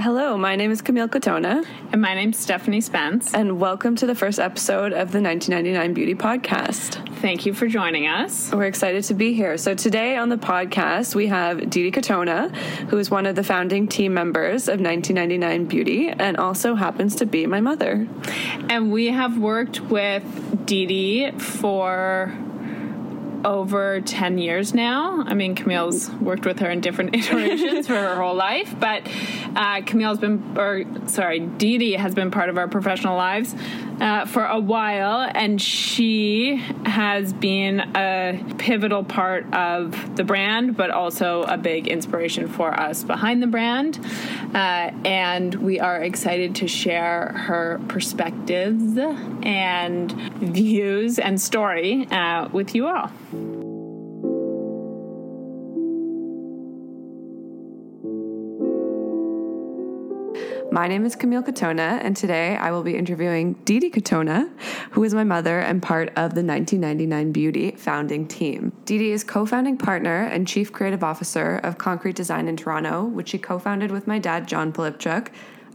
Hello, 0.00 0.38
my 0.38 0.56
name 0.56 0.70
is 0.70 0.80
Camille 0.80 1.08
Katona. 1.08 1.62
And 1.92 2.00
my 2.00 2.14
name's 2.14 2.38
Stephanie 2.38 2.80
Spence. 2.80 3.34
And 3.34 3.60
welcome 3.60 3.96
to 3.96 4.06
the 4.06 4.14
first 4.14 4.38
episode 4.38 4.94
of 4.94 5.12
the 5.12 5.20
1999 5.20 5.92
Beauty 5.92 6.14
Podcast. 6.14 7.06
Thank 7.18 7.44
you 7.44 7.52
for 7.52 7.68
joining 7.68 8.06
us. 8.06 8.50
We're 8.50 8.64
excited 8.64 9.04
to 9.04 9.14
be 9.14 9.34
here. 9.34 9.58
So, 9.58 9.74
today 9.74 10.16
on 10.16 10.30
the 10.30 10.38
podcast, 10.38 11.14
we 11.14 11.26
have 11.26 11.68
Didi 11.68 11.90
Katona, 11.90 12.50
who 12.88 12.96
is 12.96 13.10
one 13.10 13.26
of 13.26 13.36
the 13.36 13.44
founding 13.44 13.88
team 13.88 14.14
members 14.14 14.68
of 14.68 14.80
1999 14.80 15.66
Beauty 15.66 16.08
and 16.08 16.38
also 16.38 16.76
happens 16.76 17.16
to 17.16 17.26
be 17.26 17.46
my 17.46 17.60
mother. 17.60 18.08
And 18.70 18.90
we 18.90 19.08
have 19.08 19.36
worked 19.36 19.82
with 19.82 20.64
Didi 20.64 21.30
for 21.32 22.32
over 23.44 24.00
10 24.00 24.38
years 24.38 24.74
now. 24.74 25.24
I 25.26 25.34
mean, 25.34 25.54
Camille's 25.54 26.10
worked 26.12 26.44
with 26.44 26.58
her 26.60 26.70
in 26.70 26.80
different 26.80 27.14
iterations 27.16 27.86
for 27.86 27.94
her 27.94 28.16
whole 28.16 28.34
life, 28.34 28.74
but 28.78 29.02
uh, 29.56 29.82
Camille's 29.82 30.18
been, 30.18 30.56
or 30.56 30.84
sorry, 31.06 31.40
Didi 31.40 31.94
has 31.94 32.14
been 32.14 32.30
part 32.30 32.48
of 32.48 32.58
our 32.58 32.68
professional 32.68 33.16
lives 33.16 33.54
uh, 34.00 34.24
for 34.26 34.44
a 34.44 34.58
while, 34.58 35.30
and 35.34 35.60
she 35.60 36.56
has 36.86 37.32
been 37.32 37.80
a 37.80 38.42
pivotal 38.58 39.04
part 39.04 39.52
of 39.52 40.16
the 40.16 40.24
brand, 40.24 40.76
but 40.76 40.90
also 40.90 41.42
a 41.42 41.56
big 41.56 41.86
inspiration 41.86 42.48
for 42.48 42.72
us 42.78 43.04
behind 43.04 43.42
the 43.42 43.46
brand. 43.46 43.98
Uh, 44.54 44.90
and 45.04 45.54
we 45.54 45.78
are 45.78 46.02
excited 46.02 46.54
to 46.56 46.66
share 46.66 47.32
her 47.32 47.80
perspectives 47.88 48.98
and 49.42 50.12
views 50.40 51.18
and 51.18 51.40
story 51.40 52.06
uh, 52.10 52.48
with 52.52 52.74
you 52.74 52.86
all. 52.86 53.10
My 60.72 60.86
name 60.86 61.04
is 61.04 61.16
Camille 61.16 61.42
Katona, 61.42 61.98
and 62.00 62.16
today 62.16 62.56
I 62.56 62.70
will 62.70 62.84
be 62.84 62.96
interviewing 62.96 63.54
Didi 63.64 63.90
Katona, 63.90 64.48
who 64.92 65.02
is 65.02 65.12
my 65.12 65.24
mother 65.24 65.58
and 65.58 65.82
part 65.82 66.10
of 66.10 66.36
the 66.36 66.44
1999 66.44 67.32
Beauty 67.32 67.72
founding 67.72 68.28
team. 68.28 68.72
Didi 68.84 69.10
is 69.10 69.24
co 69.24 69.44
founding 69.44 69.76
partner 69.76 70.22
and 70.26 70.46
chief 70.46 70.72
creative 70.72 71.02
officer 71.02 71.56
of 71.64 71.76
Concrete 71.76 72.14
Design 72.14 72.46
in 72.46 72.56
Toronto, 72.56 73.02
which 73.02 73.30
she 73.30 73.38
co 73.38 73.58
founded 73.58 73.90
with 73.90 74.06
my 74.06 74.20
dad, 74.20 74.46
John 74.46 74.72
Polipchuk. 74.72 75.30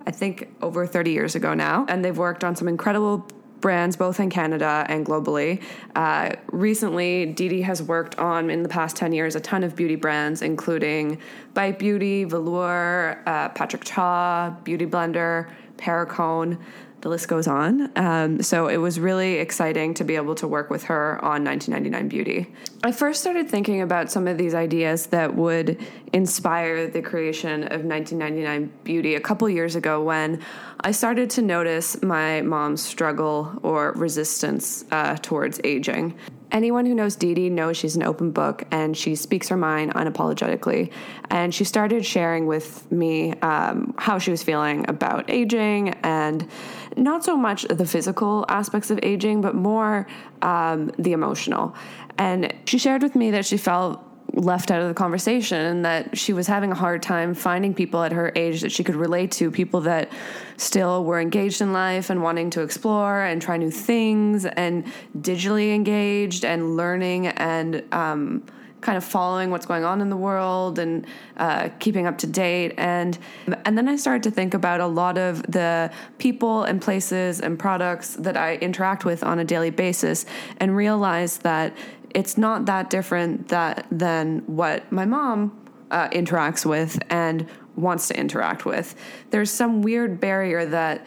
I 0.08 0.12
think 0.12 0.48
over 0.62 0.88
30 0.88 1.12
years 1.12 1.36
ago 1.36 1.54
now. 1.54 1.86
And 1.90 2.06
they've 2.06 2.18
worked 2.18 2.46
on 2.46 2.56
some 2.56 2.70
incredible 2.70 3.28
brands 3.61 3.95
both 3.95 4.20
in 4.20 4.30
Canada 4.30 4.86
and 4.89 5.06
globally. 5.06 5.61
Uh, 5.95 6.31
recently, 6.52 7.25
Didi 7.25 7.62
has 7.62 7.81
worked 7.81 8.17
on, 8.20 8.50
in 8.50 8.64
the 8.64 8.70
past 8.70 8.95
10 8.95 9.14
years, 9.14 9.36
a 9.36 9.39
ton 9.39 9.64
of 9.64 9.75
beauty 9.75 9.95
brands, 9.95 10.42
including 10.42 11.20
Bite 11.53 11.80
Beauty, 11.80 12.25
Velour, 12.25 13.22
uh, 13.25 13.50
Patrick 13.50 13.84
Ta, 13.84 14.52
Beauty 14.64 14.86
Blender, 14.86 15.50
Perricone 15.78 16.58
the 17.06 17.09
list 17.09 17.28
goes 17.28 17.45
on. 17.45 17.92
Um, 17.95 18.42
so 18.42 18.67
it 18.67 18.78
was 18.78 19.00
really 19.00 19.36
exciting 19.36 19.94
to 19.94 20.03
be 20.03 20.16
able 20.16 20.34
to 20.34 20.48
work 20.48 20.72
with 20.72 20.86
her 20.86 21.23
on 21.23 21.44
1999 21.44 22.08
Beauty. 22.08 22.52
I 22.84 22.92
first 22.92 23.22
started 23.22 23.47
thinking 23.47 23.84
about 23.84 24.09
some 24.09 24.28
of 24.28 24.39
these 24.39 24.56
ideas 24.56 25.06
that 25.08 25.36
would 25.36 25.80
inspire 26.14 26.88
the 26.88 27.03
creation 27.03 27.62
of 27.66 27.86
1999 27.86 28.72
Beauty 28.84 29.14
a 29.14 29.20
couple 29.20 29.47
years 29.47 29.75
ago 29.75 30.02
when 30.02 30.44
I 30.80 30.89
started 30.89 31.30
to 31.31 31.44
notice 31.44 32.02
my 32.02 32.42
mom's 32.42 32.81
struggle 32.81 33.59
or 33.62 33.92
resistance 33.92 34.84
uh, 34.90 35.16
towards 35.17 35.62
aging. 35.64 36.17
Anyone 36.52 36.86
who 36.86 36.96
knows 36.96 37.16
Didi 37.16 37.50
knows 37.50 37.78
she's 37.78 37.96
an 37.96 38.04
open 38.04 38.32
book 38.32 38.64
and 38.72 38.96
she 38.96 39.16
speaks 39.16 39.50
her 39.50 39.58
mind 39.58 39.94
unapologetically. 39.94 40.92
And 41.30 41.54
she 41.54 41.64
started 41.64 42.06
sharing 42.06 42.48
with 42.48 42.90
me 42.92 43.34
um, 43.40 43.94
how 43.98 44.20
she 44.20 44.32
was 44.32 44.44
feeling 44.44 44.86
about 44.88 45.30
aging 45.30 45.90
and 46.04 46.48
not 46.96 47.24
so 47.24 47.36
much 47.36 47.64
the 47.64 47.86
physical 47.86 48.46
aspects 48.48 48.90
of 48.92 49.00
aging, 49.04 49.42
but 49.42 49.56
more 49.56 50.08
um, 50.42 50.92
the 50.98 51.14
emotional. 51.14 51.75
And 52.18 52.53
she 52.66 52.78
shared 52.78 53.03
with 53.03 53.16
me 53.16 53.31
that 53.31 53.46
she 53.46 53.58
felt 53.58 54.02
left 54.35 54.69
out 54.69 54.81
of 54.81 54.88
the 54.88 54.94
conversation 54.94 55.59
and 55.59 55.85
that 55.85 56.18
she 56.18 56.34
was 56.34 56.46
having 56.46 56.72
a 56.72 56.75
hard 56.75 57.01
time 57.01 57.34
finding 57.34 57.73
people 57.73 58.03
at 58.03 58.12
her 58.12 58.31
age 58.35 58.62
that 58.62 58.72
she 58.72 58.84
could 58.84 58.96
relate 58.96 59.31
to, 59.31 59.50
people 59.50 59.81
that 59.81 60.12
still 60.57 61.03
were 61.03 61.19
engaged 61.19 61.62
in 61.62 61.73
life 61.73 62.09
and 62.09 62.22
wanting 62.22 62.50
to 62.50 62.62
explore 62.62 63.22
and 63.22 63.41
try 63.41 63.57
new 63.57 63.72
things 63.72 64.45
and 64.45 64.85
digitally 65.18 65.74
engaged 65.74 66.44
and 66.44 66.75
learning 66.75 67.28
and 67.28 67.84
um, 67.94 68.44
kind 68.85 68.97
of 68.97 69.03
following 69.03 69.50
what's 69.50 69.66
going 69.66 69.84
on 69.84 70.00
in 70.00 70.09
the 70.09 70.16
world 70.16 70.78
and 70.78 71.07
uh, 71.38 71.69
keeping 71.79 72.06
up 72.06 72.19
to 72.19 72.28
date. 72.28 72.74
And 72.78 73.18
and 73.66 73.75
then 73.75 73.88
I 73.90 73.95
started 73.95 74.22
to 74.24 74.31
think 74.31 74.53
about 74.53 74.79
a 74.79 74.85
lot 74.85 75.18
of 75.18 75.41
the 75.51 75.91
people 76.19 76.63
and 76.63 76.79
places 76.79 77.41
and 77.41 77.57
products 77.57 78.16
that 78.18 78.38
I 78.38 78.57
interact 78.57 79.03
with 79.03 79.24
on 79.24 79.40
a 79.40 79.44
daily 79.44 79.72
basis 79.72 80.25
and 80.57 80.75
realized 80.75 81.41
that 81.41 81.74
it's 82.16 82.38
not 82.38 82.66
that 82.66 82.90
different 82.90 83.50
that 83.50 83.86
than 83.92 84.40
what 84.48 84.90
my 84.92 85.06
mom 85.06 85.52
uh, 85.92 86.08
interacts 86.09 86.66
with 86.66 86.98
and 87.09 87.48
wants 87.76 88.08
to 88.08 88.18
interact 88.18 88.66
with. 88.66 88.96
There's 89.30 89.52
some 89.52 89.81
weird 89.81 90.20
barrier 90.20 90.66
that 90.66 91.06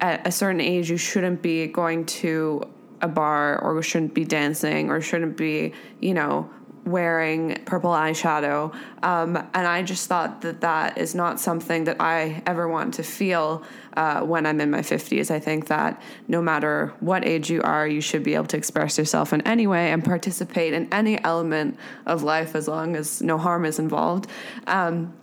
at 0.00 0.26
a 0.26 0.32
certain 0.32 0.60
age 0.60 0.90
you 0.90 0.96
shouldn't 0.96 1.42
be 1.42 1.68
going 1.68 2.06
to 2.06 2.62
a 3.00 3.08
bar 3.08 3.58
or 3.62 3.80
shouldn't 3.82 4.14
be 4.14 4.24
dancing 4.24 4.90
or 4.90 5.00
shouldn't 5.00 5.36
be, 5.36 5.72
you 6.00 6.12
know, 6.12 6.50
wearing 6.90 7.62
purple 7.64 7.90
eyeshadow. 7.90 8.74
Um, 9.02 9.36
and 9.36 9.66
I 9.66 9.82
just 9.82 10.08
thought 10.08 10.42
that 10.42 10.60
that 10.60 10.98
is 10.98 11.14
not 11.14 11.40
something 11.40 11.84
that 11.84 11.96
I 12.00 12.42
ever 12.46 12.68
want 12.68 12.94
to 12.94 13.02
feel 13.02 13.62
uh, 13.96 14.20
when 14.22 14.46
I'm 14.46 14.60
in 14.60 14.70
my 14.70 14.80
50s. 14.80 15.30
I 15.30 15.40
think 15.40 15.66
that 15.68 16.00
no 16.28 16.40
matter 16.40 16.94
what 17.00 17.26
age 17.26 17.50
you 17.50 17.62
are, 17.62 17.86
you 17.86 18.00
should 18.00 18.22
be 18.22 18.34
able 18.34 18.46
to 18.46 18.56
express 18.56 18.98
yourself 18.98 19.32
in 19.32 19.40
any 19.42 19.66
way 19.66 19.92
and 19.92 20.04
participate 20.04 20.72
in 20.72 20.92
any 20.92 21.22
element 21.24 21.78
of 22.06 22.22
life 22.22 22.54
as 22.54 22.68
long 22.68 22.96
as 22.96 23.22
no 23.22 23.38
harm 23.38 23.64
is 23.64 23.78
involved. 23.78 24.28
Um, 24.66 25.14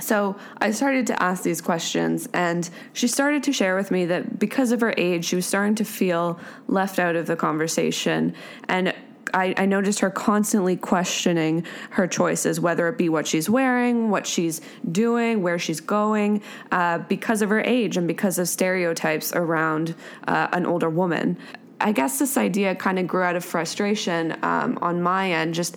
so 0.00 0.36
I 0.58 0.70
started 0.70 1.06
to 1.08 1.22
ask 1.22 1.42
these 1.42 1.60
questions, 1.60 2.28
and 2.32 2.68
she 2.92 3.06
started 3.06 3.42
to 3.44 3.52
share 3.52 3.76
with 3.76 3.90
me 3.90 4.06
that 4.06 4.38
because 4.38 4.72
of 4.72 4.80
her 4.80 4.94
age, 4.96 5.26
she 5.26 5.36
was 5.36 5.46
starting 5.46 5.74
to 5.76 5.84
feel 5.84 6.38
left 6.68 6.98
out 6.98 7.16
of 7.16 7.26
the 7.26 7.36
conversation. 7.36 8.34
And 8.68 8.94
I, 9.34 9.54
I, 9.56 9.66
noticed 9.66 10.00
her 10.00 10.10
constantly 10.10 10.76
questioning 10.76 11.64
her 11.90 12.06
choices, 12.06 12.60
whether 12.60 12.88
it 12.88 12.98
be 12.98 13.08
what 13.08 13.26
she's 13.26 13.48
wearing, 13.48 14.10
what 14.10 14.26
she's 14.26 14.60
doing, 14.90 15.42
where 15.42 15.58
she's 15.58 15.80
going, 15.80 16.42
uh, 16.72 16.98
because 16.98 17.42
of 17.42 17.48
her 17.50 17.60
age 17.60 17.96
and 17.96 18.06
because 18.06 18.38
of 18.38 18.48
stereotypes 18.48 19.32
around 19.32 19.94
uh, 20.28 20.48
an 20.52 20.66
older 20.66 20.90
woman. 20.90 21.36
I 21.80 21.92
guess 21.92 22.18
this 22.18 22.36
idea 22.36 22.74
kind 22.74 22.98
of 22.98 23.06
grew 23.06 23.22
out 23.22 23.36
of 23.36 23.44
frustration 23.44 24.36
um, 24.42 24.78
on 24.82 25.00
my 25.00 25.32
end, 25.32 25.54
just 25.54 25.76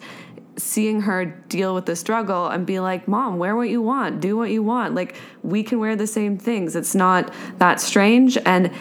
seeing 0.57 1.01
her 1.01 1.25
deal 1.25 1.73
with 1.73 1.85
the 1.85 1.95
struggle 1.95 2.47
and 2.47 2.65
be 2.65 2.79
like, 2.79 3.07
Mom, 3.07 3.37
wear 3.37 3.55
what 3.55 3.69
you 3.69 3.81
want, 3.81 4.19
do 4.19 4.37
what 4.37 4.51
you 4.51 4.61
want. 4.61 4.93
Like, 4.93 5.15
we 5.41 5.63
can 5.63 5.79
wear 5.79 5.95
the 5.95 6.07
same 6.07 6.37
things. 6.37 6.75
It's 6.75 6.93
not 6.93 7.33
that 7.57 7.79
strange. 7.79 8.37
And 8.45 8.71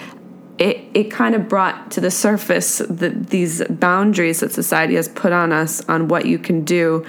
it, 0.58 0.84
it 0.94 1.10
kind 1.10 1.34
of 1.34 1.48
brought 1.48 1.90
to 1.92 2.00
the 2.00 2.10
surface 2.10 2.78
the, 2.78 3.10
these 3.10 3.62
boundaries 3.68 4.40
that 4.40 4.52
society 4.52 4.94
has 4.94 5.08
put 5.08 5.32
on 5.32 5.52
us 5.52 5.86
on 5.88 6.08
what 6.08 6.26
you 6.26 6.38
can 6.38 6.64
do 6.64 7.04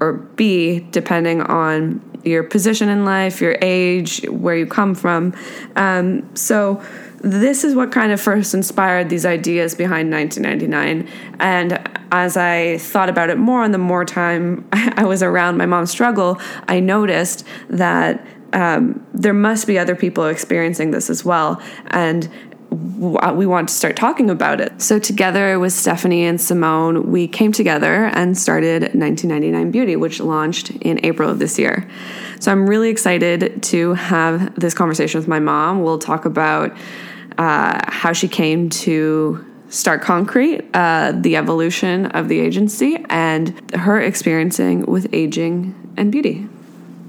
or 0.00 0.14
be 0.14 0.80
depending 0.90 1.42
on 1.42 2.02
your 2.24 2.42
position 2.42 2.88
in 2.88 3.04
life, 3.04 3.40
your 3.40 3.56
age, 3.62 4.22
where 4.28 4.56
you 4.56 4.66
come 4.66 4.94
from. 4.94 5.34
Um, 5.76 6.34
so, 6.34 6.82
this 7.22 7.64
is 7.64 7.74
what 7.74 7.92
kind 7.92 8.12
of 8.12 8.20
first 8.20 8.54
inspired 8.54 9.10
these 9.10 9.26
ideas 9.26 9.74
behind 9.74 10.10
1999. 10.10 11.06
And 11.38 11.90
as 12.10 12.38
I 12.38 12.78
thought 12.78 13.10
about 13.10 13.28
it 13.28 13.36
more, 13.36 13.62
and 13.62 13.74
the 13.74 13.78
more 13.78 14.06
time 14.06 14.66
I 14.72 15.04
was 15.04 15.22
around 15.22 15.58
my 15.58 15.66
mom's 15.66 15.90
struggle, 15.90 16.40
I 16.66 16.80
noticed 16.80 17.44
that 17.68 18.26
um, 18.54 19.06
there 19.12 19.34
must 19.34 19.66
be 19.66 19.78
other 19.78 19.94
people 19.94 20.26
experiencing 20.26 20.92
this 20.92 21.10
as 21.10 21.24
well. 21.24 21.62
And 21.88 22.28
we 22.70 23.46
want 23.46 23.68
to 23.68 23.74
start 23.74 23.96
talking 23.96 24.30
about 24.30 24.60
it. 24.60 24.80
So, 24.80 24.98
together 24.98 25.58
with 25.58 25.72
Stephanie 25.72 26.24
and 26.24 26.40
Simone, 26.40 27.10
we 27.10 27.26
came 27.26 27.50
together 27.50 28.06
and 28.06 28.38
started 28.38 28.82
1999 28.82 29.70
Beauty, 29.70 29.96
which 29.96 30.20
launched 30.20 30.70
in 30.70 31.04
April 31.04 31.28
of 31.28 31.38
this 31.38 31.58
year. 31.58 31.88
So, 32.38 32.52
I'm 32.52 32.68
really 32.68 32.88
excited 32.88 33.62
to 33.64 33.94
have 33.94 34.54
this 34.54 34.74
conversation 34.74 35.18
with 35.18 35.28
my 35.28 35.40
mom. 35.40 35.82
We'll 35.82 35.98
talk 35.98 36.24
about 36.24 36.76
uh, 37.38 37.80
how 37.90 38.12
she 38.12 38.28
came 38.28 38.70
to 38.70 39.44
start 39.68 40.02
Concrete, 40.02 40.62
uh, 40.74 41.12
the 41.12 41.36
evolution 41.36 42.06
of 42.06 42.28
the 42.28 42.40
agency, 42.40 43.04
and 43.08 43.74
her 43.74 44.00
experiencing 44.00 44.84
with 44.86 45.12
aging 45.12 45.94
and 45.96 46.12
beauty. 46.12 46.48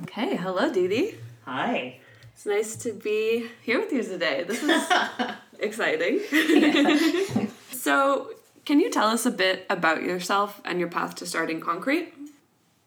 Okay, 0.03 0.35
hello, 0.35 0.71
Didi. 0.71 1.15
Hi. 1.45 1.99
It's 2.33 2.45
nice 2.45 2.75
to 2.77 2.93
be 2.93 3.47
here 3.61 3.79
with 3.79 3.91
you 3.91 4.01
today. 4.01 4.43
This 4.47 4.63
is 4.63 4.69
exciting. 5.61 6.19
so, 7.71 8.31
can 8.65 8.79
you 8.79 8.89
tell 8.89 9.07
us 9.07 9.25
a 9.25 9.31
bit 9.31 9.65
about 9.69 10.03
yourself 10.03 10.61
and 10.65 10.79
your 10.79 10.89
path 10.89 11.15
to 11.15 11.25
starting 11.25 11.59
concrete? 11.59 12.13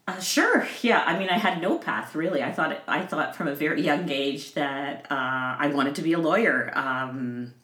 Uh, 0.06 0.20
sure. 0.20 0.66
Yeah. 0.82 1.02
I 1.04 1.18
mean, 1.18 1.30
I 1.30 1.38
had 1.38 1.62
no 1.62 1.78
path 1.78 2.14
really. 2.14 2.42
I 2.42 2.52
thought 2.52 2.82
I 2.86 3.06
thought 3.06 3.34
from 3.34 3.48
a 3.48 3.54
very 3.54 3.80
young 3.80 4.10
age 4.10 4.52
that 4.54 5.06
uh, 5.10 5.56
I 5.58 5.70
wanted 5.74 5.94
to 5.94 6.02
be 6.02 6.12
a 6.12 6.18
lawyer. 6.18 6.70
Um, 6.74 7.54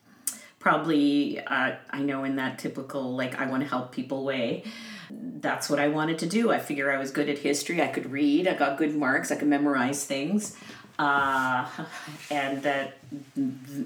probably, 0.58 1.38
uh, 1.40 1.72
I 1.90 2.00
know 2.00 2.24
in 2.24 2.36
that 2.36 2.58
typical 2.58 3.14
like 3.14 3.38
I 3.38 3.46
want 3.46 3.62
to 3.62 3.68
help 3.68 3.92
people 3.92 4.24
way. 4.24 4.64
That's 5.10 5.68
what 5.68 5.78
I 5.78 5.88
wanted 5.88 6.18
to 6.20 6.26
do. 6.26 6.50
I 6.50 6.60
figure 6.60 6.90
I 6.90 6.98
was 6.98 7.10
good 7.10 7.28
at 7.28 7.38
history. 7.38 7.82
I 7.82 7.88
could 7.88 8.10
read. 8.10 8.48
I 8.48 8.54
got 8.54 8.78
good 8.78 8.94
marks. 8.94 9.30
I 9.30 9.36
could 9.36 9.48
memorize 9.48 10.04
things. 10.04 10.56
Uh, 11.00 11.66
and 12.30 12.62
that 12.62 12.98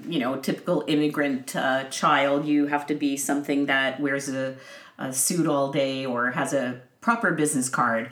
you 0.05 0.19
know, 0.19 0.35
typical 0.35 0.83
immigrant 0.87 1.55
uh, 1.55 1.85
child, 1.85 2.45
you 2.45 2.67
have 2.67 2.85
to 2.85 2.93
be 2.93 3.15
something 3.15 3.67
that 3.67 3.99
wears 3.99 4.27
a, 4.27 4.55
a 4.97 5.13
suit 5.13 5.47
all 5.47 5.71
day 5.71 6.05
or 6.05 6.31
has 6.31 6.53
a 6.53 6.81
proper 6.99 7.31
business 7.31 7.69
card 7.69 8.11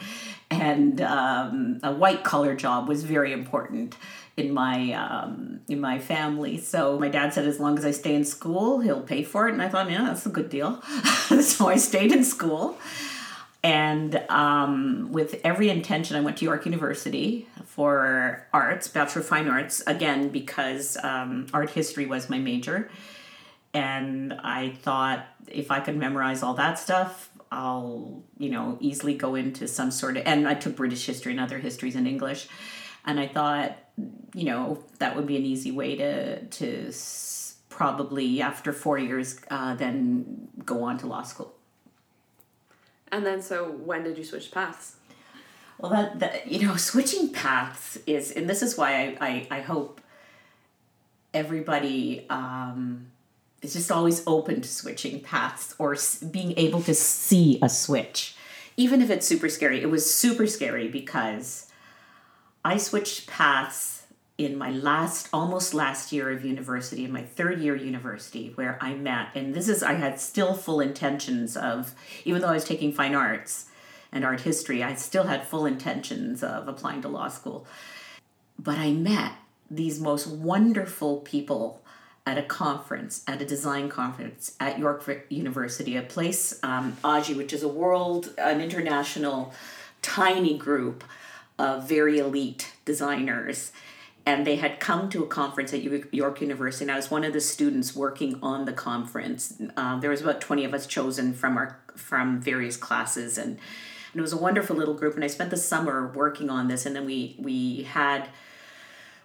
and 0.62 1.02
um, 1.02 1.80
a 1.84 1.92
white 1.92 2.24
collar 2.24 2.56
job 2.56 2.88
was 2.88 3.04
very 3.04 3.34
important 3.34 3.98
in 4.38 4.54
my 4.54 4.92
um, 4.94 5.60
in 5.68 5.80
my 5.80 6.00
family. 6.00 6.58
So 6.58 7.00
my 7.00 7.10
dad 7.10 7.34
said, 7.34 7.46
as 7.46 7.60
long 7.60 7.78
as 7.78 7.86
I 7.86 7.92
stay 7.92 8.16
in 8.16 8.26
school, 8.26 8.80
he'll 8.80 9.02
pay 9.02 9.24
for 9.24 9.48
it. 9.48 9.54
And 9.54 9.62
I 9.62 9.70
thought, 9.70 9.90
yeah, 9.90 10.04
that's 10.04 10.26
a 10.26 10.30
good 10.30 10.50
deal. 10.50 10.82
so 11.42 11.68
I 11.68 11.78
stayed 11.78 12.12
in 12.12 12.24
school, 12.24 12.78
and 13.63 14.21
um, 14.30 15.12
with 15.12 15.39
every 15.45 15.69
intention, 15.69 16.18
I 16.18 16.21
went 16.21 16.38
to 16.38 16.45
York 16.45 16.65
University 16.65 17.48
for 17.65 18.45
arts, 18.51 18.89
Bachelor 18.89 19.21
of 19.21 19.27
Fine 19.27 19.48
Arts, 19.48 19.81
again 19.88 20.30
because 20.30 20.98
um, 21.01 21.48
art 21.54 21.69
history 21.69 22.06
was 22.06 22.30
my 22.30 22.39
major. 22.39 22.89
And 23.74 24.33
I 24.33 24.77
thought 24.81 25.25
if 25.48 25.71
I 25.71 25.80
could 25.80 25.95
memorize 25.95 26.44
all 26.44 26.56
that 26.56 26.77
stuff, 26.77 27.30
I'll, 27.51 28.24
you 28.38 28.50
know, 28.50 28.77
easily 28.81 29.13
go 29.15 29.36
into 29.36 29.68
some 29.68 29.92
sort 29.92 30.18
of, 30.18 30.24
and 30.25 30.48
I 30.48 30.56
took 30.56 30.75
British 30.75 31.06
history 31.06 31.31
and 31.31 31.39
other 31.39 31.60
histories 31.60 31.95
in 31.95 32.06
English. 32.06 32.48
And 33.06 33.19
I 33.19 33.27
thought, 33.27 33.77
you 34.33 34.44
know, 34.44 34.83
that 35.00 35.15
would 35.15 35.25
be 35.25 35.38
an 35.38 35.45
easy 35.45 35.71
way 35.71 35.95
to, 35.95 36.45
to 36.45 36.92
probably 37.69 38.42
after 38.42 38.74
four 38.74 38.98
years, 38.98 39.39
uh, 39.50 39.75
then 39.75 40.50
go 40.65 40.83
on 40.83 40.98
to 41.00 41.07
law 41.07 41.24
school. 41.24 41.53
And 43.13 43.24
then, 43.24 43.44
so 43.44 43.65
when 43.69 44.04
did 44.04 44.18
you 44.18 44.24
switch 44.24 44.50
paths? 44.50 44.95
Well, 45.77 45.92
that, 45.92 46.19
that 46.19 46.51
you 46.51 46.65
know, 46.65 46.75
switching 46.77 47.31
paths 47.31 48.00
is, 48.07 48.31
and 48.31 48.50
this 48.50 48.63
is 48.63 48.75
why 48.75 48.95
I, 48.95 49.18
I, 49.21 49.48
I 49.51 49.62
hope 49.62 50.01
everybody 51.31 52.25
um, 52.31 53.12
is 53.62 53.74
just 53.74 53.92
always 53.92 54.24
open 54.25 54.62
to 54.62 54.68
switching 54.68 55.19
paths 55.19 55.75
or 55.77 55.95
being 56.31 56.57
able 56.57 56.81
to 56.81 56.95
see 56.95 57.60
a 57.62 57.69
switch, 57.69 58.36
even 58.77 59.00
if 59.00 59.12
it's 59.12 59.27
super 59.27 59.48
scary. 59.48 59.80
It 59.80 59.92
was 59.92 60.12
super 60.12 60.48
scary 60.48 60.88
because 60.88 61.71
I 62.65 62.77
switched 62.77 63.27
paths 63.27 64.03
in 64.38 64.58
my 64.58 64.72
last, 64.72 65.30
almost 65.32 65.74
last 65.74 66.12
year 66.12 66.32
of 66.32 66.44
university, 66.44 67.06
in 67.06 67.12
my 67.12 67.22
third 67.22 67.60
year 67.60 67.76
university, 67.76 68.52
where 68.56 68.78
I 68.82 68.96
met, 68.96 69.28
and 69.36 69.54
this 69.54 69.70
is, 69.70 69.84
I 69.84 69.94
had 69.94 70.20
still 70.20 70.54
full 70.56 70.80
intentions 70.80 71.56
of, 71.56 71.94
even 72.26 72.42
though 72.42 72.48
I 72.48 72.54
was 72.54 72.66
taking 72.66 72.92
fine 72.92 73.14
arts 73.14 73.70
and 74.12 74.26
art 74.26 74.42
history, 74.42 74.84
I 74.84 74.96
still 74.96 75.24
had 75.24 75.46
full 75.46 75.66
intentions 75.66 76.44
of 76.44 76.68
applying 76.68 77.02
to 77.04 77.10
law 77.10 77.28
school. 77.28 77.68
But 78.58 78.78
I 78.78 78.92
met 78.92 79.34
these 79.70 80.00
most 80.00 80.28
wonderful 80.28 81.18
people 81.18 81.82
at 82.26 82.38
a 82.38 82.44
conference, 82.44 83.24
at 83.28 83.42
a 83.42 83.46
design 83.46 83.90
conference 83.90 84.56
at 84.60 84.80
York 84.80 85.26
University, 85.30 85.96
a 85.98 86.02
place, 86.02 86.58
um, 86.64 86.96
AGI, 87.04 87.36
which 87.36 87.52
is 87.52 87.64
a 87.64 87.68
world, 87.68 88.34
an 88.38 88.62
international, 88.62 89.54
tiny 90.02 90.58
group 90.58 91.04
of 91.60 91.88
very 91.88 92.20
elite 92.20 92.74
designers. 92.86 93.72
And 94.25 94.48
they 94.48 94.56
had 94.56 94.80
come 94.80 95.10
to 95.10 95.24
a 95.24 95.28
conference 95.28 95.74
at 95.74 95.84
York 96.14 96.42
University, 96.42 96.86
and 96.86 96.92
I 96.92 96.96
was 96.96 97.12
one 97.12 97.25
of 97.25 97.34
the 97.34 97.42
students 97.42 97.94
working 97.94 98.40
on 98.42 98.64
the 98.64 98.72
conference. 98.72 99.54
Uh, 99.75 100.00
there 100.00 100.10
was 100.10 100.22
about 100.22 100.40
twenty 100.40 100.64
of 100.64 100.74
us 100.74 100.88
chosen 100.88 101.34
from 101.34 101.58
our 101.58 101.78
from 101.96 102.40
various 102.40 102.78
classes, 102.78 103.38
and, 103.38 103.52
and 103.52 104.20
it 104.20 104.22
was 104.22 104.31
a 104.31 104.38
wonderful 104.38 104.78
little 104.78 104.94
group. 104.94 105.16
And 105.16 105.25
I 105.25 105.28
spent 105.28 105.50
the 105.50 105.58
summer 105.58 106.08
working 106.08 106.50
on 106.50 106.70
this, 106.70 106.86
and 106.86 106.96
then 106.96 107.06
we 107.06 107.36
we 107.38 107.84
had 107.84 108.30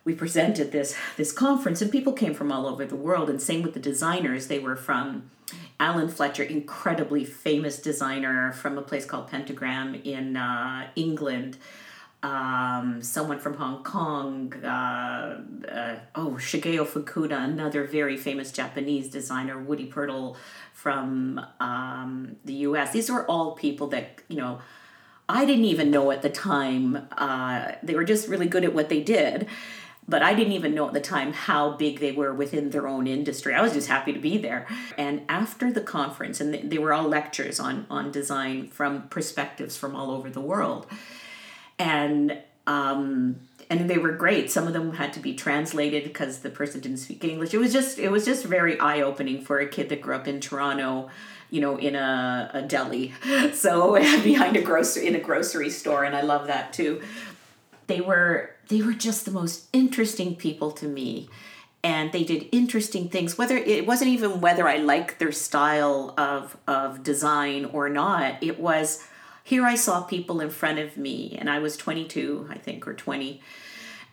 we 0.09 0.15
presented 0.15 0.73
this 0.73 0.97
this 1.19 1.33
conference 1.33 1.83
and 1.83 1.93
people 1.93 2.15
came 2.15 2.33
from 2.33 2.51
all 2.51 2.67
over 2.67 2.87
the 2.87 2.97
world 2.97 3.29
and 3.29 3.43
same 3.43 3.61
with 3.61 3.75
the 3.75 3.81
designers 3.81 4.47
they 4.47 4.59
were 4.59 4.75
from 4.75 5.31
alan 5.79 6.09
fletcher 6.09 6.43
incredibly 6.43 7.27
famous 7.27 7.79
designer 7.79 8.51
from 8.51 8.79
a 8.79 8.81
place 8.81 9.05
called 9.05 9.29
pentagram 9.29 9.95
in 9.95 10.35
uh, 10.35 10.89
england 10.97 11.59
um, 12.23 13.03
someone 13.03 13.39
from 13.39 13.55
hong 13.55 13.83
kong 13.85 14.53
uh, 14.65 15.41
uh, 15.71 15.97
oh 16.15 16.33
shigeo 16.33 16.85
fukuda 16.85 17.45
another 17.45 17.85
very 17.85 18.17
famous 18.17 18.51
japanese 18.51 19.09
designer 19.09 19.61
woody 19.63 19.91
pirtle 19.91 20.37
from 20.73 21.41
um, 21.61 22.37
the 22.45 22.55
us 22.55 22.91
these 22.91 23.11
were 23.11 23.25
all 23.27 23.53
people 23.53 23.87
that 23.89 24.23
you 24.29 24.37
know 24.37 24.61
I 25.31 25.45
didn't 25.45 25.67
even 25.67 25.91
know 25.91 26.11
at 26.11 26.23
the 26.23 26.31
time. 26.31 27.07
Uh, 27.13 27.73
they 27.83 27.95
were 27.95 28.05
just 28.05 28.29
really 28.29 28.47
good 28.47 28.65
at 28.65 28.73
what 28.73 28.89
they 28.89 29.03
did 29.03 29.47
but 30.09 30.23
I 30.23 30.33
didn't 30.33 30.55
even 30.55 30.75
know 30.75 30.89
at 30.89 30.95
the 30.95 31.01
time 31.01 31.35
how 31.35 31.73
big 31.73 32.01
they 32.01 32.13
were 32.13 32.33
within 32.33 32.71
their 32.71 32.89
own 32.89 33.07
industry. 33.07 33.55
I 33.55 33.61
was 33.61 33.75
just 33.75 33.89
happy 33.89 34.13
to 34.15 34.19
be 34.19 34.39
there. 34.39 34.67
And 34.97 35.23
after 35.29 35.71
the 35.71 35.83
conference, 35.83 36.41
and 36.41 36.71
they 36.71 36.79
were 36.79 36.95
all 36.95 37.07
lectures 37.07 37.61
on, 37.61 37.87
on 37.91 38.11
design 38.11 38.69
from 38.69 39.09
perspectives 39.09 39.77
from 39.77 39.95
all 39.95 40.11
over 40.11 40.31
the 40.31 40.41
world. 40.41 40.87
And 41.79 42.39
um, 42.67 43.41
and 43.71 43.89
they 43.89 43.99
were 43.99 44.13
great. 44.13 44.51
Some 44.51 44.67
of 44.67 44.73
them 44.73 44.95
had 44.95 45.13
to 45.15 45.21
be 45.21 45.35
translated 45.35 46.05
because 46.05 46.41
the 46.41 46.51
person 46.51 46.81
didn't 46.81 46.99
speak 46.99 47.25
English. 47.25 47.53
It 47.53 47.59
was 47.59 47.73
just 47.73 47.99
it 47.99 48.11
was 48.11 48.25
just 48.25 48.45
very 48.45 48.79
eye 48.81 49.01
opening 49.01 49.43
for 49.43 49.59
a 49.59 49.69
kid 49.69 49.89
that 49.91 50.01
grew 50.01 50.15
up 50.15 50.29
in 50.29 50.41
Toronto, 50.41 51.11
you 51.51 51.61
know, 51.61 51.77
in 51.77 51.95
a, 51.95 52.51
a 52.55 52.63
deli, 52.63 53.15
so 53.53 53.95
behind 54.23 54.57
a 54.57 54.63
grocery 54.63 55.07
in 55.07 55.15
a 55.15 55.21
grocery 55.21 55.71
store, 55.71 56.05
and 56.05 56.17
I 56.17 56.23
love 56.23 56.47
that 56.47 56.73
too. 56.73 57.03
They 57.87 58.01
were 58.01 58.51
they 58.69 58.83
were 58.83 58.93
just 58.93 59.25
the 59.25 59.31
most 59.31 59.67
interesting 59.73 60.37
people 60.37 60.71
to 60.73 60.87
me 60.87 61.29
and 61.85 62.11
they 62.13 62.25
did 62.25 62.49
interesting 62.51 63.09
things 63.09 63.39
whether 63.39 63.57
it 63.57 63.87
wasn't 63.87 64.11
even 64.11 64.41
whether 64.41 64.67
i 64.69 64.77
liked 64.77 65.19
their 65.19 65.33
style 65.33 66.13
of 66.19 66.57
of 66.67 67.03
design 67.03 67.65
or 67.67 67.89
not 67.89 68.35
it 68.43 68.59
was 68.59 69.07
here 69.49 69.65
i 69.65 69.75
saw 69.75 70.03
people 70.03 70.41
in 70.41 70.51
front 70.51 70.79
of 70.79 70.97
me 70.97 71.37
and 71.39 71.51
i 71.51 71.59
was 71.59 71.77
22 71.77 72.49
i 72.51 72.57
think 72.57 72.87
or 72.87 72.95
20 72.95 73.41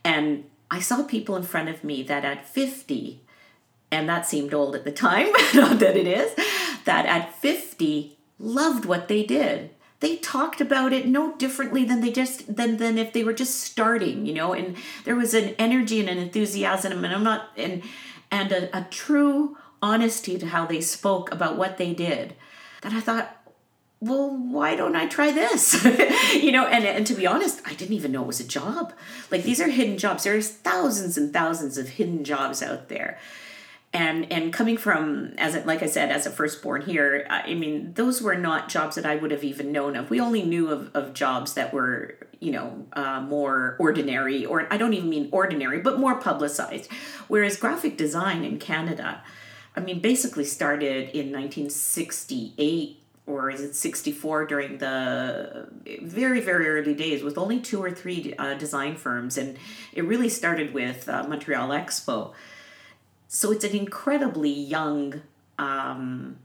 and 0.03 0.43
i 0.71 0.79
saw 0.79 1.03
people 1.03 1.35
in 1.35 1.43
front 1.43 1.69
of 1.69 1.83
me 1.83 2.03
that 2.03 2.25
at 2.25 2.47
50 2.47 3.21
and 3.91 4.09
that 4.09 4.25
seemed 4.25 4.53
old 4.53 4.75
at 4.75 4.83
the 4.83 4.91
time 4.91 5.27
not 5.53 5.79
that 5.79 5.95
it 5.95 6.07
is 6.07 6.33
that 6.85 7.05
at 7.05 7.33
50 7.35 8.15
loved 8.39 8.85
what 8.85 9.07
they 9.07 9.23
did. 9.23 9.71
They 9.99 10.17
talked 10.17 10.61
about 10.61 10.93
it 10.93 11.07
no 11.07 11.35
differently 11.37 11.83
than 11.83 12.01
they 12.01 12.11
just 12.11 12.55
than 12.55 12.77
than 12.77 12.97
if 12.97 13.13
they 13.13 13.23
were 13.23 13.33
just 13.33 13.59
starting 13.59 14.25
you 14.25 14.33
know? 14.33 14.53
And 14.53 14.75
there 15.03 15.15
was 15.15 15.33
an 15.33 15.55
energy 15.57 15.99
and 15.99 16.09
an 16.09 16.17
enthusiasm 16.17 17.03
and 17.03 17.13
i'm 17.13 17.23
not 17.23 17.49
and 17.57 17.81
and 18.31 18.51
a, 18.51 18.77
a 18.77 18.83
true 18.89 19.57
honesty 19.81 20.37
to 20.37 20.47
how 20.47 20.65
they 20.65 20.81
spoke 20.81 21.31
about 21.31 21.57
what 21.57 21.77
they 21.77 21.93
did 21.93 22.35
that 22.81 22.93
i 22.93 22.99
thought 22.99 23.44
well 23.99 24.29
why 24.29 24.75
don't 24.75 24.95
i 24.95 25.07
try 25.07 25.31
this 25.31 25.83
you 26.33 26.51
know 26.51 26.65
and, 26.67 26.85
and 26.85 27.07
to 27.07 27.13
be 27.13 27.25
honest 27.25 27.61
i 27.65 27.73
didn't 27.73 27.95
even 27.95 28.11
know 28.11 28.23
it 28.23 28.27
was 28.27 28.39
a 28.39 28.47
job 28.47 28.93
like 29.31 29.43
these 29.43 29.61
are 29.61 29.69
hidden 29.69 29.97
jobs 29.97 30.23
there's 30.23 30.49
thousands 30.49 31.17
and 31.17 31.31
thousands 31.31 31.77
of 31.77 31.89
hidden 31.89 32.23
jobs 32.23 32.61
out 32.61 32.89
there 32.89 33.17
and 33.95 34.29
and 34.29 34.51
coming 34.51 34.75
from 34.75 35.33
as 35.37 35.55
a, 35.55 35.61
like 35.61 35.81
I 35.81 35.85
said 35.85 36.11
as 36.11 36.25
a 36.25 36.29
firstborn 36.29 36.81
here, 36.81 37.25
I 37.29 37.53
mean 37.53 37.93
those 37.93 38.21
were 38.21 38.35
not 38.35 38.67
jobs 38.67 38.97
that 38.97 39.05
I 39.05 39.15
would 39.15 39.31
have 39.31 39.45
even 39.45 39.71
known 39.71 39.95
of. 39.95 40.09
We 40.09 40.19
only 40.19 40.43
knew 40.43 40.69
of, 40.69 40.91
of 40.93 41.13
jobs 41.13 41.53
that 41.53 41.73
were 41.73 42.17
you 42.41 42.51
know 42.51 42.87
uh, 42.91 43.21
more 43.21 43.77
ordinary, 43.79 44.45
or 44.45 44.67
I 44.69 44.75
don't 44.75 44.93
even 44.93 45.09
mean 45.09 45.29
ordinary, 45.31 45.79
but 45.79 45.97
more 45.97 46.19
publicized. 46.19 46.91
Whereas 47.29 47.55
graphic 47.55 47.95
design 47.95 48.43
in 48.43 48.59
Canada, 48.59 49.23
I 49.77 49.79
mean 49.79 50.01
basically 50.01 50.43
started 50.43 51.11
in 51.11 51.31
1968 51.31 53.01
or 53.27 53.49
is 53.49 53.61
it 53.61 53.75
64 53.75 54.45
during 54.45 54.77
the 54.77 55.67
very 56.01 56.41
very 56.41 56.67
early 56.67 56.93
days 56.93 57.23
with 57.23 57.37
only 57.37 57.59
two 57.59 57.81
or 57.81 57.91
three 57.91 58.33
uh, 58.37 58.53
design 58.55 58.95
firms 58.95 59.37
and 59.37 59.57
it 59.93 60.03
really 60.05 60.29
started 60.29 60.73
with 60.73 61.09
uh, 61.09 61.23
montreal 61.27 61.69
expo 61.69 62.33
so 63.27 63.51
it's 63.51 63.63
an 63.63 63.75
incredibly 63.75 64.51
young 64.51 65.21
um, 65.57 66.37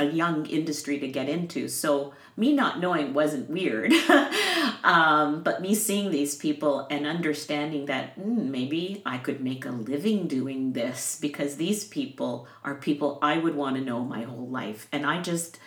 a 0.00 0.04
young 0.04 0.46
industry 0.46 0.98
to 0.98 1.06
get 1.06 1.28
into. 1.28 1.68
So 1.68 2.14
me 2.36 2.52
not 2.52 2.80
knowing 2.80 3.12
wasn't 3.12 3.50
weird, 3.50 3.92
um, 4.84 5.42
but 5.42 5.60
me 5.60 5.74
seeing 5.74 6.10
these 6.10 6.34
people 6.34 6.86
and 6.90 7.06
understanding 7.06 7.86
that 7.86 8.18
mm, 8.18 8.48
maybe 8.48 9.02
I 9.04 9.18
could 9.18 9.40
make 9.40 9.64
a 9.66 9.70
living 9.70 10.26
doing 10.26 10.72
this 10.72 11.18
because 11.20 11.56
these 11.56 11.84
people 11.84 12.48
are 12.64 12.74
people 12.74 13.18
I 13.20 13.36
would 13.36 13.54
want 13.54 13.76
to 13.76 13.82
know 13.82 14.00
my 14.02 14.22
whole 14.22 14.48
life, 14.48 14.88
and 14.90 15.06
I 15.06 15.20
just. 15.20 15.58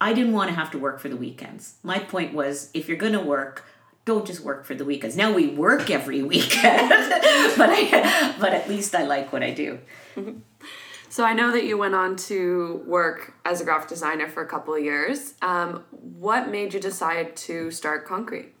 I 0.00 0.12
didn't 0.12 0.32
want 0.32 0.48
to 0.50 0.54
have 0.54 0.70
to 0.72 0.78
work 0.78 1.00
for 1.00 1.08
the 1.08 1.16
weekends. 1.16 1.74
My 1.82 1.98
point 1.98 2.32
was 2.34 2.70
if 2.74 2.88
you're 2.88 2.96
going 2.96 3.14
to 3.14 3.20
work, 3.20 3.64
don't 4.04 4.26
just 4.26 4.40
work 4.40 4.64
for 4.64 4.74
the 4.74 4.84
weekends. 4.84 5.16
Now 5.16 5.32
we 5.32 5.48
work 5.48 5.90
every 5.90 6.22
weekend, 6.34 6.90
but 6.90 7.68
I, 7.70 8.34
but 8.40 8.52
at 8.52 8.68
least 8.68 8.94
I 8.94 9.04
like 9.04 9.32
what 9.32 9.42
I 9.42 9.50
do. 9.50 9.80
So 11.10 11.24
I 11.24 11.32
know 11.32 11.50
that 11.52 11.64
you 11.64 11.78
went 11.78 11.94
on 11.94 12.16
to 12.16 12.82
work 12.86 13.34
as 13.44 13.60
a 13.60 13.64
graphic 13.64 13.88
designer 13.88 14.28
for 14.28 14.42
a 14.42 14.46
couple 14.46 14.74
of 14.74 14.84
years. 14.84 15.34
Um, 15.40 15.84
what 15.90 16.50
made 16.50 16.74
you 16.74 16.80
decide 16.80 17.34
to 17.36 17.70
start 17.70 18.06
Concrete? 18.06 18.54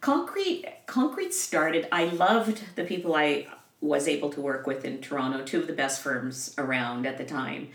Concrete 0.00 0.66
Concrete 0.86 1.34
started. 1.34 1.88
I 1.90 2.04
loved 2.04 2.62
the 2.76 2.84
people 2.84 3.16
I 3.16 3.48
was 3.80 4.06
able 4.06 4.30
to 4.30 4.40
work 4.40 4.66
with 4.66 4.84
in 4.84 5.00
Toronto, 5.00 5.44
two 5.44 5.60
of 5.60 5.66
the 5.66 5.72
best 5.72 6.00
firms 6.00 6.54
around 6.58 7.06
at 7.06 7.18
the 7.18 7.24
time. 7.24 7.70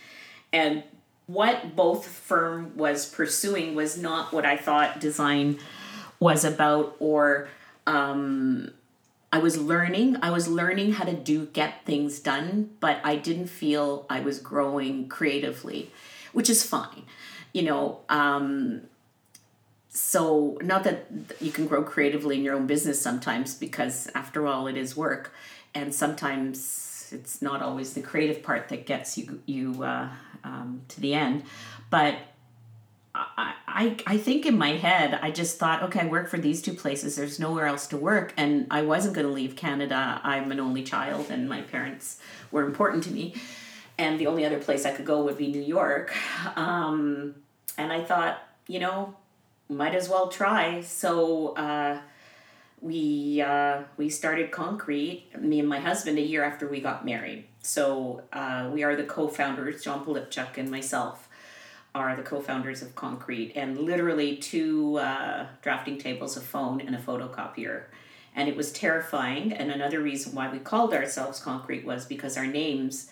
And 0.54 0.84
what 1.28 1.76
both 1.76 2.06
firm 2.06 2.76
was 2.76 3.10
pursuing 3.10 3.76
was 3.76 3.98
not 3.98 4.34
what 4.34 4.46
I 4.46 4.58
thought 4.58 5.00
design 5.00 5.60
was 6.20 6.44
about 6.44 6.96
or 7.00 7.48
um, 7.88 8.72
I 9.32 9.40
was 9.40 9.58
learning. 9.58 10.18
I 10.22 10.32
was 10.32 10.48
learning 10.48 10.94
how 10.94 11.06
to 11.06 11.14
do 11.14 11.48
get 11.48 11.86
things 11.86 12.20
done, 12.20 12.72
but 12.80 13.00
I 13.04 13.16
didn't 13.16 13.48
feel 13.48 14.06
I 14.10 14.20
was 14.20 14.40
growing 14.40 15.08
creatively, 15.08 15.92
which 16.34 16.50
is 16.50 16.64
fine. 16.64 17.04
You 17.54 17.64
know, 17.64 18.00
um, 18.10 18.82
so 19.90 20.58
not 20.62 20.84
that 20.84 21.06
you 21.40 21.52
can 21.52 21.68
grow 21.68 21.84
creatively 21.84 22.38
in 22.38 22.44
your 22.44 22.56
own 22.56 22.68
business 22.68 23.00
sometimes 23.00 23.56
because 23.56 24.10
after 24.16 24.48
all 24.48 24.68
it 24.68 24.76
is 24.76 24.98
work 24.98 25.34
and 25.76 25.94
sometimes 25.94 27.10
it's 27.12 27.42
not 27.44 27.62
always 27.62 27.94
the 27.94 28.02
creative 28.02 28.42
part 28.42 28.70
that 28.70 28.88
gets 28.88 29.18
you 29.20 29.40
you 29.46 29.84
uh, 29.84 30.10
um, 30.44 30.82
to 30.90 31.02
the 31.02 31.14
end. 31.14 31.44
But 31.90 32.16
I, 33.16 33.54
I 33.68 33.98
I 34.08 34.18
think 34.18 34.46
in 34.46 34.58
my 34.58 34.72
head 34.72 35.20
I 35.22 35.30
just 35.30 35.60
thought 35.60 35.84
okay 35.84 36.02
I 36.02 36.06
work 36.08 36.30
for 36.30 36.38
these 36.38 36.62
two 36.62 36.74
places. 36.74 37.16
There's 37.16 37.40
nowhere 37.40 37.68
else 37.68 37.88
to 37.88 37.98
work. 37.98 38.34
And 38.38 38.68
I 38.72 38.82
wasn't 38.82 39.14
going 39.14 39.28
to 39.28 39.34
leave 39.34 39.56
Canada. 39.56 40.20
I'm 40.24 40.52
an 40.52 40.60
only 40.60 40.84
child 40.84 41.30
and 41.30 41.48
my 41.48 41.62
parents 41.62 42.20
were 42.52 42.66
important 42.66 43.04
to 43.06 43.12
me. 43.12 43.36
And 43.98 44.20
the 44.20 44.26
only 44.26 44.46
other 44.46 44.60
place 44.60 44.86
I 44.86 44.92
could 44.92 45.06
go 45.06 45.24
would 45.24 45.38
be 45.38 45.48
New 45.48 45.62
York. 45.62 46.16
Um, 46.58 47.36
and 47.78 47.94
I 47.94 48.04
thought 48.04 48.42
you 48.68 48.80
know 48.80 49.16
might 49.70 49.96
as 49.96 50.10
well 50.10 50.28
try. 50.28 50.82
So 50.82 51.50
uh, 51.56 52.00
we 52.82 53.42
uh, 53.42 53.84
we 53.98 54.10
started 54.10 54.52
Concrete, 54.52 55.30
me 55.40 55.60
and 55.60 55.70
my 55.70 55.80
husband, 55.80 56.18
a 56.18 56.22
year 56.22 56.44
after 56.44 56.68
we 56.68 56.82
got 56.82 57.06
married. 57.06 57.46
So 57.64 58.24
uh, 58.34 58.70
we 58.74 58.84
are 58.84 58.96
the 58.96 59.06
co-founders, 59.06 59.82
John 59.82 60.06
Polipchuk 60.06 60.58
and 60.58 60.70
myself 60.70 61.30
are 61.96 62.16
the 62.16 62.22
co-founders 62.22 62.82
of 62.82 62.94
Concrete, 62.96 63.54
and 63.56 63.80
literally 63.80 64.36
two 64.36 64.98
uh, 64.98 65.46
drafting 65.62 65.98
tables, 65.98 66.36
a 66.36 66.42
phone, 66.42 66.82
and 66.82 66.94
a 66.94 67.00
photocopier. 67.00 67.84
And 68.36 68.50
it 68.50 68.58
was 68.58 68.74
terrifying. 68.74 69.54
And 69.54 69.72
another 69.72 70.02
reason 70.02 70.36
why 70.36 70.52
we 70.52 70.60
called 70.60 70.94
ourselves 70.94 71.40
Concrete 71.40 71.86
was 71.86 72.06
because 72.06 72.36
our 72.36 72.48
names 72.48 73.10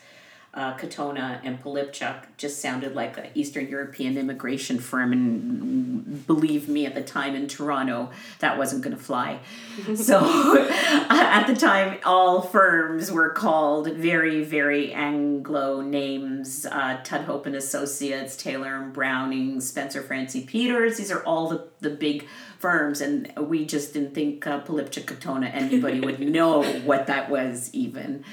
uh, 0.54 0.76
Katona 0.76 1.40
and 1.44 1.64
Polipchuk 1.64 2.26
just 2.36 2.62
sounded 2.62 2.94
like 2.94 3.18
an 3.18 3.28
Eastern 3.36 3.70
European 3.70 4.18
immigration 4.18 4.80
firm. 4.80 5.14
And 5.14 6.28
believe 6.28 6.68
me, 6.68 6.86
at 6.86 6.94
the 6.94 7.02
time 7.02 7.36
in 7.36 7.48
Toronto, 7.48 8.10
that 8.40 8.58
wasn't 8.58 8.84
going 8.84 8.96
to 8.96 9.02
fly. 9.02 9.40
so 9.96 10.20
at 11.10 11.48
the 11.48 11.56
time, 11.56 12.00
all 12.06 12.42
firms 12.42 13.12
were 13.12 13.30
called 13.30 13.94
very, 13.94 14.44
very 14.44 14.92
Anglo 14.92 15.80
names 15.80 16.66
uh, 16.66 17.00
Tudhope 17.04 17.46
and 17.46 17.56
Associates, 17.56 18.36
Taylor 18.36 18.76
and 18.76 18.92
Browning, 18.92 19.62
Spencer 19.62 20.02
Francey 20.02 20.42
Peters. 20.42 20.98
These 20.98 21.12
are 21.12 21.24
all 21.24 21.48
the, 21.48 21.68
the 21.80 21.90
big 21.90 22.28
firms. 22.60 23.00
And 23.00 23.32
we 23.38 23.66
just 23.66 23.94
didn't 23.94 24.14
think 24.14 24.46
uh, 24.46 24.62
Polipchuk 24.62 25.06
Katona 25.06 25.50
anybody 25.54 26.02
would 26.02 26.20
know 26.32 26.64
what 26.82 27.08
that 27.08 27.30
was 27.30 27.70
even. 27.74 28.26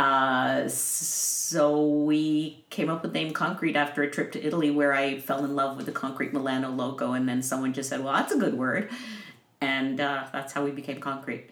Uh, 0.00 0.66
so 0.66 1.84
we 1.84 2.64
came 2.70 2.88
up 2.88 3.02
with 3.02 3.12
name 3.12 3.34
Concrete 3.34 3.76
after 3.76 4.02
a 4.02 4.10
trip 4.10 4.32
to 4.32 4.42
Italy 4.42 4.70
where 4.70 4.94
I 4.94 5.18
fell 5.18 5.44
in 5.44 5.54
love 5.54 5.76
with 5.76 5.84
the 5.84 5.92
Concrete 5.92 6.32
Milano 6.32 6.70
logo, 6.70 7.12
and 7.12 7.28
then 7.28 7.42
someone 7.42 7.74
just 7.74 7.90
said, 7.90 8.02
"Well, 8.02 8.14
that's 8.14 8.32
a 8.32 8.38
good 8.38 8.54
word," 8.54 8.88
and 9.60 10.00
uh, 10.00 10.24
that's 10.32 10.54
how 10.54 10.64
we 10.64 10.70
became 10.70 11.00
Concrete. 11.00 11.50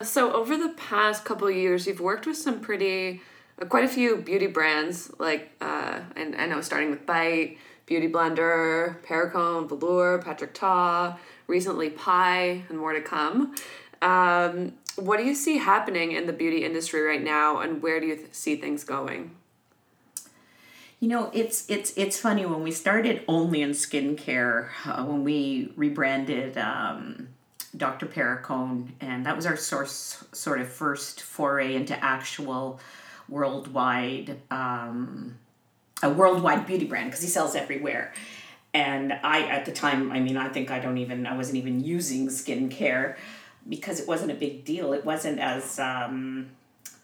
So 0.00 0.32
over 0.32 0.56
the 0.56 0.68
past 0.76 1.24
couple 1.24 1.50
years, 1.50 1.88
you've 1.88 1.98
worked 1.98 2.24
with 2.24 2.36
some 2.36 2.60
pretty, 2.60 3.20
uh, 3.60 3.64
quite 3.64 3.84
a 3.84 3.88
few 3.88 4.18
beauty 4.18 4.46
brands, 4.46 5.10
like 5.18 5.50
uh, 5.60 6.02
and 6.14 6.36
I 6.36 6.46
know 6.46 6.60
starting 6.60 6.90
with 6.90 7.04
Bite, 7.04 7.58
Beauty 7.86 8.08
Blender, 8.08 9.02
Perricone, 9.02 9.68
Velour, 9.68 10.22
Patrick 10.22 10.54
Ta, 10.54 11.18
recently 11.48 11.90
Pie, 11.90 12.62
and 12.68 12.78
more 12.78 12.92
to 12.92 13.00
come. 13.00 13.56
Um, 14.02 14.74
what 14.96 15.18
do 15.18 15.24
you 15.24 15.34
see 15.34 15.58
happening 15.58 16.12
in 16.12 16.26
the 16.26 16.32
beauty 16.32 16.64
industry 16.64 17.02
right 17.02 17.22
now, 17.22 17.60
and 17.60 17.82
where 17.82 18.00
do 18.00 18.06
you 18.06 18.16
th- 18.16 18.28
see 18.32 18.56
things 18.56 18.84
going? 18.84 19.32
You 21.00 21.08
know, 21.08 21.30
it's 21.34 21.68
it's 21.68 21.92
it's 21.96 22.18
funny 22.18 22.46
when 22.46 22.62
we 22.62 22.70
started 22.70 23.22
only 23.28 23.60
in 23.60 23.70
skincare 23.70 24.68
uh, 24.86 25.04
when 25.04 25.24
we 25.24 25.72
rebranded 25.76 26.56
um, 26.56 27.28
Dr. 27.76 28.06
Perricone, 28.06 28.88
and 29.00 29.26
that 29.26 29.36
was 29.36 29.46
our 29.46 29.56
source 29.56 30.24
sort 30.32 30.60
of 30.60 30.68
first 30.68 31.20
foray 31.20 31.74
into 31.74 32.02
actual 32.02 32.80
worldwide 33.28 34.38
um, 34.50 35.36
a 36.02 36.10
worldwide 36.10 36.66
beauty 36.66 36.86
brand 36.86 37.10
because 37.10 37.22
he 37.22 37.28
sells 37.28 37.54
everywhere. 37.54 38.12
And 38.72 39.12
I 39.12 39.42
at 39.42 39.66
the 39.66 39.72
time, 39.72 40.10
I 40.10 40.20
mean, 40.20 40.36
I 40.36 40.48
think 40.48 40.70
I 40.70 40.78
don't 40.78 40.98
even 40.98 41.26
I 41.26 41.36
wasn't 41.36 41.58
even 41.58 41.82
using 41.82 42.28
skincare 42.28 43.16
because 43.68 44.00
it 44.00 44.06
wasn't 44.06 44.30
a 44.30 44.34
big 44.34 44.64
deal. 44.64 44.92
It 44.92 45.04
wasn't 45.04 45.38
as 45.38 45.78
um, 45.78 46.50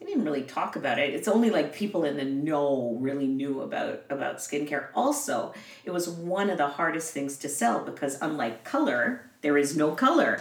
I 0.01 0.05
didn't 0.05 0.25
really 0.25 0.43
talk 0.43 0.77
about 0.77 0.99
it. 0.99 1.15
It's 1.15 1.29
only 1.29 1.51
like 1.51 1.75
people 1.75 2.05
in 2.05 2.17
the 2.17 2.25
know 2.25 2.97
really 3.01 3.27
knew 3.27 3.61
about 3.61 4.05
about 4.09 4.37
skincare. 4.37 4.87
Also, 4.95 5.53
it 5.85 5.91
was 5.91 6.09
one 6.09 6.49
of 6.49 6.59
the 6.59 6.69
hardest 6.69 7.13
things 7.13 7.37
to 7.39 7.49
sell 7.49 7.85
because 7.85 8.21
unlike 8.23 8.65
color, 8.65 9.31
there 9.43 9.59
is 9.59 9.77
no 9.77 9.93
color, 9.93 10.41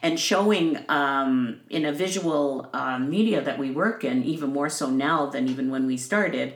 and 0.00 0.18
showing 0.18 0.78
um, 0.88 1.60
in 1.68 1.84
a 1.84 1.92
visual 1.92 2.70
uh, 2.72 2.98
media 2.98 3.40
that 3.42 3.58
we 3.58 3.70
work 3.70 4.04
in, 4.04 4.22
even 4.24 4.52
more 4.52 4.68
so 4.68 4.88
now 4.88 5.26
than 5.26 5.48
even 5.48 5.70
when 5.70 5.86
we 5.86 5.96
started, 5.96 6.54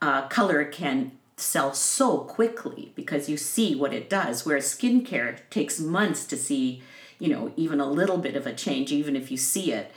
uh, 0.00 0.26
color 0.28 0.64
can 0.64 1.12
sell 1.36 1.74
so 1.74 2.18
quickly 2.18 2.92
because 2.94 3.28
you 3.28 3.36
see 3.36 3.74
what 3.74 3.92
it 3.92 4.08
does. 4.08 4.46
Whereas 4.46 4.66
skincare 4.66 5.38
takes 5.50 5.78
months 5.78 6.24
to 6.26 6.36
see 6.36 6.82
you 7.22 7.28
know, 7.28 7.52
even 7.56 7.78
a 7.78 7.86
little 7.86 8.18
bit 8.18 8.34
of 8.34 8.48
a 8.48 8.52
change, 8.52 8.90
even 8.90 9.14
if 9.14 9.30
you 9.30 9.36
see 9.36 9.70
it, 9.70 9.92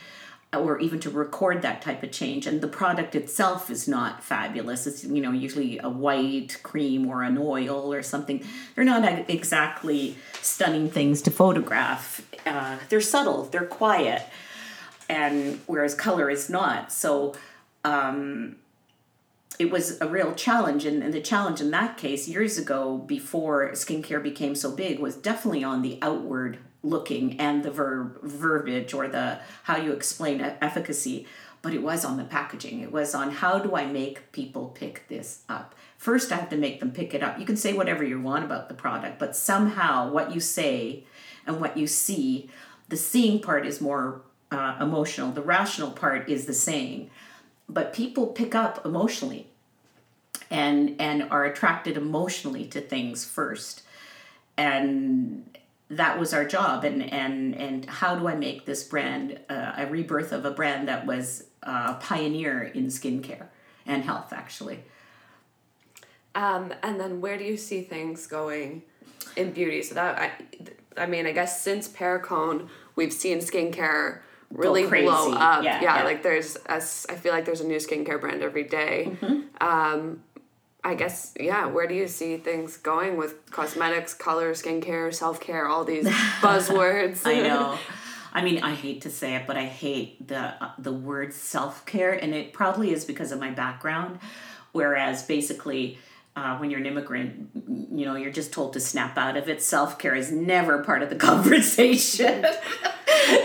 or 0.53 0.77
even 0.79 1.00
to 1.00 1.10
record 1.10 1.63
that 1.63 1.82
type 1.82 2.03
of 2.03 2.12
change. 2.12 2.46
And 2.46 2.62
the 2.62 2.67
product 2.67 3.15
itself 3.15 3.72
is 3.72 3.88
not 3.88 4.24
fabulous. 4.24 4.86
It's, 4.86 5.03
you 5.03 5.20
know, 5.24 5.32
usually 5.32 5.79
a 5.79 5.89
white 5.89 6.60
cream 6.62 7.08
or 7.08 7.24
an 7.24 7.39
oil 7.39 7.91
or 7.91 8.03
something. 8.03 8.46
They're 8.75 8.86
not 8.86 9.27
exactly 9.27 10.17
stunning 10.44 10.88
things 10.88 11.24
to 11.24 11.32
photograph. 11.32 12.22
Uh, 12.46 12.77
they're 12.89 13.01
subtle, 13.01 13.46
they're 13.46 13.65
quiet, 13.65 14.22
and 15.10 15.60
whereas 15.65 15.96
color 15.96 16.29
is 16.29 16.48
not. 16.48 16.91
So, 16.91 17.34
um, 17.84 18.58
it 19.58 19.72
was 19.72 20.00
a 20.00 20.08
real 20.08 20.36
challenge 20.36 20.86
and, 20.86 21.01
and, 21.01 21.13
the 21.13 21.22
challenge 21.22 21.62
in 21.62 21.72
that 21.72 21.96
case 21.96 22.27
years 22.27 22.58
ago 22.58 22.98
before 22.98 23.72
skincare 23.72 24.22
became 24.22 24.53
so 24.53 24.70
big 24.70 25.00
was 25.00 25.15
definitely 25.15 25.63
on 25.63 25.82
the 25.82 25.98
outward 26.01 26.58
looking 26.86 27.39
and 27.39 27.63
the 27.63 27.72
verb 27.72 28.22
verbiage 28.22 28.94
or 28.94 29.08
the 29.08 29.39
how 29.63 29.77
you 29.77 29.92
explain 29.92 30.42
efficacy 30.42 31.27
but 31.62 31.74
it 31.74 31.82
was 31.82 32.06
on 32.06 32.18
the 32.18 32.24
packaging. 32.24 32.82
It 32.82 32.92
was 32.92 33.15
on 33.15 33.32
how 33.32 33.58
do 33.58 33.75
i 33.75 33.86
make 33.86 34.32
people 34.32 34.68
pick 34.75 35.08
this 35.08 35.44
up? 35.50 35.74
First 35.98 36.32
i 36.32 36.36
have 36.36 36.50
to 36.50 36.58
make 36.58 36.80
them 36.80 36.92
pick 36.92 37.13
it 37.13 37.24
up. 37.24 37.39
You 37.39 37.46
can 37.46 37.58
say 37.58 37.74
whatever 37.74 38.04
you 38.04 38.22
want 38.22 38.46
about 38.46 38.70
the 38.70 38.75
product 38.75 39.20
but 39.20 39.36
somehow 39.36 40.12
what 40.12 40.34
you 40.34 40.39
say 40.39 41.04
and 41.48 41.60
what 41.60 41.75
you 41.75 41.88
see 41.88 42.50
the 42.88 42.98
seeing 42.98 43.42
part 43.42 43.65
is 43.65 43.82
more 43.82 44.22
uh, 44.51 44.77
emotional. 44.80 45.32
The 45.32 45.42
rational 45.42 45.92
part 45.92 46.30
is 46.30 46.46
the 46.46 46.54
saying. 46.54 47.10
But 47.68 47.94
people 47.94 48.27
pick 48.27 48.54
up 48.54 48.86
emotionally 48.86 49.48
and 50.51 50.96
and 51.00 51.24
are 51.32 51.46
attracted 51.46 51.98
emotionally 51.98 52.65
to 52.68 52.82
things 52.82 53.25
first. 53.25 53.82
And 54.58 55.58
that 55.89 56.20
was 56.20 56.34
our 56.34 56.46
job. 56.46 56.84
And 56.84 57.01
and 57.13 57.56
and 57.56 57.86
how 57.86 58.15
do 58.15 58.27
i 58.27 58.36
make 58.36 58.65
this 58.65 58.84
brand 58.84 59.39
uh, 59.50 59.74
a 59.77 59.88
rebirth 59.88 60.32
of 60.32 60.46
a 60.46 60.51
brand 60.51 60.88
that 60.88 61.06
was 61.06 61.46
a 61.63 61.96
pioneer 61.96 62.63
in 62.63 62.88
skincare 62.88 63.48
and 63.86 64.04
health 64.04 64.34
actually? 64.34 64.84
Um, 66.34 66.74
and 66.84 67.00
then 67.00 67.22
where 67.22 67.38
do 67.38 67.46
you 67.46 67.56
see 67.56 67.82
things 67.82 68.27
going 68.27 68.84
in 69.36 69.51
beauty? 69.51 69.82
So 69.84 69.96
that 69.96 70.20
i 70.20 70.32
i 71.01 71.06
mean 71.06 71.25
i 71.25 71.32
guess 71.32 71.62
since 71.62 71.88
Perricone 71.88 72.70
we've 72.96 73.13
seen 73.13 73.39
skincare 73.39 74.20
really 74.51 74.86
blow 74.86 75.34
up. 75.34 75.63
Yeah, 75.63 75.82
yeah, 75.82 75.98
yeah, 75.98 76.04
like 76.04 76.24
there's 76.24 76.56
a, 76.68 76.75
i 76.75 77.15
feel 77.15 77.34
like 77.34 77.46
there's 77.46 77.62
a 77.62 77.68
new 77.68 77.77
skincare 77.77 78.20
brand 78.20 78.42
every 78.42 78.63
day. 78.63 79.18
Mm-hmm. 79.22 79.63
Um, 79.65 80.24
I 80.86 80.94
guess 80.94 81.34
yeah. 81.39 81.65
Where 81.65 81.88
do 81.88 81.96
you 81.96 82.08
see 82.08 82.38
things 82.38 82.77
going 82.77 83.18
with 83.18 83.50
cosmetics, 83.50 84.13
color, 84.13 84.54
skincare, 84.54 85.12
self 85.12 85.39
care, 85.42 85.68
all 85.68 85.84
these 85.84 86.06
buzzwords? 86.42 87.25
I 87.25 87.42
know. 87.42 87.77
I 88.34 88.44
mean, 88.44 88.62
I 88.62 88.75
hate 88.75 89.01
to 89.01 89.10
say 89.10 89.36
it, 89.36 89.48
but 89.48 89.58
I 89.58 89.65
hate 89.65 90.27
the 90.27 90.63
uh, 90.63 90.72
the 90.77 90.94
word 90.94 91.34
self 91.34 91.88
care, 91.88 92.12
and 92.12 92.36
it 92.36 92.54
probably 92.54 92.94
is 92.94 93.04
because 93.04 93.32
of 93.32 93.39
my 93.39 93.50
background. 93.50 94.20
Whereas 94.74 95.24
basically, 95.24 95.98
uh, 96.36 96.58
when 96.58 96.70
you're 96.70 96.82
an 96.82 96.86
immigrant, 96.86 97.50
you 97.65 98.06
know, 98.06 98.15
you're 98.15 98.32
just 98.32 98.54
told 98.54 98.74
to 98.74 98.80
snap 98.80 99.18
out 99.18 99.38
of 99.38 99.50
it. 99.50 99.63
Self 99.63 99.98
care 99.98 100.13
is 100.13 100.32
never 100.32 100.84
part 100.84 101.01
of 101.01 101.10
the 101.10 101.15
conversation. 101.32 102.46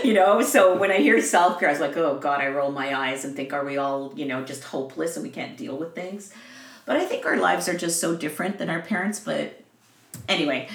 you 0.03 0.13
know, 0.13 0.43
so 0.43 0.77
when 0.77 0.91
I 0.91 0.97
hear 0.97 1.19
self 1.23 1.59
care, 1.59 1.69
I 1.69 1.71
was 1.71 1.81
like, 1.81 1.97
oh 1.97 2.19
God, 2.19 2.39
I 2.39 2.49
roll 2.49 2.71
my 2.71 2.93
eyes 2.93 3.25
and 3.25 3.35
think, 3.35 3.51
are 3.51 3.65
we 3.65 3.77
all, 3.77 4.13
you 4.15 4.25
know, 4.25 4.43
just 4.43 4.63
hopeless 4.65 5.15
and 5.15 5.23
we 5.23 5.31
can't 5.31 5.57
deal 5.57 5.75
with 5.75 5.95
things? 5.95 6.31
But 6.91 6.99
I 6.99 7.05
think 7.05 7.25
our 7.25 7.37
lives 7.37 7.69
are 7.69 7.77
just 7.77 8.01
so 8.01 8.17
different 8.17 8.57
than 8.57 8.69
our 8.69 8.81
parents. 8.81 9.17
But 9.21 9.61
anyway, 10.27 10.67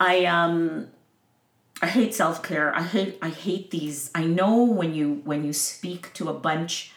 I 0.00 0.24
um 0.24 0.88
I 1.82 1.88
hate 1.88 2.14
self 2.14 2.42
care. 2.42 2.74
I 2.74 2.82
hate 2.82 3.18
I 3.20 3.28
hate 3.28 3.70
these. 3.70 4.10
I 4.14 4.24
know 4.24 4.64
when 4.64 4.94
you 4.94 5.20
when 5.24 5.44
you 5.44 5.52
speak 5.52 6.14
to 6.14 6.30
a 6.30 6.32
bunch 6.32 6.92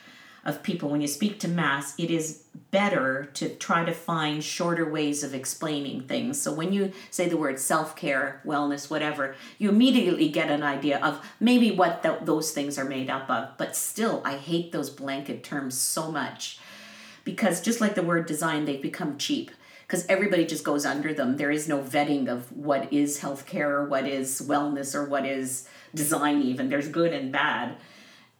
of 0.45 0.63
people, 0.63 0.87
when 0.87 1.01
you 1.01 1.07
speak 1.09 1.37
to 1.41 1.49
mass, 1.49 1.99
it 1.99 2.09
is 2.09 2.43
better 2.71 3.29
to 3.33 3.49
try 3.55 3.83
to 3.83 3.91
find 3.91 4.41
shorter 4.41 4.89
ways 4.89 5.21
of 5.21 5.35
explaining 5.35 6.03
things. 6.03 6.41
So 6.41 6.53
when 6.53 6.71
you 6.71 6.93
say 7.09 7.27
the 7.27 7.35
word 7.35 7.59
self 7.59 7.97
care, 7.97 8.41
wellness, 8.45 8.89
whatever, 8.89 9.35
you 9.57 9.67
immediately 9.67 10.29
get 10.29 10.49
an 10.49 10.63
idea 10.63 10.97
of 11.03 11.19
maybe 11.41 11.71
what 11.71 12.03
th- 12.03 12.19
those 12.21 12.51
things 12.51 12.77
are 12.77 12.85
made 12.85 13.09
up 13.09 13.29
of. 13.29 13.49
But 13.57 13.75
still, 13.75 14.21
I 14.23 14.37
hate 14.37 14.71
those 14.71 14.89
blanket 14.89 15.43
terms 15.43 15.77
so 15.77 16.09
much 16.09 16.57
because 17.23 17.61
just 17.61 17.81
like 17.81 17.95
the 17.95 18.03
word 18.03 18.25
design, 18.25 18.65
they've 18.65 18.81
become 18.81 19.17
cheap 19.17 19.51
because 19.91 20.05
everybody 20.07 20.45
just 20.45 20.63
goes 20.63 20.85
under 20.85 21.13
them. 21.13 21.35
There 21.35 21.51
is 21.51 21.67
no 21.67 21.79
vetting 21.79 22.29
of 22.29 22.49
what 22.55 22.93
is 22.93 23.19
healthcare 23.19 23.69
or 23.69 23.85
what 23.85 24.07
is 24.07 24.41
wellness 24.41 24.95
or 24.95 25.03
what 25.03 25.25
is 25.25 25.67
design. 25.93 26.41
Even 26.41 26.69
there's 26.69 26.87
good 26.87 27.11
and 27.11 27.29
bad, 27.29 27.75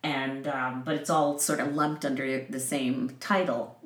and 0.02 0.48
um, 0.48 0.84
but 0.84 0.96
it's 0.96 1.10
all 1.10 1.38
sort 1.40 1.60
of 1.60 1.76
lumped 1.76 2.06
under 2.06 2.46
the 2.50 2.60
same 2.60 3.18
title. 3.20 3.78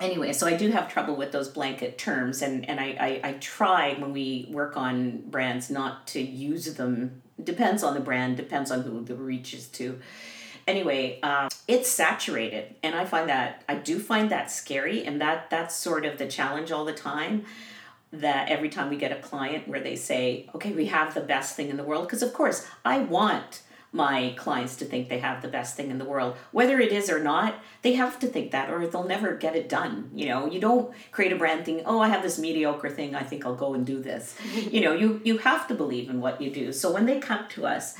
Anyway, 0.00 0.32
so 0.32 0.48
I 0.48 0.56
do 0.56 0.72
have 0.72 0.92
trouble 0.92 1.14
with 1.14 1.30
those 1.30 1.48
blanket 1.48 1.96
terms, 1.96 2.42
and 2.42 2.68
and 2.68 2.80
I 2.80 2.96
I, 2.98 3.28
I 3.28 3.32
try 3.34 3.94
when 3.94 4.12
we 4.12 4.48
work 4.50 4.76
on 4.76 5.22
brands 5.30 5.70
not 5.70 6.08
to 6.08 6.20
use 6.20 6.74
them. 6.74 7.22
Depends 7.42 7.84
on 7.84 7.94
the 7.94 8.00
brand, 8.00 8.36
depends 8.36 8.72
on 8.72 8.82
who 8.82 9.04
the 9.04 9.14
reach 9.14 9.54
is 9.54 9.68
to 9.68 10.00
anyway 10.66 11.20
um, 11.22 11.48
it's 11.68 11.88
saturated 11.88 12.74
and 12.82 12.94
i 12.94 13.04
find 13.04 13.28
that 13.28 13.62
i 13.68 13.74
do 13.74 13.98
find 13.98 14.30
that 14.30 14.50
scary 14.50 15.04
and 15.04 15.20
that 15.20 15.48
that's 15.50 15.74
sort 15.74 16.04
of 16.04 16.18
the 16.18 16.26
challenge 16.26 16.70
all 16.70 16.84
the 16.84 16.92
time 16.92 17.44
that 18.12 18.48
every 18.48 18.68
time 18.68 18.88
we 18.88 18.96
get 18.96 19.10
a 19.10 19.20
client 19.20 19.66
where 19.66 19.80
they 19.80 19.96
say 19.96 20.48
okay 20.54 20.72
we 20.72 20.86
have 20.86 21.14
the 21.14 21.20
best 21.20 21.56
thing 21.56 21.68
in 21.68 21.76
the 21.76 21.84
world 21.84 22.06
because 22.06 22.22
of 22.22 22.32
course 22.32 22.66
i 22.84 22.98
want 22.98 23.62
my 23.94 24.34
clients 24.36 24.74
to 24.74 24.84
think 24.84 25.08
they 25.08 25.20
have 25.20 25.40
the 25.40 25.46
best 25.46 25.76
thing 25.76 25.88
in 25.88 25.98
the 25.98 26.04
world. 26.04 26.36
Whether 26.50 26.80
it 26.80 26.90
is 26.90 27.08
or 27.08 27.22
not 27.22 27.54
they 27.82 27.92
have 27.92 28.18
to 28.18 28.26
think 28.26 28.50
that 28.50 28.68
or 28.68 28.84
they'll 28.88 29.04
never 29.04 29.36
get 29.36 29.54
it 29.54 29.68
done 29.68 30.10
you 30.12 30.26
know? 30.26 30.46
You 30.46 30.60
don't 30.60 30.92
create 31.12 31.32
a 31.32 31.36
brand 31.36 31.64
thing 31.64 31.82
oh 31.86 32.00
i 32.00 32.08
have 32.08 32.22
this 32.22 32.38
mediocre 32.38 32.90
thing 32.90 33.14
i 33.14 33.22
think 33.22 33.46
i'll 33.46 33.54
go 33.54 33.72
and 33.72 33.86
do 33.86 34.02
this. 34.02 34.36
You 34.74 34.80
know 34.80 34.92
you 34.92 35.20
you 35.24 35.38
have 35.38 35.68
to 35.68 35.74
believe 35.74 36.10
in 36.10 36.20
what 36.20 36.40
you 36.42 36.50
do. 36.50 36.72
So 36.72 36.90
when 36.92 37.06
they 37.06 37.20
come 37.20 37.46
to 37.50 37.66
us 37.66 37.94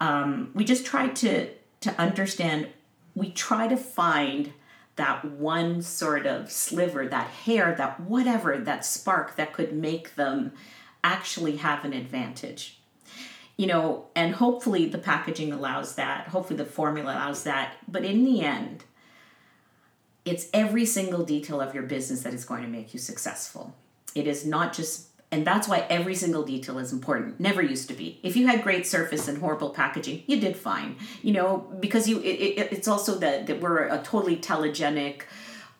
um, 0.00 0.50
we 0.54 0.64
just 0.64 0.86
try 0.86 1.08
to 1.08 1.48
to 1.80 2.00
understand, 2.00 2.68
we 3.14 3.30
try 3.30 3.68
to 3.68 3.76
find 3.76 4.52
that 4.96 5.24
one 5.24 5.80
sort 5.80 6.26
of 6.26 6.50
sliver, 6.50 7.06
that 7.06 7.28
hair, 7.28 7.74
that 7.76 8.00
whatever, 8.00 8.58
that 8.58 8.84
spark 8.84 9.36
that 9.36 9.52
could 9.52 9.72
make 9.72 10.16
them 10.16 10.52
actually 11.04 11.56
have 11.56 11.84
an 11.84 11.92
advantage. 11.92 12.80
You 13.56 13.66
know, 13.66 14.06
and 14.14 14.34
hopefully 14.34 14.86
the 14.86 14.98
packaging 14.98 15.52
allows 15.52 15.94
that, 15.94 16.28
hopefully 16.28 16.56
the 16.56 16.64
formula 16.64 17.12
allows 17.14 17.44
that, 17.44 17.76
but 17.86 18.04
in 18.04 18.24
the 18.24 18.42
end, 18.42 18.84
it's 20.24 20.48
every 20.52 20.84
single 20.84 21.24
detail 21.24 21.60
of 21.60 21.74
your 21.74 21.84
business 21.84 22.22
that 22.22 22.34
is 22.34 22.44
going 22.44 22.62
to 22.62 22.68
make 22.68 22.92
you 22.92 23.00
successful. 23.00 23.74
It 24.14 24.26
is 24.26 24.44
not 24.44 24.72
just 24.72 25.07
and 25.30 25.46
that's 25.46 25.68
why 25.68 25.86
every 25.90 26.14
single 26.14 26.42
detail 26.42 26.78
is 26.78 26.92
important. 26.92 27.38
Never 27.38 27.60
used 27.60 27.88
to 27.88 27.94
be. 27.94 28.18
If 28.22 28.36
you 28.36 28.46
had 28.46 28.62
great 28.62 28.86
surface 28.86 29.28
and 29.28 29.38
horrible 29.38 29.70
packaging, 29.70 30.22
you 30.26 30.40
did 30.40 30.56
fine. 30.56 30.96
You 31.22 31.32
know, 31.32 31.66
because 31.80 32.08
you 32.08 32.20
it, 32.20 32.24
it, 32.24 32.72
it's 32.72 32.88
also 32.88 33.16
that 33.18 33.46
that 33.46 33.60
we're 33.60 33.82
a 33.82 33.98
totally 33.98 34.36
telegenic 34.36 35.22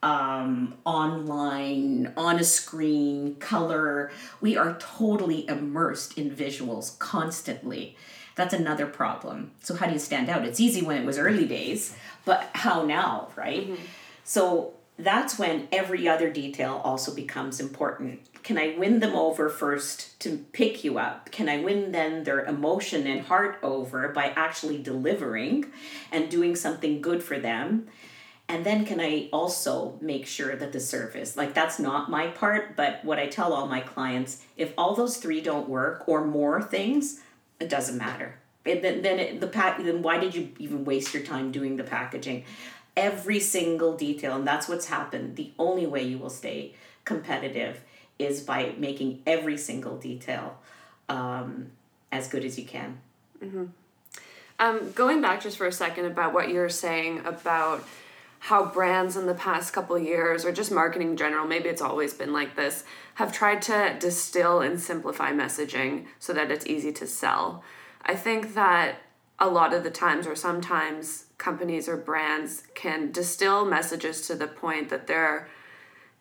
um, 0.03 0.75
online, 0.85 2.13
on 2.17 2.39
a 2.39 2.45
screen, 2.45 3.37
color. 3.37 4.11
We 4.41 4.57
are 4.57 4.77
totally 4.79 5.49
immersed 5.49 6.17
in 6.17 6.31
visuals 6.31 6.99
constantly. 6.99 7.97
That's 8.37 8.55
another 8.55 8.87
problem. 8.87 9.51
So, 9.61 9.75
how 9.75 9.87
do 9.87 9.93
you 9.93 9.99
stand 9.99 10.29
out? 10.29 10.45
It's 10.45 10.61
easy 10.61 10.83
when 10.83 10.97
it 10.97 11.05
was 11.05 11.19
early 11.19 11.47
days, 11.47 11.97
but 12.25 12.49
how 12.53 12.85
now, 12.85 13.29
right? 13.35 13.65
Mm-hmm. 13.65 13.83
So, 14.23 14.75
that's 14.99 15.39
when 15.39 15.69
every 15.71 16.09
other 16.09 16.29
detail 16.31 16.81
also 16.85 17.15
becomes 17.15 17.61
important. 17.61 18.21
Can 18.43 18.59
I 18.59 18.75
win 18.77 18.99
them 18.99 19.15
over 19.15 19.49
first 19.49 20.19
to 20.21 20.39
pick 20.53 20.83
you 20.83 20.99
up? 20.99 21.31
Can 21.31 21.49
I 21.49 21.61
win 21.61 21.93
then 21.93 22.25
their 22.25 22.45
emotion 22.45 23.07
and 23.07 23.21
heart 23.21 23.59
over 23.63 24.09
by 24.09 24.33
actually 24.35 24.83
delivering 24.83 25.67
and 26.11 26.29
doing 26.29 26.57
something 26.57 27.01
good 27.01 27.23
for 27.23 27.39
them? 27.39 27.87
And 28.49 28.65
then 28.65 28.87
can 28.87 28.99
I 29.01 29.29
also 29.33 29.99
make 30.01 30.27
sure 30.27 30.57
that 30.57 30.73
the 30.73 30.81
service, 30.81 31.37
like 31.37 31.55
that's 31.55 31.79
not 31.79 32.11
my 32.11 32.29
part, 32.29 32.75
but 32.75 33.05
what 33.05 33.19
I 33.19 33.27
tell 33.27 33.53
all 33.53 33.69
my 33.69 33.81
clients, 33.81 34.43
if 34.57 34.73
all 34.79 34.95
those 34.95 35.19
three 35.19 35.41
don't 35.41 35.69
work 35.69 36.09
or 36.09 36.25
more 36.25 36.63
things, 36.63 37.21
it 37.61 37.69
doesn't 37.69 37.99
matter. 37.99 38.39
It, 38.65 38.83
then 38.83 39.03
then 39.03 39.19
it, 39.19 39.41
the 39.41 39.47
pack 39.47 39.79
then 39.79 40.03
why 40.03 40.19
did 40.19 40.35
you 40.35 40.51
even 40.59 40.85
waste 40.85 41.15
your 41.15 41.23
time 41.23 41.53
doing 41.53 41.77
the 41.77 41.85
packaging? 41.85 42.45
Every 42.99 43.39
single 43.39 43.97
detail 43.97 44.35
and 44.35 44.47
that's 44.47 44.69
what's 44.69 44.87
happened. 44.87 45.37
The 45.37 45.53
only 45.59 45.87
way 45.87 46.03
you 46.03 46.19
will 46.19 46.31
stay 46.31 46.75
competitive 47.05 47.81
is 48.19 48.43
by 48.43 48.75
making 48.77 49.23
every 49.25 49.57
single 49.57 49.97
detail 49.97 50.59
um, 51.09 51.71
as 52.11 52.27
good 52.29 52.45
as 52.45 52.59
you 52.59 52.65
can. 52.65 52.99
Mm-hmm. 53.43 53.67
um, 54.59 54.91
going 54.93 55.21
back 55.21 55.41
just 55.41 55.57
for 55.57 55.67
a 55.69 55.73
second 55.73 56.07
about 56.07 56.35
what 56.35 56.49
you're 56.49 56.69
saying 56.69 57.25
about 57.25 57.87
how 58.41 58.65
brands 58.65 59.17
in 59.17 59.27
the 59.27 59.35
past 59.35 59.73
couple 59.73 59.97
years 59.97 60.45
or 60.45 60.51
just 60.51 60.73
marketing 60.73 61.11
in 61.11 61.17
general 61.17 61.47
maybe 61.47 61.69
it's 61.69 61.81
always 61.81 62.13
been 62.13 62.33
like 62.33 62.57
this 62.57 62.83
have 63.15 63.33
tried 63.33 63.63
to 63.63 63.97
distill 64.01 64.61
and 64.61 64.81
simplify 64.81 65.31
messaging 65.31 66.07
so 66.19 66.33
that 66.33 66.51
it's 66.51 66.67
easy 66.67 66.91
to 66.95 67.07
sell. 67.07 67.63
I 68.03 68.17
think 68.17 68.55
that 68.55 68.97
a 69.39 69.49
lot 69.49 69.73
of 69.73 69.85
the 69.85 69.91
times 69.91 70.27
or 70.27 70.35
sometimes 70.35 71.27
companies 71.39 71.89
or 71.89 71.97
brands 71.97 72.65
can 72.75 73.13
distill 73.13 73.65
messages 73.65 74.27
to 74.27 74.35
the 74.35 74.47
point 74.47 74.91
that 74.91 75.07
they're 75.07 75.49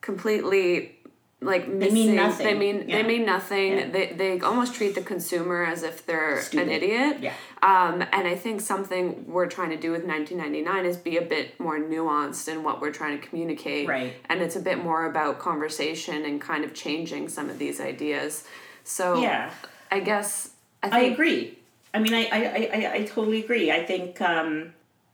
completely 0.00 0.98
like 1.40 1.68
missing. 1.68 1.94
They 1.94 2.06
mean 2.06 2.16
nothing. 2.16 2.46
They 2.46 2.54
mean, 2.54 2.88
yeah. 2.88 2.96
they 2.96 3.02
mean 3.08 3.26
nothing. 3.26 3.78
Yeah. 3.78 3.90
They, 3.90 4.12
they 4.12 4.40
almost 4.40 4.74
treat 4.74 4.94
the 4.94 5.02
consumer 5.02 5.64
as 5.64 5.82
if 5.82 6.04
they're 6.04 6.40
Stupid. 6.42 6.66
an 6.66 6.72
idiot. 6.72 7.18
Yeah. 7.20 7.32
Um, 7.62 8.02
and 8.12 8.26
I 8.26 8.34
think 8.34 8.60
something 8.60 9.24
we're 9.26 9.46
trying 9.46 9.70
to 9.70 9.76
do 9.76 9.92
with 9.92 10.04
1999 10.04 10.86
is 10.86 10.96
be 10.96 11.16
a 11.16 11.22
bit 11.22 11.58
more 11.60 11.78
nuanced 11.78 12.48
in 12.48 12.64
what 12.64 12.80
we're 12.80 12.92
trying 12.92 13.20
to 13.20 13.26
communicate. 13.26 13.88
Right. 13.88 14.14
And 14.28 14.40
it's 14.40 14.56
a 14.56 14.60
bit 14.60 14.82
more 14.82 15.06
about 15.06 15.38
conversation 15.38 16.24
and 16.24 16.40
kind 16.40 16.64
of 16.64 16.74
changing 16.74 17.28
some 17.28 17.48
of 17.50 17.58
these 17.58 17.80
ideas. 17.80 18.44
So 18.82 19.20
yeah, 19.20 19.50
I 19.92 20.00
guess 20.00 20.50
I, 20.82 20.90
think, 20.90 21.02
I 21.02 21.12
agree. 21.12 21.58
I 21.94 21.98
mean, 22.00 22.14
I, 22.14 22.28
I, 22.32 22.70
I, 22.72 22.92
I 22.94 23.04
totally 23.04 23.44
agree. 23.44 23.70
I 23.70 23.84
think 23.84 24.20
um, 24.20 24.72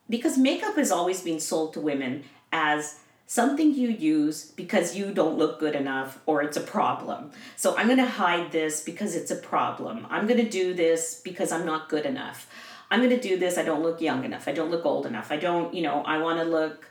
because 0.09 0.37
makeup 0.39 0.79
is 0.79 0.91
always 0.91 1.23
being 1.23 1.41
sold 1.41 1.73
to 1.75 1.81
women 1.81 2.25
as 2.53 3.01
something 3.27 3.75
you 3.75 3.89
use 3.89 4.45
because 4.53 4.95
you 4.95 5.13
don't 5.13 5.39
look 5.39 5.59
good 5.59 5.75
enough 5.75 6.21
or 6.27 6.43
it's 6.43 6.57
a 6.57 6.61
problem. 6.61 7.31
So 7.57 7.77
I'm 7.77 7.87
going 7.87 7.99
to 7.99 8.07
hide 8.07 8.53
this 8.53 8.83
because 8.83 9.15
it's 9.15 9.31
a 9.31 9.37
problem. 9.37 10.07
I'm 10.11 10.27
going 10.27 10.45
to 10.45 10.49
do 10.49 10.75
this 10.75 11.21
because 11.25 11.51
I'm 11.51 11.65
not 11.65 11.89
good 11.89 12.05
enough. 12.05 12.49
I'm 12.91 13.01
going 13.01 13.19
to 13.19 13.21
do 13.21 13.39
this. 13.39 13.57
I 13.57 13.63
don't 13.63 13.83
look 13.83 14.01
young 14.01 14.25
enough. 14.25 14.47
I 14.47 14.53
don't 14.53 14.71
look 14.71 14.85
old 14.85 15.07
enough. 15.07 15.33
I 15.33 15.37
don't, 15.37 15.73
you 15.73 15.83
know, 15.83 16.03
I 16.03 16.19
want 16.19 16.39
to 16.39 16.45
look 16.45 16.91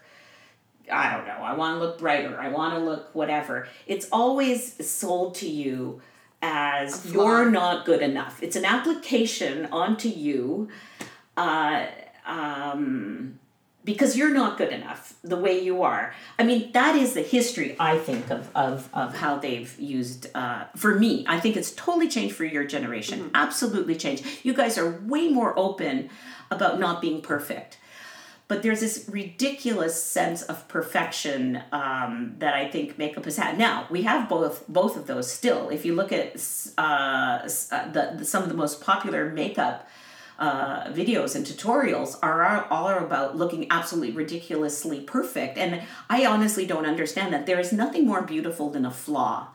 I 0.91 1.15
don't 1.15 1.25
know. 1.25 1.41
I 1.43 1.53
want 1.53 1.79
to 1.79 1.85
look 1.85 1.99
brighter. 1.99 2.39
I 2.39 2.49
want 2.49 2.73
to 2.73 2.79
look 2.79 3.13
whatever. 3.15 3.67
It's 3.87 4.07
always 4.11 4.85
sold 4.85 5.35
to 5.35 5.49
you 5.49 6.01
as 6.41 7.09
you're 7.11 7.49
not 7.49 7.85
good 7.85 8.01
enough. 8.01 8.43
It's 8.43 8.57
an 8.57 8.65
application 8.65 9.67
onto 9.71 10.09
you. 10.09 10.67
Uh, 11.37 11.85
um, 12.25 13.39
because 13.85 14.15
you're 14.17 14.33
not 14.33 14.57
good 14.57 14.71
enough 14.71 15.15
the 15.23 15.35
way 15.35 15.59
you 15.59 15.83
are. 15.83 16.13
I 16.39 16.43
mean, 16.43 16.71
that 16.71 16.95
is 16.95 17.13
the 17.13 17.21
history, 17.21 17.75
I 17.79 17.97
think, 17.97 18.29
of, 18.29 18.49
of, 18.55 18.89
of 18.93 19.17
how 19.17 19.37
they've 19.37 19.77
used, 19.79 20.27
uh, 20.33 20.65
for 20.75 20.95
me, 20.97 21.25
I 21.27 21.39
think 21.39 21.57
it's 21.57 21.71
totally 21.71 22.07
changed 22.07 22.35
for 22.35 22.45
your 22.45 22.63
generation. 22.63 23.19
Mm-hmm. 23.19 23.35
Absolutely 23.35 23.95
changed. 23.95 24.25
You 24.43 24.53
guys 24.53 24.77
are 24.77 24.89
way 25.01 25.27
more 25.27 25.53
open 25.59 26.09
about 26.49 26.79
not 26.79 27.01
being 27.01 27.21
perfect. 27.21 27.77
but 28.47 28.61
there's 28.61 28.81
this 28.81 29.05
ridiculous 29.09 30.01
sense 30.01 30.43
of 30.43 30.67
perfection 30.67 31.61
um, 31.71 32.35
that 32.39 32.53
I 32.53 32.69
think 32.69 32.97
makeup 32.97 33.25
has 33.25 33.37
had. 33.37 33.57
Now 33.57 33.87
we 33.89 34.03
have 34.03 34.29
both 34.29 34.67
both 34.67 34.97
of 34.97 35.07
those 35.07 35.31
still. 35.31 35.69
If 35.69 35.85
you 35.85 35.95
look 35.95 36.11
at 36.11 36.35
uh, 36.77 37.41
the, 37.43 38.15
the 38.17 38.25
some 38.25 38.43
of 38.43 38.49
the 38.49 38.55
most 38.55 38.81
popular 38.81 39.31
makeup 39.31 39.87
uh, 40.43 40.91
videos 40.91 41.35
and 41.35 41.45
tutorials 41.45 42.17
are 42.21 42.65
all 42.69 42.89
about 42.89 43.37
looking 43.37 43.65
absolutely 43.69 44.11
ridiculously 44.11 44.99
perfect, 44.99 45.57
and 45.57 45.81
I 46.09 46.25
honestly 46.25 46.65
don't 46.65 46.85
understand 46.85 47.33
that. 47.33 47.45
There 47.45 47.59
is 47.59 47.71
nothing 47.71 48.05
more 48.05 48.21
beautiful 48.21 48.69
than 48.69 48.85
a 48.85 48.91
flaw, 48.91 49.47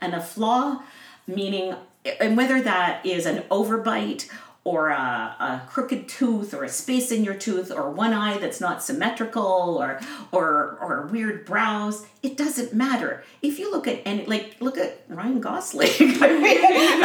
and 0.00 0.14
a 0.14 0.20
flaw 0.20 0.82
meaning 1.26 1.74
and 2.20 2.36
whether 2.36 2.60
that 2.60 3.04
is 3.06 3.24
an 3.24 3.38
overbite 3.50 4.28
or 4.64 4.88
a, 4.88 4.96
a, 4.96 5.62
crooked 5.68 6.08
tooth 6.08 6.54
or 6.54 6.64
a 6.64 6.68
space 6.68 7.12
in 7.12 7.22
your 7.22 7.34
tooth 7.34 7.70
or 7.70 7.90
one 7.90 8.14
eye 8.14 8.38
that's 8.38 8.60
not 8.60 8.82
symmetrical 8.82 9.76
or 9.78 10.00
or 10.32 10.78
or 10.80 11.06
weird 11.12 11.44
brows 11.44 12.06
it 12.22 12.38
doesn't 12.38 12.72
matter. 12.72 13.22
If 13.42 13.58
you 13.58 13.70
look 13.70 13.86
at 13.86 14.00
any 14.06 14.24
like 14.24 14.56
look 14.60 14.78
at 14.78 15.02
ryan 15.08 15.40
gosling. 15.40 15.90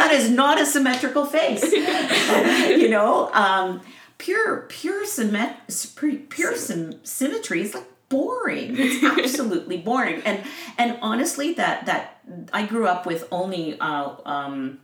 That 0.00 0.12
is 0.12 0.30
not 0.30 0.60
a 0.60 0.64
symmetrical 0.66 1.26
face. 1.26 1.62
You 2.80 2.88
know 2.88 3.30
um, 3.32 3.82
pure 4.18 4.66
pure 4.68 5.04
symmet- 5.04 6.28
pure 6.30 6.56
sim- 6.56 7.04
symmetry 7.04 7.60
is 7.62 7.74
like 7.74 7.84
boring. 8.08 8.76
It's 8.78 9.04
absolutely 9.18 9.76
boring. 9.78 10.22
And 10.24 10.42
and 10.78 10.98
honestly 11.02 11.52
that 11.54 11.86
that 11.86 12.16
i 12.52 12.64
grew 12.64 12.86
up 12.86 13.06
with 13.06 13.26
only 13.32 13.78
uh, 13.80 14.14
um, 14.24 14.78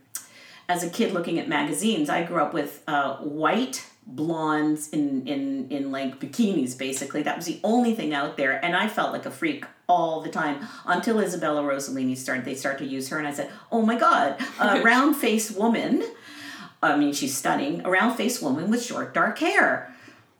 as 0.69 0.83
a 0.83 0.89
kid 0.89 1.13
looking 1.13 1.39
at 1.39 1.47
magazines, 1.47 2.09
I 2.09 2.23
grew 2.23 2.41
up 2.41 2.53
with 2.53 2.83
uh, 2.87 3.17
white 3.17 3.85
blondes 4.05 4.89
in, 4.89 5.27
in, 5.27 5.69
in 5.69 5.91
like 5.91 6.19
bikinis, 6.19 6.77
basically. 6.77 7.23
That 7.23 7.35
was 7.35 7.45
the 7.45 7.59
only 7.63 7.93
thing 7.93 8.13
out 8.13 8.37
there. 8.37 8.63
And 8.63 8.75
I 8.75 8.87
felt 8.87 9.11
like 9.11 9.25
a 9.25 9.31
freak 9.31 9.65
all 9.87 10.21
the 10.21 10.29
time 10.29 10.65
until 10.85 11.19
Isabella 11.19 11.61
Rossellini 11.61 12.17
started, 12.17 12.45
they 12.45 12.55
started 12.55 12.79
to 12.79 12.85
use 12.85 13.09
her. 13.09 13.17
And 13.17 13.27
I 13.27 13.31
said, 13.31 13.51
oh 13.71 13.81
my 13.81 13.97
God, 13.97 14.37
a 14.59 14.81
round 14.83 15.15
faced 15.15 15.57
woman. 15.57 16.03
I 16.83 16.95
mean, 16.95 17.13
she's 17.13 17.35
stunning. 17.35 17.85
A 17.85 17.89
round 17.89 18.15
faced 18.17 18.41
woman 18.41 18.69
with 18.69 18.83
short, 18.83 19.13
dark 19.13 19.39
hair 19.39 19.93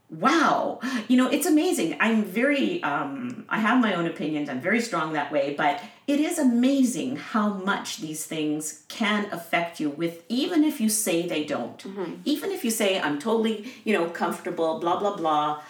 wow 0.10 0.80
you 1.10 1.18
know 1.18 1.30
it's 1.30 1.46
amazing 1.46 1.98
i'm 2.00 2.24
very 2.24 2.82
um, 2.84 3.46
i 3.50 3.60
have 3.60 3.82
my 3.82 3.94
own 3.94 4.06
opinions 4.06 4.50
i'm 4.50 4.62
very 4.62 4.80
strong 4.80 5.14
that 5.14 5.32
way 5.34 5.54
but 5.58 5.82
it 6.08 6.20
is 6.22 6.40
amazing 6.40 7.18
how 7.18 7.50
much 7.50 7.98
these 7.98 8.26
things 8.26 8.84
can 8.88 9.28
affect 9.32 9.80
you 9.80 9.90
with 9.90 10.24
even 10.30 10.64
if 10.64 10.80
you 10.80 10.90
say 10.90 11.28
they 11.28 11.44
don't. 11.44 11.78
Mm-hmm. 11.84 12.14
even 12.26 12.52
if 12.52 12.64
you 12.64 12.72
say 12.72 13.00
i'm 13.00 13.20
totally 13.20 13.72
you 13.84 13.94
know 13.94 14.10
comfortable 14.10 14.80
blah 14.80 15.00
blah 15.00 15.16
blah. 15.16 15.62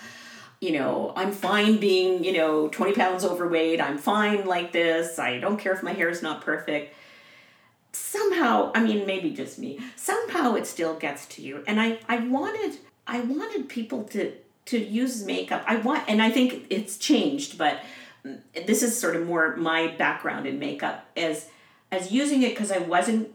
You 0.60 0.72
know 0.72 1.14
i'm 1.16 1.32
fine 1.32 1.78
being 1.78 2.24
you 2.24 2.34
know 2.34 2.68
20 2.70 2.94
pounds 2.94 3.26
overweight. 3.26 3.82
I'm 3.82 3.98
fine 3.98 4.46
like 4.46 4.72
this. 4.72 5.20
I 5.20 5.40
don't 5.40 5.58
care 5.58 5.74
if 5.74 5.84
my 5.84 5.94
hair 5.94 6.10
is 6.10 6.22
not 6.22 6.42
perfect. 6.42 6.96
Somehow 7.92 8.72
i 8.76 8.84
mean 8.84 9.06
maybe 9.06 9.32
just 9.32 9.58
me 9.60 9.80
somehow 9.96 10.56
it 10.56 10.68
still 10.68 10.96
gets 10.96 11.26
to 11.28 11.42
you. 11.42 11.64
And 11.68 11.82
i 11.82 12.00
i 12.08 12.18
wanted 12.20 12.78
I 13.08 13.22
wanted 13.22 13.70
people 13.70 14.04
to 14.04 14.34
to 14.66 14.78
use 14.78 15.26
makeup. 15.26 15.64
I 15.66 15.78
want, 15.78 16.04
and 16.10 16.22
I 16.22 16.30
think 16.30 16.66
it's 16.70 16.98
changed, 16.98 17.58
but 17.58 17.80
this 18.66 18.84
is 18.84 19.00
sort 19.00 19.16
of 19.16 19.26
more 19.26 19.56
my 19.56 19.88
background 19.88 20.46
in 20.48 20.60
makeup 20.60 21.06
as 21.16 21.50
as 21.92 22.12
using 22.12 22.44
it 22.44 22.50
because 22.50 22.72
I 22.72 22.80
wasn't 22.80 23.34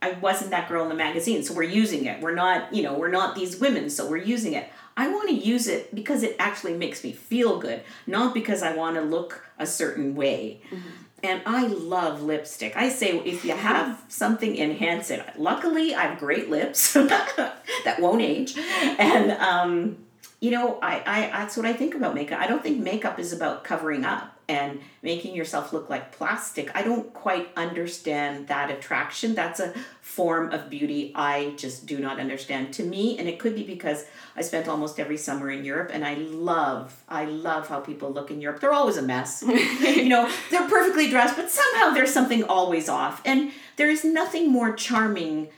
I 0.00 0.12
wasn't 0.12 0.50
that 0.52 0.68
girl 0.68 0.84
in 0.84 0.88
the 0.88 0.94
magazine. 0.94 1.42
So 1.42 1.54
we're 1.54 1.64
using 1.64 2.04
it. 2.04 2.20
We're 2.20 2.34
not, 2.34 2.72
you 2.72 2.84
know, 2.84 2.94
we're 2.94 3.10
not 3.10 3.34
these 3.34 3.58
women, 3.58 3.90
so 3.90 4.08
we're 4.08 4.16
using 4.18 4.52
it. 4.52 4.68
I 4.96 5.08
want 5.08 5.28
to 5.28 5.34
use 5.34 5.66
it 5.66 5.92
because 5.92 6.22
it 6.22 6.36
actually 6.38 6.74
makes 6.74 7.02
me 7.02 7.12
feel 7.12 7.58
good, 7.58 7.82
not 8.06 8.32
because 8.32 8.62
I 8.62 8.76
want 8.76 8.96
to 8.96 9.02
look 9.02 9.44
a 9.58 9.66
certain 9.66 10.14
way. 10.14 10.60
Mm-hmm 10.70 10.88
and 11.22 11.42
I 11.46 11.66
love 11.66 12.22
lipstick. 12.22 12.76
I 12.76 12.88
say 12.88 13.18
if 13.18 13.44
you 13.44 13.54
have 13.54 14.02
something, 14.08 14.56
enhance 14.56 15.10
it. 15.10 15.22
Luckily, 15.36 15.94
I 15.94 16.02
have 16.02 16.18
great 16.18 16.48
lips 16.48 16.92
that 16.94 17.96
won't 17.98 18.22
age, 18.22 18.56
and 18.56 19.32
um, 19.32 19.96
you 20.40 20.52
know, 20.52 20.78
I, 20.80 21.02
I 21.04 21.20
that's 21.30 21.56
what 21.56 21.66
I 21.66 21.72
think 21.72 21.94
about 21.94 22.14
makeup. 22.14 22.40
I 22.40 22.46
don't 22.46 22.62
think 22.62 22.78
makeup 22.78 23.18
is 23.18 23.32
about 23.32 23.64
covering 23.64 24.04
up 24.04 24.38
and 24.48 24.80
making 25.02 25.34
yourself 25.34 25.74
look 25.74 25.90
like 25.90 26.10
plastic. 26.10 26.74
I 26.74 26.82
don't 26.82 27.12
quite 27.12 27.50
understand 27.54 28.48
that 28.48 28.70
attraction. 28.70 29.34
That's 29.34 29.60
a 29.60 29.74
form 30.00 30.52
of 30.52 30.70
beauty 30.70 31.12
I 31.14 31.52
just 31.56 31.86
do 31.86 31.98
not 31.98 32.18
understand. 32.18 32.72
To 32.74 32.82
me, 32.82 33.18
and 33.18 33.28
it 33.28 33.38
could 33.38 33.54
be 33.54 33.64
because 33.64 34.06
I 34.36 34.42
spent 34.42 34.68
almost 34.68 34.98
every 34.98 35.18
summer 35.18 35.50
in 35.50 35.64
Europe 35.64 35.90
and 35.92 36.04
I 36.04 36.14
love 36.14 37.02
I 37.08 37.24
love 37.24 37.68
how 37.68 37.80
people 37.80 38.12
look 38.12 38.30
in 38.30 38.40
Europe. 38.40 38.60
They're 38.60 38.72
always 38.72 38.96
a 38.96 39.02
mess. 39.02 39.42
you 39.80 40.08
know, 40.08 40.30
they're 40.50 40.68
perfectly 40.68 41.10
dressed, 41.10 41.36
but 41.36 41.50
somehow 41.50 41.90
there's 41.90 42.12
something 42.12 42.44
always 42.44 42.88
off. 42.88 43.20
And 43.24 43.50
there 43.76 43.90
is 43.90 44.04
nothing 44.04 44.50
more 44.50 44.72
charming 44.72 45.48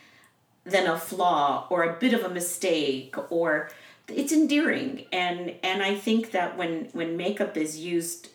than 0.64 0.86
a 0.86 0.98
flaw 0.98 1.66
or 1.70 1.84
a 1.84 1.98
bit 1.98 2.12
of 2.12 2.24
a 2.24 2.28
mistake 2.28 3.14
or 3.30 3.70
it's 4.11 4.33
endearing. 4.33 5.07
And 5.12 5.55
and 5.62 5.83
I 5.83 5.94
think 5.94 6.33
that 6.33 6.57
when 6.57 6.88
when 6.92 7.16
makeup 7.16 7.57
is 7.57 7.79
used 7.79 8.29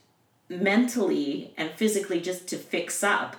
mentally 0.50 1.54
and 1.58 1.72
physically 1.72 2.22
just 2.22 2.48
to 2.48 2.58
fix 2.58 3.04
up 3.04 3.36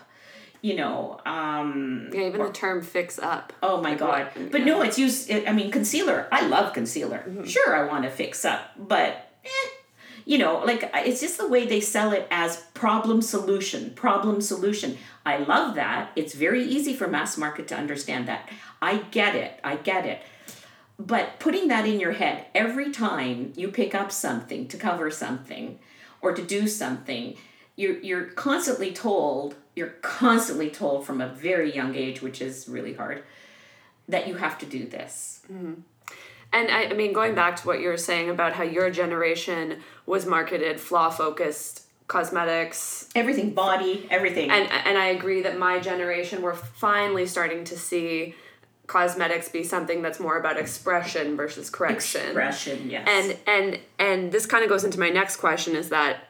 you 0.61 0.75
know 0.75 1.21
um 1.25 2.09
yeah 2.13 2.23
even 2.23 2.41
or, 2.41 2.49
the 2.49 2.53
term 2.53 2.83
fix 2.83 3.19
up. 3.19 3.53
Oh 3.63 3.81
my 3.81 3.91
like 3.91 3.99
god. 3.99 4.31
what, 4.35 4.51
but 4.51 4.63
no 4.63 4.83
it's 4.83 4.99
used 4.99 5.31
i 5.31 5.53
mean 5.53 5.71
concealer. 5.71 6.27
I 6.33 6.47
love 6.47 6.73
concealer. 6.73 7.19
Mm-hmm. 7.19 7.45
sure 7.45 7.77
i 7.77 7.87
want 7.87 8.05
to 8.05 8.11
fix 8.11 8.45
up 8.45 8.73
but 8.77 9.31
eh, 9.45 9.69
you 10.25 10.39
know 10.39 10.59
like 10.65 10.91
it's 10.95 11.21
just 11.21 11.39
the 11.39 11.47
way 11.47 11.67
they 11.67 11.81
sell 11.81 12.13
it 12.13 12.27
as 12.31 12.57
problem 12.75 13.23
solution 13.23 13.91
problem 13.91 14.41
solution. 14.41 14.99
I 15.25 15.39
love 15.39 15.75
that. 15.75 16.13
It's 16.15 16.35
very 16.35 16.65
easy 16.65 16.95
for 16.95 17.09
mass 17.09 17.37
market 17.37 17.67
to 17.69 17.77
understand 17.77 18.29
that. 18.29 18.49
I 18.81 18.99
get 18.99 19.35
it. 19.35 19.59
I 19.65 19.75
get 19.75 20.07
it 20.07 20.21
but 20.99 21.39
putting 21.39 21.69
that 21.69 21.87
in 21.87 22.01
your 22.01 22.13
head 22.13 22.47
every 22.55 22.91
time 22.91 23.53
you 23.57 23.69
pick 23.69 23.95
up 23.95 24.11
something 24.11 24.67
to 24.69 24.77
cover 24.77 25.11
something 25.11 25.79
or 26.23 26.33
to 26.33 26.43
do 26.43 26.67
something, 26.67 27.37
you're, 27.77 27.99
you're 28.01 28.25
constantly 28.25 28.93
told, 28.93 29.57
you're 29.75 29.97
constantly 30.01 30.71
told 30.71 31.07
from 31.07 31.21
a 31.21 31.29
very 31.29 31.75
young 31.75 31.95
age, 31.95 32.23
which 32.23 32.41
is 32.41 32.69
really 32.69 32.95
hard, 32.95 33.23
that 34.09 34.27
you 34.27 34.35
have 34.37 34.57
to 34.59 34.67
do 34.67 34.87
this. 34.87 35.43
Mm-hmm. 35.53 35.75
And 36.53 36.71
I, 36.71 36.85
I 36.85 36.95
mean, 36.95 37.13
going 37.13 37.35
back 37.35 37.57
to 37.57 37.67
what 37.67 37.81
you 37.81 37.89
were 37.89 37.99
saying 37.99 38.31
about 38.31 38.55
how 38.55 38.63
your 38.63 38.89
generation 38.91 39.83
was 40.07 40.25
marketed 40.25 40.81
flaw 40.81 41.11
focused 41.11 41.83
cosmetics 42.09 43.09
everything 43.17 43.53
body 43.53 44.07
everything 44.11 44.49
and 44.49 44.71
and 44.71 44.97
i 44.97 45.07
agree 45.07 45.43
that 45.43 45.59
my 45.59 45.81
generation 45.81 46.41
we're 46.41 46.55
finally 46.55 47.27
starting 47.27 47.65
to 47.65 47.77
see 47.77 48.33
cosmetics 48.87 49.49
be 49.49 49.63
something 49.63 50.03
that's 50.03 50.21
more 50.21 50.39
about 50.39 50.59
expression 50.59 51.37
versus 51.37 51.71
correction. 51.71 52.23
Expression, 52.23 52.91
yes. 52.91 53.07
And 53.09 53.37
and 53.47 53.81
and 53.99 54.33
this 54.33 54.47
kind 54.47 54.63
of 54.63 54.71
goes 54.71 54.85
into 54.85 54.99
my 54.99 55.11
next 55.11 55.37
question 55.37 55.75
is 55.77 55.89
that 55.91 56.25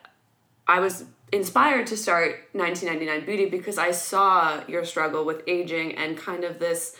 I 0.66 0.80
was 0.80 1.04
inspired 1.32 1.86
to 1.88 1.96
start 1.96 2.48
1999 2.52 3.26
beauty 3.26 3.50
because 3.50 3.78
I 3.78 3.90
saw 3.90 4.62
your 4.66 4.84
struggle 4.84 5.24
with 5.24 5.42
aging 5.46 5.96
and 5.96 6.16
kind 6.16 6.44
of 6.44 6.58
this 6.58 6.96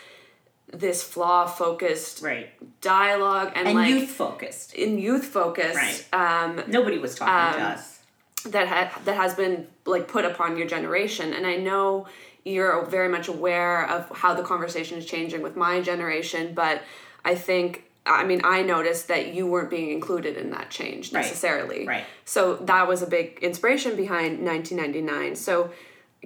this 0.72 1.02
flaw 1.02 1.46
focused 1.46 2.22
right. 2.22 2.50
dialogue 2.80 3.52
and, 3.54 3.68
and 3.68 3.76
like 3.76 3.88
youth 3.88 4.10
focused 4.10 4.74
in 4.74 4.98
youth 4.98 5.24
focused 5.24 5.76
right. 6.12 6.12
um 6.12 6.60
nobody 6.66 6.98
was 6.98 7.14
talking 7.14 7.54
um, 7.54 7.60
to 7.60 7.68
us. 7.68 8.00
that 8.46 8.66
ha- 8.66 9.00
that 9.04 9.14
has 9.14 9.34
been 9.34 9.68
like 9.84 10.08
put 10.08 10.24
upon 10.24 10.56
your 10.56 10.66
generation. 10.66 11.32
And 11.32 11.46
i 11.46 11.56
know 11.56 12.06
you're 12.46 12.86
very 12.86 13.08
much 13.08 13.28
aware 13.28 13.88
of 13.88 14.08
how 14.16 14.32
the 14.32 14.42
conversation 14.42 14.96
is 14.96 15.04
changing 15.04 15.42
with 15.42 15.56
my 15.56 15.80
generation, 15.80 16.54
but 16.54 16.82
I 17.24 17.34
think 17.34 17.82
I 18.08 18.22
mean, 18.22 18.40
I 18.44 18.62
noticed 18.62 19.08
that 19.08 19.34
you 19.34 19.48
weren't 19.48 19.68
being 19.68 19.90
included 19.90 20.36
in 20.36 20.50
that 20.50 20.70
change 20.70 21.12
necessarily. 21.12 21.78
Right. 21.80 21.88
right. 21.88 22.04
So 22.24 22.54
that 22.58 22.86
was 22.86 23.02
a 23.02 23.06
big 23.08 23.40
inspiration 23.42 23.96
behind 23.96 24.46
1999. 24.46 25.34
So 25.34 25.72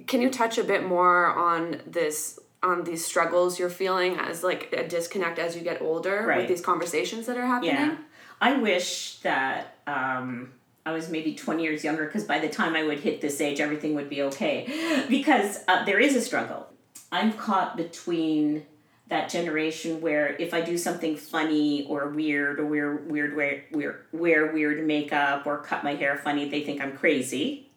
can 0.05 0.21
you 0.21 0.29
touch 0.29 0.59
a 0.59 0.63
bit 0.63 0.83
more 0.85 1.25
on 1.25 1.81
this 1.87 2.39
on 2.61 2.83
these 2.83 3.03
struggles 3.03 3.57
you're 3.57 3.71
feeling 3.71 4.17
as 4.17 4.43
like 4.43 4.71
a 4.73 4.87
disconnect 4.87 5.39
as 5.39 5.55
you 5.55 5.63
get 5.63 5.81
older 5.81 6.23
right. 6.27 6.37
with 6.37 6.47
these 6.47 6.61
conversations 6.61 7.25
that 7.25 7.35
are 7.35 7.47
happening? 7.47 7.73
Yeah. 7.73 7.97
I 8.39 8.57
wish 8.57 9.17
that 9.23 9.77
um 9.87 10.53
I 10.85 10.91
was 10.91 11.09
maybe 11.09 11.35
20 11.35 11.63
years 11.63 11.83
younger 11.83 12.05
because 12.05 12.23
by 12.23 12.39
the 12.39 12.49
time 12.49 12.75
I 12.75 12.83
would 12.83 12.99
hit 12.99 13.21
this 13.21 13.39
age, 13.39 13.59
everything 13.59 13.93
would 13.95 14.09
be 14.09 14.23
okay. 14.23 15.05
Because 15.09 15.59
uh, 15.67 15.85
there 15.85 15.99
is 15.99 16.15
a 16.15 16.21
struggle. 16.21 16.67
I'm 17.11 17.33
caught 17.33 17.77
between 17.77 18.65
that 19.09 19.29
generation 19.29 19.99
where 19.99 20.35
if 20.37 20.53
I 20.53 20.61
do 20.61 20.77
something 20.77 21.17
funny 21.17 21.85
or 21.87 22.07
weird 22.07 22.59
or 22.59 22.65
wear 22.65 22.95
weird 22.95 23.35
wear, 23.35 23.65
wear, 23.71 24.05
wear 24.11 24.53
weird 24.53 24.85
makeup 24.87 25.45
or 25.45 25.59
cut 25.59 25.83
my 25.83 25.95
hair 25.95 26.17
funny, 26.17 26.49
they 26.49 26.63
think 26.63 26.81
I'm 26.81 26.95
crazy. 26.95 27.67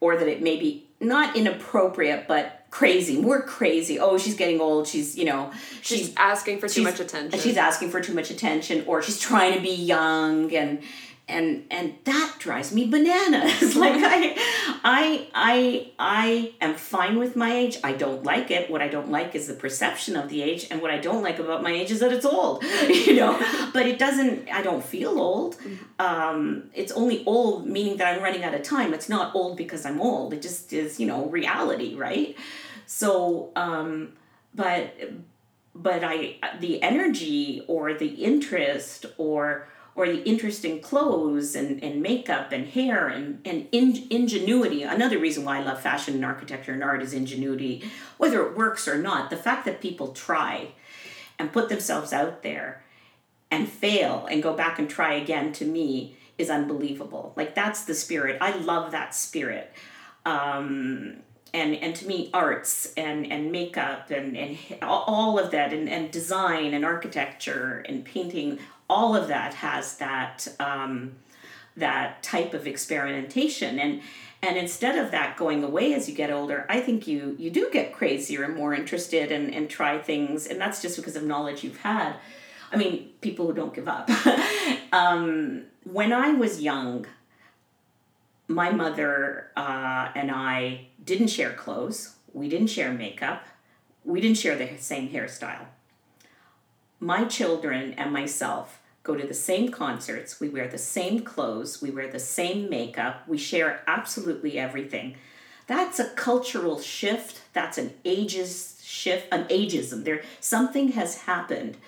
Or 0.00 0.16
that 0.16 0.28
it 0.28 0.42
maybe 0.42 0.88
not 1.00 1.36
inappropriate, 1.36 2.26
but 2.26 2.66
crazy, 2.70 3.20
more 3.20 3.42
crazy. 3.42 3.98
Oh, 3.98 4.18
she's 4.18 4.36
getting 4.36 4.60
old. 4.60 4.86
She's 4.86 5.16
you 5.16 5.24
know 5.24 5.50
She's 5.82 5.98
she's 5.98 6.14
asking 6.16 6.60
for 6.60 6.68
too 6.68 6.82
much 6.82 7.00
attention. 7.00 7.38
She's 7.40 7.56
asking 7.56 7.90
for 7.90 8.00
too 8.00 8.14
much 8.14 8.30
attention, 8.30 8.84
or 8.86 9.02
she's 9.02 9.20
trying 9.20 9.54
to 9.54 9.60
be 9.60 9.74
young, 9.74 10.54
and 10.54 10.82
and 11.28 11.64
and 11.70 11.94
that 12.04 12.36
drives 12.38 12.72
me 12.72 12.86
bananas. 12.86 13.76
like 13.76 13.94
I, 13.96 14.34
I, 14.82 15.28
I, 15.34 15.92
I 15.98 16.52
am 16.60 16.74
fine 16.74 17.18
with 17.18 17.36
my 17.36 17.54
age. 17.54 17.78
I 17.84 17.92
don't 17.92 18.24
like 18.24 18.50
it. 18.50 18.70
What 18.70 18.80
I 18.80 18.88
don't 18.88 19.10
like 19.10 19.34
is 19.34 19.46
the 19.46 19.54
perception 19.54 20.16
of 20.16 20.30
the 20.30 20.42
age, 20.42 20.66
and 20.70 20.80
what 20.80 20.90
I 20.90 20.98
don't 20.98 21.22
like 21.22 21.38
about 21.38 21.62
my 21.62 21.70
age 21.70 21.90
is 21.90 22.00
that 22.00 22.12
it's 22.12 22.26
old. 22.26 22.64
You 22.88 23.14
know, 23.16 23.70
but 23.72 23.86
it 23.86 23.98
doesn't. 23.98 24.50
I 24.50 24.60
don't 24.62 24.84
feel 24.84 25.20
old. 25.20 25.56
Um, 25.98 26.70
it's 26.74 26.92
only 26.92 27.24
old 27.26 27.66
meaning 27.66 27.96
that 27.98 28.14
I'm 28.14 28.22
running 28.22 28.44
out 28.44 28.54
of 28.54 28.62
time. 28.62 28.92
It's 28.92 29.08
not 29.08 29.34
old 29.34 29.56
because 29.56 29.86
I'm 29.86 30.00
old. 30.00 30.32
It 30.32 30.42
just 30.42 30.72
is, 30.72 30.98
you 30.98 31.06
know, 31.06 31.26
reality, 31.26 31.94
right? 31.94 32.36
So, 32.86 33.50
um, 33.56 34.14
but 34.54 34.94
but 35.74 36.02
I 36.02 36.36
the 36.60 36.82
energy 36.82 37.62
or 37.68 37.94
the 37.94 38.08
interest 38.08 39.06
or 39.16 39.68
or 39.98 40.06
the 40.06 40.22
interest 40.22 40.64
in 40.64 40.78
clothes 40.78 41.56
and, 41.56 41.82
and 41.82 42.00
makeup 42.00 42.52
and 42.52 42.68
hair 42.68 43.08
and, 43.08 43.40
and 43.44 43.66
in, 43.72 44.06
ingenuity. 44.10 44.84
Another 44.84 45.18
reason 45.18 45.44
why 45.44 45.58
I 45.58 45.62
love 45.64 45.80
fashion 45.80 46.14
and 46.14 46.24
architecture 46.24 46.72
and 46.72 46.84
art 46.84 47.02
is 47.02 47.12
ingenuity. 47.12 47.82
Whether 48.16 48.46
it 48.46 48.56
works 48.56 48.86
or 48.86 48.96
not, 48.96 49.28
the 49.28 49.36
fact 49.36 49.64
that 49.64 49.80
people 49.80 50.12
try 50.12 50.68
and 51.36 51.52
put 51.52 51.68
themselves 51.68 52.12
out 52.12 52.44
there 52.44 52.84
and 53.50 53.68
fail 53.68 54.28
and 54.30 54.40
go 54.40 54.54
back 54.54 54.78
and 54.78 54.88
try 54.88 55.14
again 55.14 55.52
to 55.54 55.64
me 55.64 56.16
is 56.38 56.48
unbelievable. 56.48 57.32
Like 57.34 57.56
that's 57.56 57.84
the 57.84 57.94
spirit. 57.94 58.38
I 58.40 58.56
love 58.56 58.92
that 58.92 59.16
spirit. 59.16 59.72
Um, 60.24 61.16
and 61.54 61.74
and 61.76 61.94
to 61.96 62.06
me 62.06 62.30
arts 62.34 62.92
and 62.96 63.30
and 63.30 63.50
makeup 63.50 64.10
and 64.10 64.36
and 64.36 64.58
all 64.82 65.38
of 65.38 65.50
that 65.50 65.72
and, 65.72 65.88
and 65.88 66.10
design 66.10 66.74
and 66.74 66.84
architecture 66.84 67.84
and 67.88 68.04
painting 68.04 68.58
all 68.90 69.14
of 69.14 69.28
that 69.28 69.54
has 69.54 69.96
that 69.98 70.48
um, 70.60 71.12
that 71.76 72.22
type 72.22 72.54
of 72.54 72.66
experimentation. 72.66 73.78
And 73.78 74.00
and 74.40 74.56
instead 74.56 74.96
of 74.96 75.10
that 75.10 75.36
going 75.36 75.64
away 75.64 75.94
as 75.94 76.08
you 76.08 76.14
get 76.14 76.30
older 76.30 76.64
i 76.68 76.78
think 76.78 77.08
you 77.08 77.34
you 77.40 77.50
do 77.50 77.68
get 77.72 77.92
crazier 77.92 78.44
and 78.44 78.54
more 78.54 78.72
interested 78.72 79.32
and, 79.32 79.52
and 79.54 79.68
try 79.68 79.98
things. 79.98 80.46
And 80.46 80.60
that's 80.60 80.80
just 80.80 80.96
because 80.96 81.16
of 81.16 81.24
knowledge 81.24 81.64
you've 81.64 81.80
had. 81.80 82.14
I 82.70 82.76
mean 82.76 83.10
people 83.20 83.46
who 83.46 83.54
don't 83.54 83.74
give 83.74 83.88
up. 83.88 84.10
Um, 84.90 85.64
when 85.84 86.14
i 86.14 86.32
was 86.32 86.62
young 86.62 87.06
my 88.46 88.70
mother 88.70 89.50
uh, 89.54 90.08
and 90.14 90.30
i 90.30 90.87
didn't 91.08 91.28
share 91.28 91.52
clothes 91.52 92.14
we 92.32 92.48
didn't 92.48 92.68
share 92.76 92.92
makeup 92.92 93.42
we 94.04 94.20
didn't 94.20 94.38
share 94.38 94.56
the 94.56 94.70
same 94.78 95.08
hairstyle 95.08 95.66
my 97.00 97.24
children 97.24 97.94
and 97.94 98.12
myself 98.12 98.80
go 99.08 99.16
to 99.16 99.26
the 99.26 99.34
same 99.34 99.70
concerts, 99.70 100.38
we 100.38 100.50
wear 100.50 100.68
the 100.68 100.78
same 100.78 101.22
clothes, 101.22 101.80
we 101.80 101.90
wear 101.90 102.12
the 102.12 102.20
same 102.20 102.68
makeup, 102.68 103.26
we 103.26 103.38
share 103.38 103.82
absolutely 103.86 104.58
everything. 104.58 105.16
That's 105.66 105.98
a 105.98 106.10
cultural 106.10 106.78
shift, 106.78 107.40
that's 107.54 107.78
an 107.78 107.94
ages 108.04 108.78
shift, 108.84 109.32
an 109.32 109.44
ageism. 109.44 110.04
There 110.04 110.22
something 110.40 110.92
has 110.92 111.22
happened. 111.22 111.78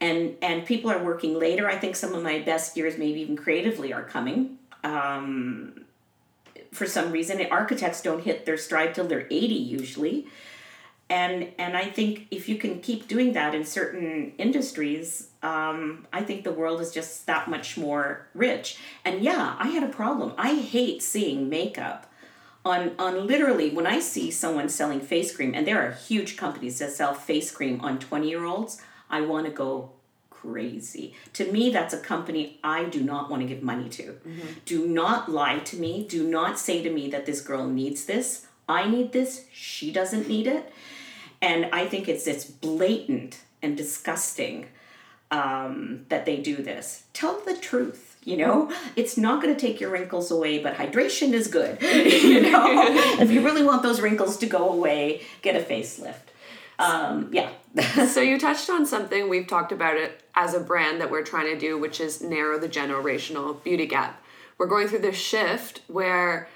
And 0.00 0.36
and 0.42 0.66
people 0.66 0.90
are 0.90 1.02
working 1.02 1.38
later. 1.38 1.68
I 1.68 1.78
think 1.78 1.96
some 1.96 2.14
of 2.14 2.22
my 2.22 2.40
best 2.40 2.76
years, 2.76 2.98
maybe 2.98 3.20
even 3.20 3.36
creatively, 3.36 3.92
are 3.92 4.02
coming. 4.02 4.58
Um, 4.82 5.83
for 6.74 6.86
some 6.86 7.12
reason, 7.12 7.44
architects 7.50 8.02
don't 8.02 8.24
hit 8.24 8.44
their 8.44 8.56
stride 8.56 8.94
till 8.94 9.06
they're 9.06 9.26
80 9.30 9.54
usually 9.54 10.26
and 11.10 11.52
and 11.58 11.76
I 11.76 11.84
think 11.84 12.26
if 12.30 12.48
you 12.48 12.56
can 12.56 12.80
keep 12.80 13.08
doing 13.08 13.34
that 13.34 13.54
in 13.54 13.64
certain 13.64 14.32
industries, 14.38 15.28
um, 15.42 16.06
I 16.12 16.22
think 16.22 16.44
the 16.44 16.52
world 16.52 16.80
is 16.80 16.92
just 16.92 17.26
that 17.26 17.48
much 17.48 17.76
more 17.76 18.26
rich. 18.34 18.78
And 19.04 19.22
yeah, 19.22 19.54
I 19.58 19.68
had 19.68 19.82
a 19.82 19.88
problem. 19.88 20.32
I 20.38 20.54
hate 20.54 21.02
seeing 21.02 21.48
makeup 21.48 22.10
on 22.64 22.92
on 22.98 23.26
literally 23.26 23.70
when 23.70 23.86
I 23.86 24.00
see 24.00 24.30
someone 24.30 24.68
selling 24.68 25.00
face 25.00 25.34
cream, 25.36 25.52
and 25.54 25.66
there 25.66 25.86
are 25.86 25.92
huge 25.92 26.36
companies 26.36 26.78
that 26.78 26.92
sell 26.92 27.12
face 27.12 27.50
cream 27.50 27.80
on 27.82 27.98
twenty 27.98 28.30
year 28.30 28.44
olds. 28.44 28.80
I 29.10 29.20
want 29.20 29.46
to 29.46 29.52
go 29.52 29.90
crazy. 30.44 31.14
To 31.34 31.50
me, 31.50 31.70
that's 31.70 31.94
a 31.94 31.98
company 31.98 32.58
I 32.62 32.84
do 32.84 33.02
not 33.02 33.30
want 33.30 33.42
to 33.42 33.48
give 33.48 33.62
money 33.62 33.88
to. 33.90 34.18
Do 34.64 34.86
not 34.86 35.30
lie 35.30 35.58
to 35.60 35.76
me. 35.76 36.06
Do 36.06 36.28
not 36.28 36.58
say 36.58 36.82
to 36.82 36.90
me 36.90 37.08
that 37.10 37.26
this 37.26 37.40
girl 37.40 37.66
needs 37.66 38.04
this. 38.04 38.46
I 38.68 38.88
need 38.88 39.12
this. 39.12 39.46
She 39.52 39.92
doesn't 39.92 40.28
need 40.28 40.46
it 40.46 40.72
and 41.44 41.66
I 41.72 41.86
think 41.86 42.08
it's 42.08 42.26
it's 42.26 42.44
blatant 42.44 43.40
and 43.62 43.76
disgusting 43.76 44.66
um, 45.30 46.06
that 46.08 46.24
they 46.24 46.38
do 46.38 46.56
this. 46.56 47.04
Tell 47.12 47.40
the 47.40 47.56
truth. 47.56 48.10
You 48.24 48.38
know, 48.38 48.72
it's 48.96 49.18
not 49.18 49.42
going 49.42 49.54
to 49.54 49.60
take 49.60 49.80
your 49.80 49.90
wrinkles 49.90 50.30
away, 50.30 50.58
but 50.58 50.76
hydration 50.76 51.34
is 51.34 51.46
good. 51.46 51.82
you 51.82 52.40
know, 52.40 52.86
if 53.20 53.30
you 53.30 53.42
really 53.42 53.62
want 53.62 53.82
those 53.82 54.00
wrinkles 54.00 54.38
to 54.38 54.46
go 54.46 54.70
away, 54.70 55.20
get 55.42 55.54
a 55.54 55.60
facelift. 55.60 56.32
Um, 56.78 57.30
yeah. 57.32 57.50
so 58.06 58.20
you 58.20 58.38
touched 58.38 58.70
on 58.70 58.86
something 58.86 59.28
we've 59.28 59.46
talked 59.46 59.72
about 59.72 59.96
it 59.96 60.22
as 60.34 60.54
a 60.54 60.60
brand 60.60 61.00
that 61.00 61.10
we're 61.10 61.22
trying 61.22 61.52
to 61.52 61.58
do, 61.58 61.78
which 61.78 62.00
is 62.00 62.20
narrow 62.20 62.58
the 62.58 62.68
generational 62.68 63.62
beauty 63.62 63.86
gap. 63.86 64.22
We're 64.58 64.66
going 64.66 64.88
through 64.88 65.00
this 65.00 65.16
shift 65.16 65.82
where 65.88 66.48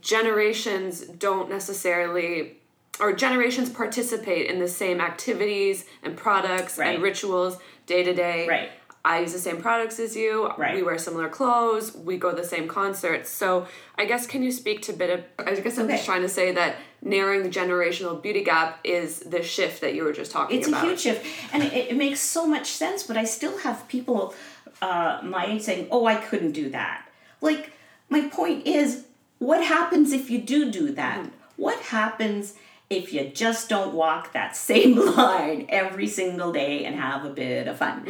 generations 0.00 1.00
don't 1.02 1.48
necessarily 1.48 2.56
or 2.98 3.14
generations 3.14 3.70
participate 3.70 4.50
in 4.50 4.58
the 4.58 4.68
same 4.68 5.00
activities 5.00 5.86
and 6.02 6.16
products 6.16 6.76
Right. 6.76 6.94
and 6.94 7.02
rituals 7.02 7.58
day 7.86 8.02
to 8.02 8.12
day. 8.12 8.46
Right. 8.46 8.70
I 9.04 9.20
use 9.20 9.32
the 9.32 9.38
same 9.38 9.62
products 9.62 9.98
as 9.98 10.14
you. 10.14 10.48
Right. 10.58 10.74
We 10.74 10.82
wear 10.82 10.98
similar 10.98 11.28
clothes. 11.28 11.94
We 11.94 12.18
go 12.18 12.30
to 12.30 12.36
the 12.36 12.46
same 12.46 12.68
concerts. 12.68 13.30
So 13.30 13.66
I 13.96 14.04
guess 14.04 14.26
can 14.26 14.42
you 14.42 14.52
speak 14.52 14.82
to 14.82 14.92
a 14.92 14.96
bit 14.96 15.10
of? 15.10 15.24
I 15.38 15.54
guess 15.54 15.78
I'm 15.78 15.88
just 15.88 16.04
trying 16.04 16.22
to 16.22 16.28
say 16.28 16.52
that 16.52 16.76
narrowing 17.02 17.42
the 17.42 17.48
generational 17.48 18.20
beauty 18.20 18.44
gap 18.44 18.80
is 18.84 19.20
the 19.20 19.42
shift 19.42 19.80
that 19.80 19.94
you 19.94 20.04
were 20.04 20.12
just 20.12 20.30
talking 20.30 20.58
it's 20.58 20.68
about. 20.68 20.86
It's 20.88 21.04
a 21.04 21.10
huge 21.10 21.22
shift 21.22 21.54
and 21.54 21.62
it, 21.62 21.72
it 21.72 21.96
makes 21.96 22.20
so 22.20 22.46
much 22.46 22.66
sense 22.66 23.02
but 23.02 23.16
i 23.16 23.24
still 23.24 23.58
have 23.58 23.86
people 23.88 24.34
uh, 24.82 25.20
my 25.22 25.46
age 25.46 25.62
saying 25.62 25.88
oh 25.90 26.06
i 26.06 26.14
couldn't 26.16 26.52
do 26.52 26.68
that 26.70 27.08
like 27.40 27.72
my 28.08 28.28
point 28.28 28.66
is 28.66 29.04
what 29.38 29.64
happens 29.64 30.12
if 30.12 30.30
you 30.30 30.38
do 30.38 30.70
do 30.70 30.92
that 30.92 31.30
what 31.56 31.78
happens 31.80 32.54
if 32.88 33.12
you 33.12 33.24
just 33.28 33.68
don't 33.68 33.94
walk 33.94 34.32
that 34.32 34.56
same 34.70 34.96
line 34.96 35.66
every 35.68 36.06
single 36.06 36.52
day 36.52 36.84
and 36.84 36.96
have 36.96 37.24
a 37.24 37.30
bit 37.30 37.66
of 37.66 37.78
fun 37.78 38.06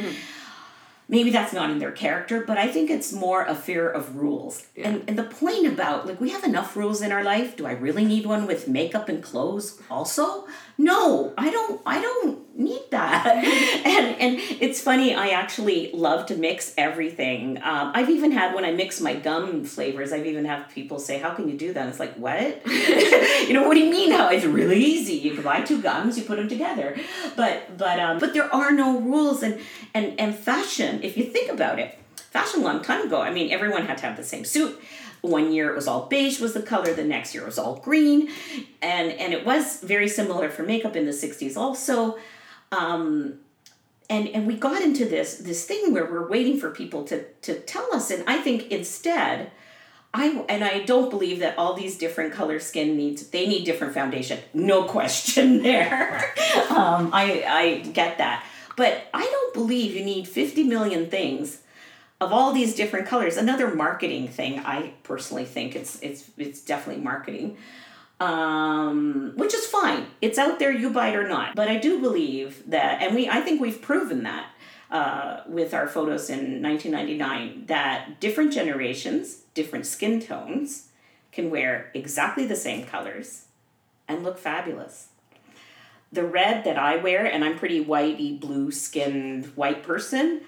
maybe 1.10 1.30
that's 1.30 1.52
not 1.52 1.70
in 1.70 1.80
their 1.80 1.90
character, 1.90 2.44
but 2.46 2.56
I 2.56 2.68
think 2.68 2.88
it's 2.88 3.12
more 3.12 3.44
a 3.44 3.54
fear 3.54 3.90
of 3.90 4.16
rules. 4.16 4.64
And 4.76 5.04
and 5.08 5.18
the 5.18 5.24
point 5.24 5.66
about 5.66 6.06
like 6.06 6.20
we 6.20 6.30
have 6.30 6.44
enough 6.44 6.76
rules 6.76 7.02
in 7.02 7.12
our 7.12 7.24
life. 7.24 7.56
Do 7.56 7.66
I 7.66 7.72
really 7.72 8.04
need 8.04 8.24
one 8.24 8.46
with 8.46 8.68
makeup 8.68 9.08
and 9.08 9.22
clothes 9.22 9.80
also? 9.90 10.46
No, 10.80 11.34
I 11.36 11.50
don't 11.50 11.82
I 11.84 12.00
don't 12.00 12.58
need 12.58 12.80
that. 12.90 13.26
and 13.84 14.16
and 14.16 14.38
it's 14.62 14.80
funny, 14.80 15.14
I 15.14 15.28
actually 15.28 15.92
love 15.92 16.24
to 16.26 16.36
mix 16.36 16.72
everything. 16.78 17.58
Um, 17.58 17.92
I've 17.94 18.08
even 18.08 18.32
had 18.32 18.54
when 18.54 18.64
I 18.64 18.72
mix 18.72 18.98
my 18.98 19.14
gum 19.14 19.64
flavors, 19.64 20.10
I've 20.10 20.24
even 20.24 20.46
had 20.46 20.70
people 20.70 20.98
say, 20.98 21.18
How 21.18 21.34
can 21.34 21.50
you 21.50 21.58
do 21.58 21.74
that? 21.74 21.80
And 21.80 21.90
it's 21.90 22.00
like, 22.00 22.14
what? 22.14 22.66
you 22.66 23.52
know, 23.52 23.68
what 23.68 23.74
do 23.74 23.80
you 23.80 23.90
mean 23.90 24.10
how? 24.10 24.30
It's 24.30 24.46
really 24.46 24.82
easy. 24.82 25.16
You 25.16 25.34
can 25.34 25.44
buy 25.44 25.60
two 25.60 25.82
gums, 25.82 26.16
you 26.16 26.24
put 26.24 26.38
them 26.38 26.48
together. 26.48 26.96
But 27.36 27.76
but 27.76 28.00
um 28.00 28.18
but 28.18 28.32
there 28.32 28.52
are 28.52 28.72
no 28.72 28.98
rules 29.00 29.42
and 29.42 29.60
and 29.92 30.18
and 30.18 30.34
fashion 30.34 31.02
if 31.02 31.18
you 31.18 31.24
think 31.24 31.52
about 31.52 31.78
it, 31.78 31.98
fashion 32.16 32.62
a 32.62 32.64
long 32.64 32.80
time 32.80 33.06
ago, 33.06 33.20
I 33.20 33.30
mean, 33.30 33.52
everyone 33.52 33.84
had 33.86 33.98
to 33.98 34.06
have 34.06 34.16
the 34.16 34.24
same 34.24 34.46
suit. 34.46 34.80
One 35.22 35.52
year 35.52 35.70
it 35.70 35.76
was 35.76 35.86
all 35.86 36.06
beige 36.06 36.40
was 36.40 36.54
the 36.54 36.62
color, 36.62 36.94
the 36.94 37.04
next 37.04 37.34
year 37.34 37.42
it 37.42 37.46
was 37.46 37.58
all 37.58 37.76
green, 37.76 38.30
and 38.80 39.12
and 39.12 39.32
it 39.32 39.44
was 39.44 39.80
very 39.80 40.08
similar 40.08 40.48
for 40.48 40.62
makeup 40.62 40.96
in 40.96 41.04
the 41.04 41.12
'60s 41.12 41.56
also. 41.56 42.16
Um, 42.72 43.40
and 44.08 44.28
and 44.28 44.46
we 44.46 44.54
got 44.54 44.82
into 44.82 45.04
this 45.04 45.36
this 45.36 45.64
thing 45.66 45.92
where 45.92 46.04
we're 46.04 46.28
waiting 46.28 46.58
for 46.58 46.70
people 46.70 47.04
to 47.04 47.24
to 47.42 47.60
tell 47.60 47.88
us, 47.94 48.10
and 48.10 48.24
I 48.26 48.38
think 48.38 48.70
instead. 48.70 49.52
I 50.12 50.44
and 50.48 50.64
I 50.64 50.80
don't 50.80 51.08
believe 51.08 51.38
that 51.38 51.56
all 51.56 51.74
these 51.74 51.96
different 51.96 52.32
color 52.32 52.58
skin 52.58 52.96
needs 52.96 53.28
they 53.28 53.46
need 53.46 53.62
different 53.64 53.94
foundation. 53.94 54.40
No 54.52 54.82
question 54.96 55.62
there. 55.62 56.16
um, 56.68 57.10
I 57.12 57.44
I 57.46 57.88
get 57.92 58.18
that, 58.18 58.44
but 58.76 59.04
I 59.14 59.22
don't 59.22 59.54
believe 59.54 59.94
you 59.94 60.04
need 60.04 60.26
fifty 60.26 60.64
million 60.64 61.08
things 61.08 61.58
of 62.20 62.32
all 62.32 62.52
these 62.52 62.74
different 62.74 63.06
colors. 63.06 63.36
Another 63.36 63.74
marketing 63.74 64.28
thing. 64.28 64.58
I 64.60 64.92
personally 65.02 65.44
think 65.44 65.74
it's 65.74 65.98
it's 66.00 66.30
it's 66.36 66.60
definitely 66.60 67.02
marketing, 67.02 67.56
um, 68.20 69.32
which 69.36 69.54
is 69.54 69.66
fine. 69.66 70.06
It's 70.20 70.38
out 70.38 70.58
there. 70.58 70.72
You 70.72 70.90
buy 70.90 71.08
it 71.08 71.16
or 71.16 71.26
not. 71.26 71.56
But 71.56 71.68
I 71.68 71.76
do 71.78 72.00
believe 72.00 72.70
that, 72.70 73.02
and 73.02 73.14
we 73.14 73.28
I 73.28 73.40
think 73.40 73.60
we've 73.60 73.80
proven 73.80 74.22
that 74.24 74.50
uh, 74.90 75.40
with 75.46 75.72
our 75.72 75.88
photos 75.88 76.28
in 76.28 76.62
1999 76.62 77.66
that 77.66 78.20
different 78.20 78.52
generations, 78.52 79.42
different 79.54 79.86
skin 79.86 80.20
tones, 80.20 80.88
can 81.32 81.50
wear 81.50 81.90
exactly 81.94 82.44
the 82.46 82.56
same 82.56 82.84
colors 82.84 83.46
and 84.08 84.22
look 84.22 84.38
fabulous. 84.38 85.08
The 86.12 86.24
red 86.24 86.64
that 86.64 86.76
I 86.76 86.96
wear, 86.96 87.24
and 87.24 87.44
I'm 87.44 87.56
pretty 87.56 87.84
whitey 87.84 88.38
blue 88.38 88.72
skinned 88.72 89.46
white 89.54 89.84
person, 89.84 90.40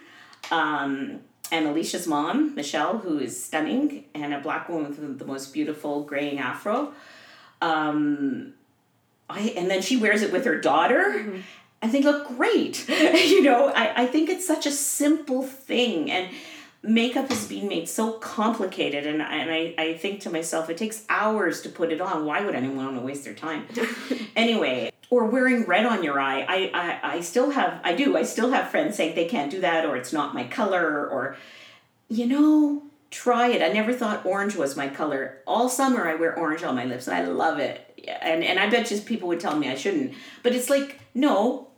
um, 0.50 1.20
and 1.52 1.66
Alicia's 1.66 2.06
mom, 2.06 2.54
Michelle, 2.54 2.98
who 2.98 3.18
is 3.18 3.44
stunning, 3.44 4.04
and 4.14 4.32
a 4.32 4.40
black 4.40 4.68
woman 4.70 4.88
with 4.88 5.18
the 5.18 5.24
most 5.26 5.52
beautiful 5.52 6.02
graying 6.02 6.38
afro. 6.38 6.94
Um, 7.60 8.54
I 9.28 9.52
and 9.56 9.70
then 9.70 9.82
she 9.82 9.98
wears 9.98 10.22
it 10.22 10.32
with 10.32 10.46
her 10.46 10.58
daughter. 10.58 11.14
Mm-hmm. 11.16 11.40
And 11.82 11.90
they 11.90 12.00
look 12.00 12.28
great. 12.28 12.88
you 12.88 13.42
know, 13.42 13.66
I, 13.68 14.02
I 14.02 14.06
think 14.06 14.30
it's 14.30 14.46
such 14.46 14.66
a 14.66 14.70
simple 14.70 15.42
thing. 15.42 16.12
And 16.12 16.32
makeup 16.82 17.30
is 17.30 17.46
being 17.46 17.68
made 17.68 17.88
so 17.88 18.12
complicated 18.12 19.06
and, 19.06 19.22
and 19.22 19.50
I, 19.50 19.74
I 19.78 19.94
think 19.94 20.20
to 20.22 20.30
myself 20.30 20.68
it 20.68 20.76
takes 20.76 21.04
hours 21.08 21.60
to 21.62 21.68
put 21.68 21.92
it 21.92 22.00
on. 22.00 22.24
Why 22.24 22.44
would 22.44 22.54
anyone 22.54 22.84
want 22.84 22.96
to 22.96 23.02
waste 23.02 23.24
their 23.24 23.34
time? 23.34 23.66
Anyway 24.34 24.92
or 25.12 25.26
wearing 25.26 25.64
red 25.64 25.84
on 25.84 26.02
your 26.02 26.18
eye. 26.18 26.40
I, 26.48 26.70
I 26.72 27.16
i 27.16 27.20
still 27.20 27.50
have 27.50 27.80
i 27.84 27.92
do 27.92 28.16
i 28.16 28.22
still 28.22 28.50
have 28.50 28.70
friends 28.70 28.96
saying 28.96 29.14
they 29.14 29.26
can't 29.26 29.50
do 29.50 29.60
that 29.60 29.84
or 29.84 29.94
it's 29.94 30.12
not 30.12 30.34
my 30.34 30.44
color 30.44 31.06
or 31.06 31.36
you 32.08 32.26
know 32.26 32.82
try 33.10 33.48
it. 33.48 33.60
I 33.60 33.68
never 33.68 33.92
thought 33.92 34.24
orange 34.24 34.56
was 34.56 34.74
my 34.74 34.88
color. 34.88 35.38
All 35.46 35.68
summer 35.68 36.08
i 36.08 36.14
wear 36.14 36.34
orange 36.36 36.62
on 36.62 36.74
my 36.74 36.86
lips 36.86 37.06
and 37.06 37.16
i 37.16 37.24
love 37.30 37.58
it. 37.58 37.92
Yeah, 37.98 38.18
and 38.22 38.42
and 38.42 38.58
i 38.58 38.70
bet 38.70 38.86
just 38.86 39.04
people 39.04 39.28
would 39.28 39.38
tell 39.40 39.56
me 39.56 39.68
i 39.68 39.74
shouldn't. 39.74 40.14
But 40.42 40.54
it's 40.54 40.70
like 40.70 40.98
no. 41.14 41.68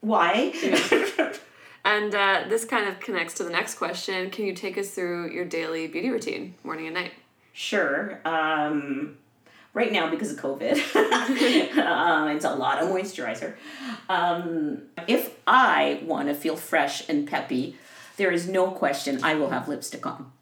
Why 0.00 0.52
And 1.84 2.14
uh, 2.14 2.44
this 2.48 2.64
kind 2.64 2.88
of 2.88 2.98
connects 3.00 3.34
to 3.34 3.44
the 3.44 3.50
next 3.50 3.74
question. 3.74 4.30
Can 4.30 4.46
you 4.46 4.54
take 4.54 4.78
us 4.78 4.90
through 4.90 5.30
your 5.30 5.44
daily 5.44 5.86
beauty 5.86 6.10
routine, 6.10 6.54
morning 6.64 6.86
and 6.86 6.94
night? 6.94 7.12
Sure. 7.52 8.20
Um, 8.24 9.18
right 9.74 9.92
now, 9.92 10.10
because 10.10 10.32
of 10.32 10.38
COVID, 10.38 10.72
uh, 10.96 12.32
it's 12.34 12.44
a 12.44 12.54
lot 12.54 12.82
of 12.82 12.88
moisturizer. 12.88 13.54
Um, 14.08 14.82
if 15.06 15.36
I 15.46 16.00
want 16.04 16.28
to 16.28 16.34
feel 16.34 16.56
fresh 16.56 17.06
and 17.08 17.28
peppy, 17.28 17.76
there 18.16 18.30
is 18.30 18.48
no 18.48 18.70
question 18.70 19.22
I 19.22 19.34
will 19.34 19.50
have 19.50 19.68
lipstick 19.68 20.06
on. 20.06 20.32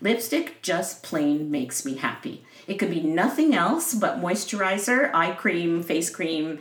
Lipstick 0.00 0.62
just 0.62 1.02
plain 1.02 1.50
makes 1.50 1.84
me 1.84 1.96
happy. 1.96 2.44
It 2.66 2.74
could 2.74 2.90
be 2.90 3.02
nothing 3.02 3.54
else 3.54 3.94
but 3.94 4.20
moisturizer, 4.20 5.10
eye 5.14 5.32
cream, 5.32 5.82
face 5.82 6.10
cream. 6.10 6.58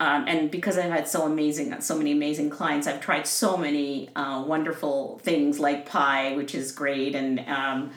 Um, 0.00 0.24
and 0.26 0.50
because 0.50 0.76
I've 0.76 0.90
had 0.90 1.06
so 1.06 1.24
amazing, 1.24 1.80
so 1.80 1.96
many 1.96 2.12
amazing 2.12 2.50
clients, 2.50 2.86
I've 2.86 3.00
tried 3.00 3.26
so 3.26 3.56
many 3.56 4.10
uh, 4.16 4.42
wonderful 4.46 5.20
things 5.22 5.60
like 5.60 5.86
Pai, 5.86 6.36
which 6.36 6.54
is 6.54 6.72
great, 6.72 7.14
and 7.14 7.40
um, 7.40 7.90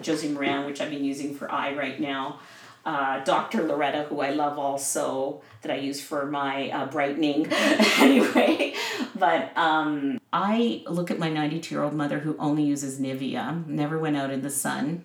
Josie 0.00 0.28
Maran, 0.28 0.66
which 0.66 0.80
I've 0.80 0.90
been 0.90 1.04
using 1.04 1.34
for 1.34 1.50
eye 1.50 1.74
right 1.74 1.98
now. 2.00 2.40
Uh, 2.84 3.24
Dr. 3.24 3.62
Loretta, 3.62 4.02
who 4.02 4.20
I 4.20 4.30
love 4.30 4.58
also, 4.58 5.40
that 5.62 5.72
I 5.72 5.76
use 5.76 6.02
for 6.02 6.26
my 6.26 6.70
uh, 6.70 6.86
brightening. 6.86 7.46
anyway, 7.98 8.74
but 9.14 9.56
um, 9.56 10.20
I 10.32 10.82
look 10.86 11.10
at 11.10 11.18
my 11.18 11.30
92 11.30 11.74
year 11.74 11.82
old 11.82 11.94
mother 11.94 12.18
who 12.18 12.36
only 12.38 12.64
uses 12.64 13.00
Nivea, 13.00 13.66
never 13.66 13.98
went 13.98 14.16
out 14.16 14.30
in 14.30 14.42
the 14.42 14.50
sun, 14.50 15.04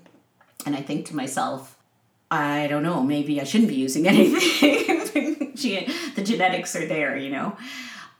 and 0.65 0.75
I 0.75 0.81
think 0.81 1.05
to 1.07 1.15
myself, 1.15 1.77
I 2.31 2.67
don't 2.67 2.83
know, 2.83 3.01
maybe 3.01 3.41
I 3.41 3.43
shouldn't 3.43 3.69
be 3.69 3.75
using 3.75 4.07
anything. 4.13 5.53
The 6.15 6.23
genetics 6.23 6.75
are 6.75 6.85
there, 6.85 7.17
you 7.17 7.31
know. 7.31 7.57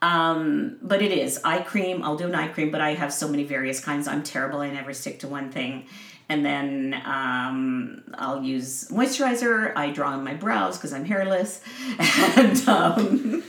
Um, 0.02 0.78
but 0.82 1.02
it 1.02 1.12
is 1.12 1.42
eye 1.44 1.62
cream. 1.62 2.04
I'll 2.04 2.16
do 2.16 2.28
an 2.28 2.36
eye 2.36 2.48
cream, 2.48 2.72
but 2.72 2.82
I 2.82 2.94
have 2.94 3.14
so 3.14 3.28
many 3.28 3.44
various 3.44 3.80
kinds. 3.80 4.08
I'm 4.08 4.24
terrible. 4.24 4.60
I 4.62 4.70
never 4.70 4.94
stick 4.94 5.20
to 5.20 5.28
one 5.28 5.52
thing. 5.52 5.88
And 6.30 6.46
then 6.46 7.02
um, 7.06 8.04
I'll 8.14 8.44
use 8.44 8.88
moisturizer. 8.90 9.76
I 9.76 9.90
draw 9.90 10.12
on 10.12 10.24
my 10.24 10.36
brows 10.36 10.78
because 10.78 10.94
I'm 10.94 11.04
hairless, 11.04 11.60
and 12.38 12.70
um, 12.70 13.44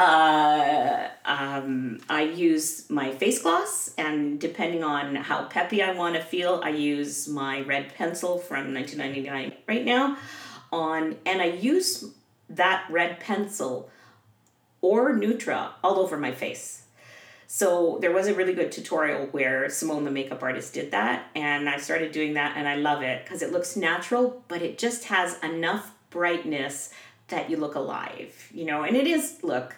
uh, 0.00 1.08
um, 1.26 2.00
I 2.08 2.22
use 2.22 2.88
my 2.88 3.12
face 3.12 3.42
gloss. 3.42 3.94
And 3.98 4.40
depending 4.40 4.82
on 4.82 5.14
how 5.14 5.44
peppy 5.44 5.82
I 5.82 5.92
want 5.92 6.14
to 6.16 6.22
feel, 6.22 6.60
I 6.64 6.70
use 6.70 7.28
my 7.28 7.60
red 7.60 7.94
pencil 7.94 8.38
from 8.38 8.72
1999 8.72 9.52
right 9.68 9.84
now. 9.84 10.16
On 10.72 11.16
and 11.26 11.42
I 11.42 11.46
use 11.46 12.04
that 12.48 12.86
red 12.88 13.20
pencil 13.20 13.90
or 14.80 15.12
Nutra 15.12 15.72
all 15.84 15.98
over 15.98 16.16
my 16.16 16.32
face. 16.32 16.84
So 17.46 17.98
there 18.00 18.12
was 18.12 18.28
a 18.28 18.34
really 18.34 18.54
good 18.54 18.70
tutorial 18.70 19.26
where 19.26 19.68
Simone, 19.68 20.04
the 20.04 20.10
makeup 20.10 20.42
artist, 20.42 20.72
did 20.72 20.92
that, 20.92 21.26
and 21.34 21.68
I 21.68 21.78
started 21.78 22.12
doing 22.12 22.34
that, 22.34 22.56
and 22.56 22.68
I 22.68 22.76
love 22.76 23.02
it 23.02 23.24
because 23.24 23.42
it 23.42 23.50
looks 23.50 23.76
natural, 23.76 24.44
but 24.46 24.62
it 24.62 24.78
just 24.78 25.04
has 25.06 25.36
enough 25.42 25.90
brightness 26.10 26.90
that 27.26 27.50
you 27.50 27.56
look 27.56 27.74
alive, 27.74 28.48
you 28.54 28.64
know. 28.64 28.84
And 28.84 28.96
it 28.96 29.08
is 29.08 29.42
look. 29.42 29.74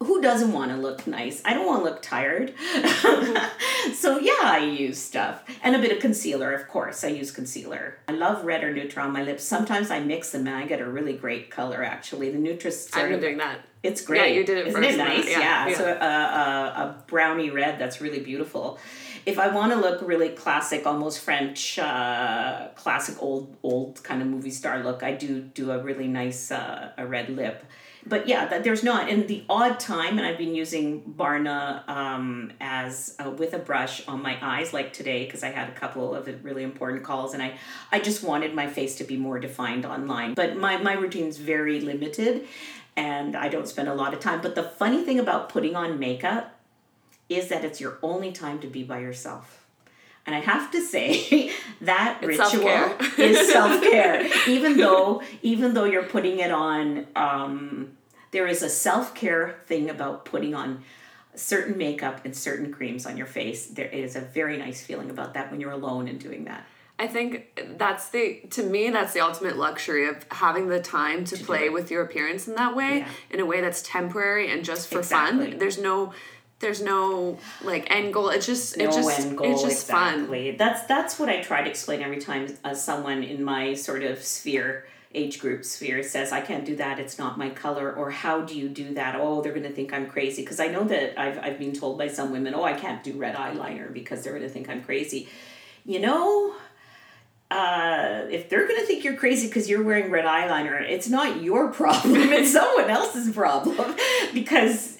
Who 0.00 0.20
doesn't 0.22 0.52
want 0.52 0.70
to 0.70 0.76
look 0.76 1.06
nice? 1.08 1.42
I 1.44 1.54
don't 1.54 1.66
want 1.66 1.80
to 1.80 1.90
look 1.90 2.02
tired. 2.02 2.54
so 3.94 4.18
yeah, 4.20 4.32
I 4.42 4.58
use 4.58 4.98
stuff 4.98 5.42
and 5.62 5.74
a 5.74 5.78
bit 5.80 5.90
of 5.90 5.98
concealer, 5.98 6.52
of 6.52 6.68
course. 6.68 7.02
I 7.02 7.08
use 7.08 7.32
concealer. 7.32 7.98
I 8.06 8.12
love 8.12 8.44
red 8.44 8.62
or 8.62 8.72
neutral 8.72 9.06
on 9.06 9.12
my 9.12 9.24
lips. 9.24 9.42
Sometimes 9.42 9.90
I 9.90 9.98
mix 9.98 10.30
them 10.30 10.46
and 10.46 10.56
I 10.56 10.66
get 10.66 10.80
a 10.80 10.88
really 10.88 11.14
great 11.14 11.50
color. 11.50 11.82
Actually, 11.82 12.30
the 12.30 12.38
Nutra's 12.38 12.88
I've 12.94 13.08
been 13.08 13.20
doing 13.20 13.38
that. 13.38 13.60
it's 13.82 14.00
great. 14.00 14.20
Yeah, 14.20 14.38
you 14.38 14.44
did 14.44 14.58
it 14.58 14.66
Isn't 14.68 14.82
first, 14.82 14.94
it 14.94 15.00
and 15.00 15.08
nice? 15.08 15.28
Yeah, 15.28 15.40
Yeah. 15.40 15.68
yeah. 15.68 15.76
So 15.76 15.84
a, 15.86 15.90
a, 15.90 16.82
a 16.84 17.04
brownie 17.08 17.50
red 17.50 17.80
that's 17.80 18.00
really 18.00 18.20
beautiful. 18.20 18.78
If 19.26 19.38
I 19.38 19.48
want 19.48 19.72
to 19.72 19.78
look 19.80 20.00
really 20.02 20.30
classic, 20.30 20.86
almost 20.86 21.20
French, 21.20 21.78
uh, 21.78 22.68
classic 22.76 23.16
old 23.20 23.56
old 23.64 24.02
kind 24.04 24.22
of 24.22 24.28
movie 24.28 24.52
star 24.52 24.82
look, 24.82 25.02
I 25.02 25.12
do 25.12 25.40
do 25.40 25.72
a 25.72 25.78
really 25.82 26.06
nice 26.06 26.52
uh, 26.52 26.92
a 26.96 27.04
red 27.04 27.28
lip. 27.30 27.64
But 28.08 28.26
yeah, 28.26 28.46
that 28.46 28.64
there's 28.64 28.82
not 28.82 29.08
in 29.08 29.26
the 29.26 29.44
odd 29.48 29.78
time, 29.78 30.18
and 30.18 30.26
I've 30.26 30.38
been 30.38 30.54
using 30.54 31.02
Barna 31.02 31.88
um, 31.88 32.52
as 32.60 33.14
uh, 33.18 33.30
with 33.30 33.54
a 33.54 33.58
brush 33.58 34.06
on 34.08 34.22
my 34.22 34.38
eyes, 34.40 34.72
like 34.72 34.92
today, 34.92 35.24
because 35.24 35.42
I 35.42 35.50
had 35.50 35.68
a 35.68 35.72
couple 35.72 36.14
of 36.14 36.26
really 36.44 36.62
important 36.62 37.04
calls, 37.04 37.34
and 37.34 37.42
I 37.42 37.58
I 37.92 37.98
just 38.00 38.22
wanted 38.22 38.54
my 38.54 38.66
face 38.66 38.96
to 38.96 39.04
be 39.04 39.16
more 39.16 39.38
defined 39.38 39.84
online. 39.84 40.34
But 40.34 40.56
my 40.56 40.76
my 40.78 40.94
routine's 40.94 41.36
very 41.36 41.80
limited, 41.80 42.46
and 42.96 43.36
I 43.36 43.48
don't 43.48 43.68
spend 43.68 43.88
a 43.88 43.94
lot 43.94 44.14
of 44.14 44.20
time. 44.20 44.40
But 44.40 44.54
the 44.54 44.62
funny 44.62 45.04
thing 45.04 45.18
about 45.18 45.48
putting 45.48 45.76
on 45.76 45.98
makeup 45.98 46.54
is 47.28 47.48
that 47.48 47.64
it's 47.64 47.80
your 47.80 47.98
only 48.02 48.32
time 48.32 48.58
to 48.60 48.66
be 48.66 48.82
by 48.82 49.00
yourself. 49.00 49.66
And 50.26 50.34
I 50.34 50.40
have 50.40 50.70
to 50.72 50.80
say 50.82 51.52
that 51.80 52.18
It's 52.22 52.26
ritual 52.28 52.46
self-care. 52.50 52.96
is 53.18 53.50
self 53.52 53.82
care. 53.82 54.26
even 54.48 54.76
though 54.76 55.22
even 55.42 55.74
though 55.74 55.84
you're 55.84 56.04
putting 56.04 56.38
it 56.40 56.50
on, 56.50 57.06
um, 57.16 57.92
there 58.30 58.46
is 58.46 58.62
a 58.62 58.68
self 58.68 59.14
care 59.14 59.60
thing 59.66 59.90
about 59.90 60.24
putting 60.24 60.54
on 60.54 60.82
certain 61.34 61.78
makeup 61.78 62.24
and 62.24 62.36
certain 62.36 62.72
creams 62.72 63.06
on 63.06 63.16
your 63.16 63.26
face. 63.26 63.66
There 63.66 63.86
is 63.88 64.16
a 64.16 64.20
very 64.20 64.56
nice 64.56 64.82
feeling 64.82 65.10
about 65.10 65.34
that 65.34 65.50
when 65.50 65.60
you're 65.60 65.70
alone 65.72 66.08
and 66.08 66.18
doing 66.18 66.44
that. 66.44 66.64
I 67.00 67.06
think 67.06 67.76
that's 67.78 68.08
the 68.08 68.40
to 68.50 68.62
me 68.64 68.90
that's 68.90 69.12
the 69.12 69.20
ultimate 69.20 69.56
luxury 69.56 70.08
of 70.08 70.26
having 70.32 70.66
the 70.68 70.80
time 70.80 71.24
to, 71.26 71.36
play 71.36 71.68
with 71.68 71.92
your 71.92 72.02
appearance 72.02 72.48
in 72.48 72.56
that 72.56 72.74
way 72.74 72.98
Yeah. 72.98 73.08
in 73.30 73.38
a 73.40 73.46
way 73.46 73.60
that's 73.60 73.82
temporary 73.82 74.50
and 74.50 74.64
just 74.64 74.88
for 74.90 74.98
Exactly. 74.98 75.50
fun. 75.52 75.58
There's 75.60 75.78
no 75.78 76.12
there's 76.58 76.82
no 76.82 77.38
like 77.62 77.88
end 77.88 78.12
goal. 78.12 78.30
It's 78.30 78.46
just 78.46 78.76
it's 78.78 78.96
no 78.96 79.02
just 79.02 79.20
end 79.20 79.38
goal. 79.38 79.52
it's 79.52 79.62
just 79.62 79.86
fun. 79.86 80.14
exactly. 80.14 80.50
That's 80.56 80.82
that's 80.86 81.20
what 81.20 81.28
I 81.28 81.40
try 81.40 81.62
to 81.62 81.70
explain 81.70 82.02
every 82.02 82.18
time 82.18 82.48
as 82.64 82.82
someone 82.82 83.22
in 83.22 83.44
my 83.44 83.74
sort 83.74 84.02
of 84.02 84.20
sphere, 84.24 84.84
age 85.14 85.38
group 85.38 85.64
sphere, 85.64 86.02
says 86.02 86.32
I 86.32 86.40
can't 86.40 86.64
do 86.64 86.76
that. 86.76 86.98
It's 86.98 87.18
not 87.18 87.38
my 87.38 87.50
color. 87.50 87.92
Or 87.92 88.10
how 88.10 88.42
do 88.42 88.58
you 88.58 88.68
do 88.68 88.94
that? 88.94 89.16
Oh, 89.18 89.40
they're 89.40 89.54
gonna 89.54 89.70
think 89.70 89.92
I'm 89.92 90.08
crazy 90.08 90.42
because 90.42 90.60
I 90.60 90.68
know 90.68 90.84
that 90.84 91.18
I've 91.20 91.38
I've 91.38 91.58
been 91.58 91.72
told 91.72 91.98
by 91.98 92.08
some 92.08 92.30
women, 92.30 92.54
oh, 92.54 92.64
I 92.64 92.74
can't 92.74 93.02
do 93.02 93.14
red 93.14 93.34
eyeliner 93.34 93.92
because 93.92 94.22
they're 94.22 94.34
gonna 94.34 94.48
think 94.48 94.68
I'm 94.68 94.82
crazy. 94.82 95.28
You 95.84 96.00
know. 96.00 96.54
Uh, 97.50 98.26
if 98.30 98.50
they're 98.50 98.68
gonna 98.68 98.82
think 98.82 99.02
you're 99.04 99.16
crazy 99.16 99.46
because 99.46 99.70
you're 99.70 99.82
wearing 99.82 100.10
red 100.10 100.26
eyeliner, 100.26 100.82
it's 100.82 101.08
not 101.08 101.42
your 101.42 101.72
problem. 101.72 102.14
It's 102.30 102.52
someone 102.52 102.90
else's 102.90 103.34
problem 103.34 103.96
because 104.34 104.98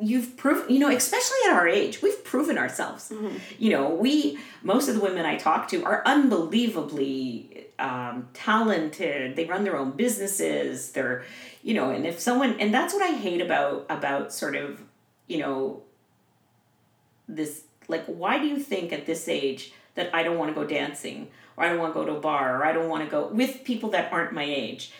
you've 0.00 0.36
proven 0.36 0.68
you 0.72 0.78
know 0.78 0.88
especially 0.88 1.36
at 1.46 1.52
our 1.52 1.68
age 1.68 2.00
we've 2.00 2.24
proven 2.24 2.56
ourselves 2.56 3.12
you 3.58 3.70
know 3.70 3.90
we 3.90 4.38
most 4.62 4.88
of 4.88 4.94
the 4.94 5.00
women 5.00 5.26
i 5.26 5.36
talk 5.36 5.68
to 5.68 5.84
are 5.84 6.02
unbelievably 6.06 7.59
um, 7.80 8.28
talented. 8.34 9.36
They 9.36 9.44
run 9.44 9.64
their 9.64 9.76
own 9.76 9.92
businesses. 9.92 10.92
They're 10.92 11.24
you 11.62 11.74
know 11.74 11.90
and 11.90 12.06
if 12.06 12.18
someone 12.18 12.58
and 12.58 12.72
that's 12.72 12.94
what 12.94 13.02
i 13.02 13.14
hate 13.14 13.40
about 13.40 13.86
about 13.88 14.32
sort 14.32 14.56
of 14.56 14.82
you 15.26 15.38
know 15.38 15.82
this 17.28 17.64
like 17.88 18.04
why 18.06 18.38
do 18.38 18.46
you 18.46 18.58
think 18.58 18.92
at 18.92 19.06
this 19.06 19.28
age 19.28 19.72
that 19.94 20.14
i 20.14 20.22
don't 20.22 20.38
want 20.38 20.50
to 20.50 20.54
go 20.54 20.66
dancing 20.66 21.28
or 21.56 21.64
i 21.64 21.68
don't 21.68 21.78
want 21.78 21.92
to 21.92 22.00
go 22.00 22.06
to 22.06 22.16
a 22.16 22.20
bar 22.20 22.56
or 22.56 22.64
i 22.64 22.72
don't 22.72 22.88
want 22.88 23.04
to 23.04 23.10
go 23.10 23.26
with 23.28 23.64
people 23.64 23.90
that 23.90 24.12
aren't 24.12 24.32
my 24.32 24.44
age 24.44 24.92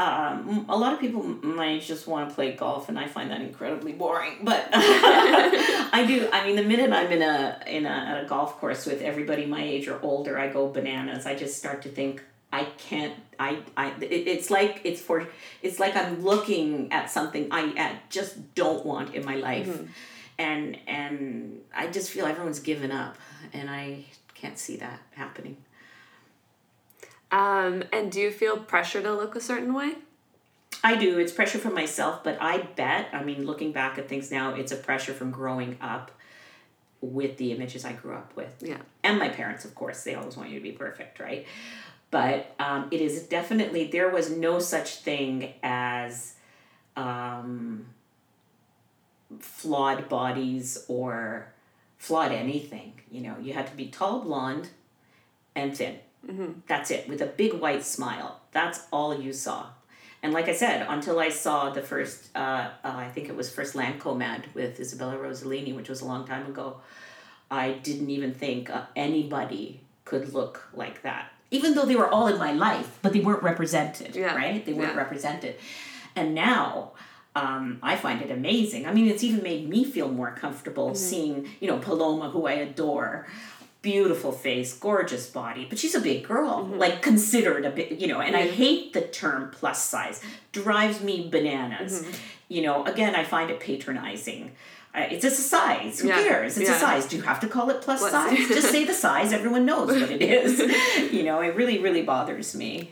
um, 0.00 0.66
a 0.68 0.76
lot 0.76 0.92
of 0.92 1.00
people 1.00 1.22
my 1.22 1.68
age 1.68 1.86
just 1.86 2.06
want 2.06 2.28
to 2.28 2.34
play 2.34 2.52
golf, 2.52 2.88
and 2.88 2.98
I 2.98 3.06
find 3.06 3.30
that 3.30 3.40
incredibly 3.40 3.92
boring. 3.92 4.38
But 4.42 4.68
I 4.74 6.04
do. 6.06 6.28
I 6.32 6.46
mean, 6.46 6.56
the 6.56 6.62
minute 6.64 6.92
I'm 6.92 7.10
in 7.12 7.22
a 7.22 7.60
in 7.66 7.86
a 7.86 7.88
at 7.88 8.24
a 8.24 8.26
golf 8.26 8.58
course 8.58 8.86
with 8.86 9.02
everybody 9.02 9.46
my 9.46 9.62
age 9.62 9.86
or 9.88 10.00
older, 10.02 10.38
I 10.38 10.48
go 10.48 10.68
bananas. 10.68 11.26
I 11.26 11.34
just 11.34 11.56
start 11.58 11.82
to 11.82 11.88
think 11.88 12.22
I 12.52 12.64
can't. 12.78 13.14
I. 13.38 13.58
I. 13.76 13.92
It, 14.00 14.26
it's 14.28 14.50
like 14.50 14.80
it's 14.84 15.00
for. 15.00 15.26
It's 15.62 15.78
like 15.78 15.94
I'm 15.96 16.24
looking 16.24 16.92
at 16.92 17.10
something 17.10 17.48
I, 17.50 17.62
I 17.78 17.98
just 18.10 18.54
don't 18.54 18.84
want 18.84 19.14
in 19.14 19.24
my 19.24 19.36
life, 19.36 19.68
Mm-hmm. 19.68 19.86
and 20.38 20.78
and 20.88 21.60
I 21.76 21.86
just 21.88 22.10
feel 22.10 22.26
everyone's 22.26 22.60
given 22.60 22.90
up, 22.90 23.16
and 23.52 23.70
I 23.70 24.04
can't 24.34 24.58
see 24.58 24.76
that 24.78 25.00
happening. 25.12 25.56
Um, 27.34 27.82
and 27.92 28.12
do 28.12 28.20
you 28.20 28.30
feel 28.30 28.56
pressure 28.56 29.02
to 29.02 29.12
look 29.12 29.34
a 29.34 29.40
certain 29.40 29.74
way? 29.74 29.94
I 30.82 30.96
do. 30.96 31.18
It's 31.18 31.32
pressure 31.32 31.58
from 31.58 31.74
myself, 31.74 32.22
but 32.22 32.38
I 32.40 32.58
bet. 32.58 33.08
I 33.12 33.24
mean, 33.24 33.44
looking 33.44 33.72
back 33.72 33.98
at 33.98 34.08
things 34.08 34.30
now, 34.30 34.54
it's 34.54 34.70
a 34.70 34.76
pressure 34.76 35.12
from 35.12 35.30
growing 35.30 35.76
up 35.80 36.10
with 37.00 37.36
the 37.36 37.52
images 37.52 37.84
I 37.84 37.92
grew 37.92 38.14
up 38.14 38.34
with. 38.36 38.54
Yeah. 38.60 38.78
and 39.02 39.18
my 39.18 39.28
parents 39.28 39.64
of 39.64 39.74
course 39.74 40.04
they 40.04 40.14
always 40.14 40.36
want 40.36 40.48
you 40.50 40.58
to 40.58 40.62
be 40.62 40.72
perfect 40.72 41.20
right 41.20 41.46
but 42.10 42.54
um, 42.58 42.88
it 42.90 43.00
is 43.00 43.24
definitely 43.24 43.88
there 43.88 44.08
was 44.08 44.30
no 44.30 44.58
such 44.58 44.96
thing 44.96 45.52
as 45.62 46.34
um, 46.96 47.86
flawed 49.38 50.08
bodies 50.08 50.84
or 50.88 51.52
flawed 51.98 52.32
anything 52.32 52.92
you 53.10 53.20
know 53.20 53.36
you 53.42 53.52
had 53.52 53.66
to 53.66 53.76
be 53.76 53.88
tall 53.88 54.20
blonde 54.20 54.68
and 55.54 55.76
thin 55.76 55.98
that's 56.66 56.90
it 56.90 57.08
with 57.08 57.20
a 57.20 57.26
big 57.26 57.52
white 57.54 57.84
smile 57.84 58.40
that's 58.52 58.80
all 58.92 59.18
you 59.20 59.32
saw 59.32 59.66
and 60.22 60.32
like 60.32 60.48
i 60.48 60.52
said 60.54 60.86
until 60.88 61.18
i 61.20 61.28
saw 61.28 61.70
the 61.70 61.82
first 61.82 62.30
uh, 62.36 62.70
uh, 62.82 62.94
i 63.06 63.08
think 63.14 63.28
it 63.28 63.36
was 63.36 63.50
first 63.50 63.74
Lancome 63.74 64.22
ad 64.22 64.46
with 64.54 64.78
isabella 64.80 65.16
rossellini 65.16 65.74
which 65.74 65.88
was 65.88 66.00
a 66.00 66.04
long 66.04 66.26
time 66.26 66.46
ago 66.46 66.76
I 67.50 67.72
didn't 67.72 68.10
even 68.10 68.32
think 68.34 68.68
uh, 68.70 68.86
anybody 68.96 69.80
could 70.06 70.32
look 70.32 70.66
like 70.74 71.02
that. 71.02 71.30
Even 71.50 71.74
though 71.74 71.84
they 71.84 71.94
were 71.94 72.08
all 72.08 72.26
in 72.26 72.38
my 72.38 72.52
life, 72.52 72.98
but 73.02 73.12
they 73.12 73.20
weren't 73.20 73.42
represented, 73.44 74.16
Yeah. 74.16 74.34
right? 74.34 74.64
They 74.64 74.72
weren't 74.72 74.94
Yeah. 74.94 74.98
represented. 75.04 75.54
And 76.16 76.34
now 76.34 76.92
um, 77.36 77.78
I 77.82 77.94
find 77.96 78.22
it 78.22 78.30
amazing. 78.30 78.86
I 78.86 78.92
mean, 78.94 79.06
it's 79.08 79.22
even 79.22 79.42
made 79.42 79.68
me 79.68 79.84
feel 79.84 80.08
more 80.08 80.32
comfortable 80.34 80.94
seeing, 80.94 81.48
you 81.60 81.68
know, 81.68 81.78
Paloma, 81.78 82.30
who 82.30 82.46
I 82.46 82.52
adore. 82.52 83.26
Beautiful 83.84 84.32
face, 84.32 84.72
gorgeous 84.72 85.28
body, 85.28 85.66
but 85.68 85.78
she's 85.78 85.94
a 85.94 86.00
big 86.00 86.26
girl, 86.26 86.64
mm-hmm. 86.64 86.78
like 86.78 87.02
considered 87.02 87.66
a 87.66 87.70
bit, 87.70 88.00
you 88.00 88.06
know, 88.06 88.22
and 88.22 88.34
I 88.34 88.46
mm-hmm. 88.46 88.56
hate 88.56 88.92
the 88.94 89.02
term 89.02 89.50
plus 89.52 89.84
size. 89.84 90.22
Drives 90.52 91.02
me 91.02 91.28
bananas. 91.30 92.00
Mm-hmm. 92.00 92.12
You 92.48 92.62
know, 92.62 92.86
again, 92.86 93.14
I 93.14 93.24
find 93.24 93.50
it 93.50 93.60
patronizing. 93.60 94.52
Uh, 94.94 95.00
it's 95.10 95.20
just 95.20 95.38
a 95.38 95.42
size. 95.42 96.00
Who 96.00 96.08
Yeah. 96.08 96.22
cares? 96.22 96.56
It's 96.56 96.70
Yeah. 96.70 96.76
a 96.76 96.80
size. 96.80 97.04
Do 97.06 97.16
you 97.16 97.22
have 97.24 97.40
to 97.40 97.46
call 97.46 97.68
it 97.68 97.82
plus 97.82 98.00
Plus- 98.00 98.10
size? 98.10 98.48
Just 98.48 98.70
say 98.70 98.84
the 98.86 98.94
size. 98.94 99.34
Everyone 99.34 99.66
knows 99.66 99.88
what 100.00 100.10
it 100.10 100.22
is. 100.36 100.58
you 101.12 101.22
know, 101.22 101.42
it 101.42 101.54
really, 101.54 101.78
really 101.78 102.02
bothers 102.02 102.54
me. 102.54 102.90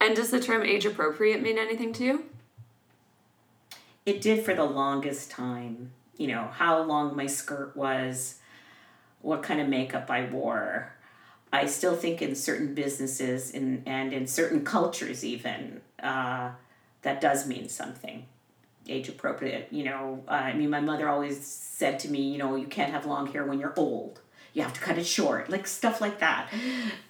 And 0.00 0.16
does 0.16 0.30
the 0.30 0.40
term 0.40 0.62
age 0.62 0.86
appropriate 0.86 1.42
mean 1.42 1.58
anything 1.58 1.92
to 1.92 2.04
you? 2.04 2.24
It 4.06 4.22
did 4.22 4.42
for 4.42 4.54
the 4.54 4.64
longest 4.64 5.30
time. 5.30 5.90
You 6.16 6.28
know, 6.28 6.48
how 6.52 6.82
long 6.82 7.14
my 7.14 7.26
skirt 7.26 7.76
was, 7.76 8.36
what 9.22 9.42
kind 9.42 9.60
of 9.60 9.68
makeup 9.68 10.10
I 10.10 10.26
wore. 10.26 10.92
I 11.52 11.66
still 11.66 11.96
think 11.96 12.22
in 12.22 12.34
certain 12.34 12.74
businesses 12.74 13.50
in, 13.50 13.82
and 13.84 14.12
in 14.12 14.26
certain 14.26 14.64
cultures, 14.64 15.24
even, 15.24 15.80
uh, 16.02 16.50
that 17.02 17.20
does 17.20 17.46
mean 17.46 17.68
something. 17.68 18.26
Age 18.88 19.08
appropriate, 19.08 19.68
you 19.70 19.84
know. 19.84 20.22
Uh, 20.28 20.32
I 20.32 20.52
mean, 20.54 20.70
my 20.70 20.80
mother 20.80 21.08
always 21.08 21.44
said 21.44 21.98
to 22.00 22.08
me, 22.08 22.30
you 22.32 22.38
know, 22.38 22.56
you 22.56 22.66
can't 22.66 22.92
have 22.92 23.04
long 23.04 23.26
hair 23.26 23.44
when 23.44 23.58
you're 23.58 23.74
old. 23.76 24.20
You 24.52 24.62
have 24.62 24.72
to 24.72 24.80
cut 24.80 24.98
it 24.98 25.06
short, 25.06 25.50
like 25.50 25.66
stuff 25.66 26.00
like 26.00 26.20
that. 26.20 26.52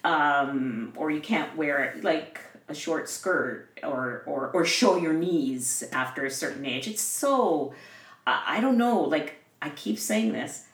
Um, 0.03 0.93
or 0.95 1.11
you 1.11 1.21
can't 1.21 1.55
wear 1.55 1.83
it 1.83 2.03
like 2.03 2.39
a 2.67 2.75
short 2.75 3.09
skirt 3.09 3.79
or, 3.83 4.23
or, 4.25 4.49
or 4.49 4.65
show 4.65 4.97
your 4.97 5.13
knees 5.13 5.83
after 5.91 6.25
a 6.25 6.31
certain 6.31 6.65
age. 6.65 6.87
It's 6.87 7.01
so, 7.01 7.73
I, 8.27 8.57
I 8.57 8.61
don't 8.61 8.77
know, 8.77 9.01
like, 9.01 9.35
I 9.61 9.69
keep 9.69 9.99
saying 9.99 10.33
this 10.33 10.65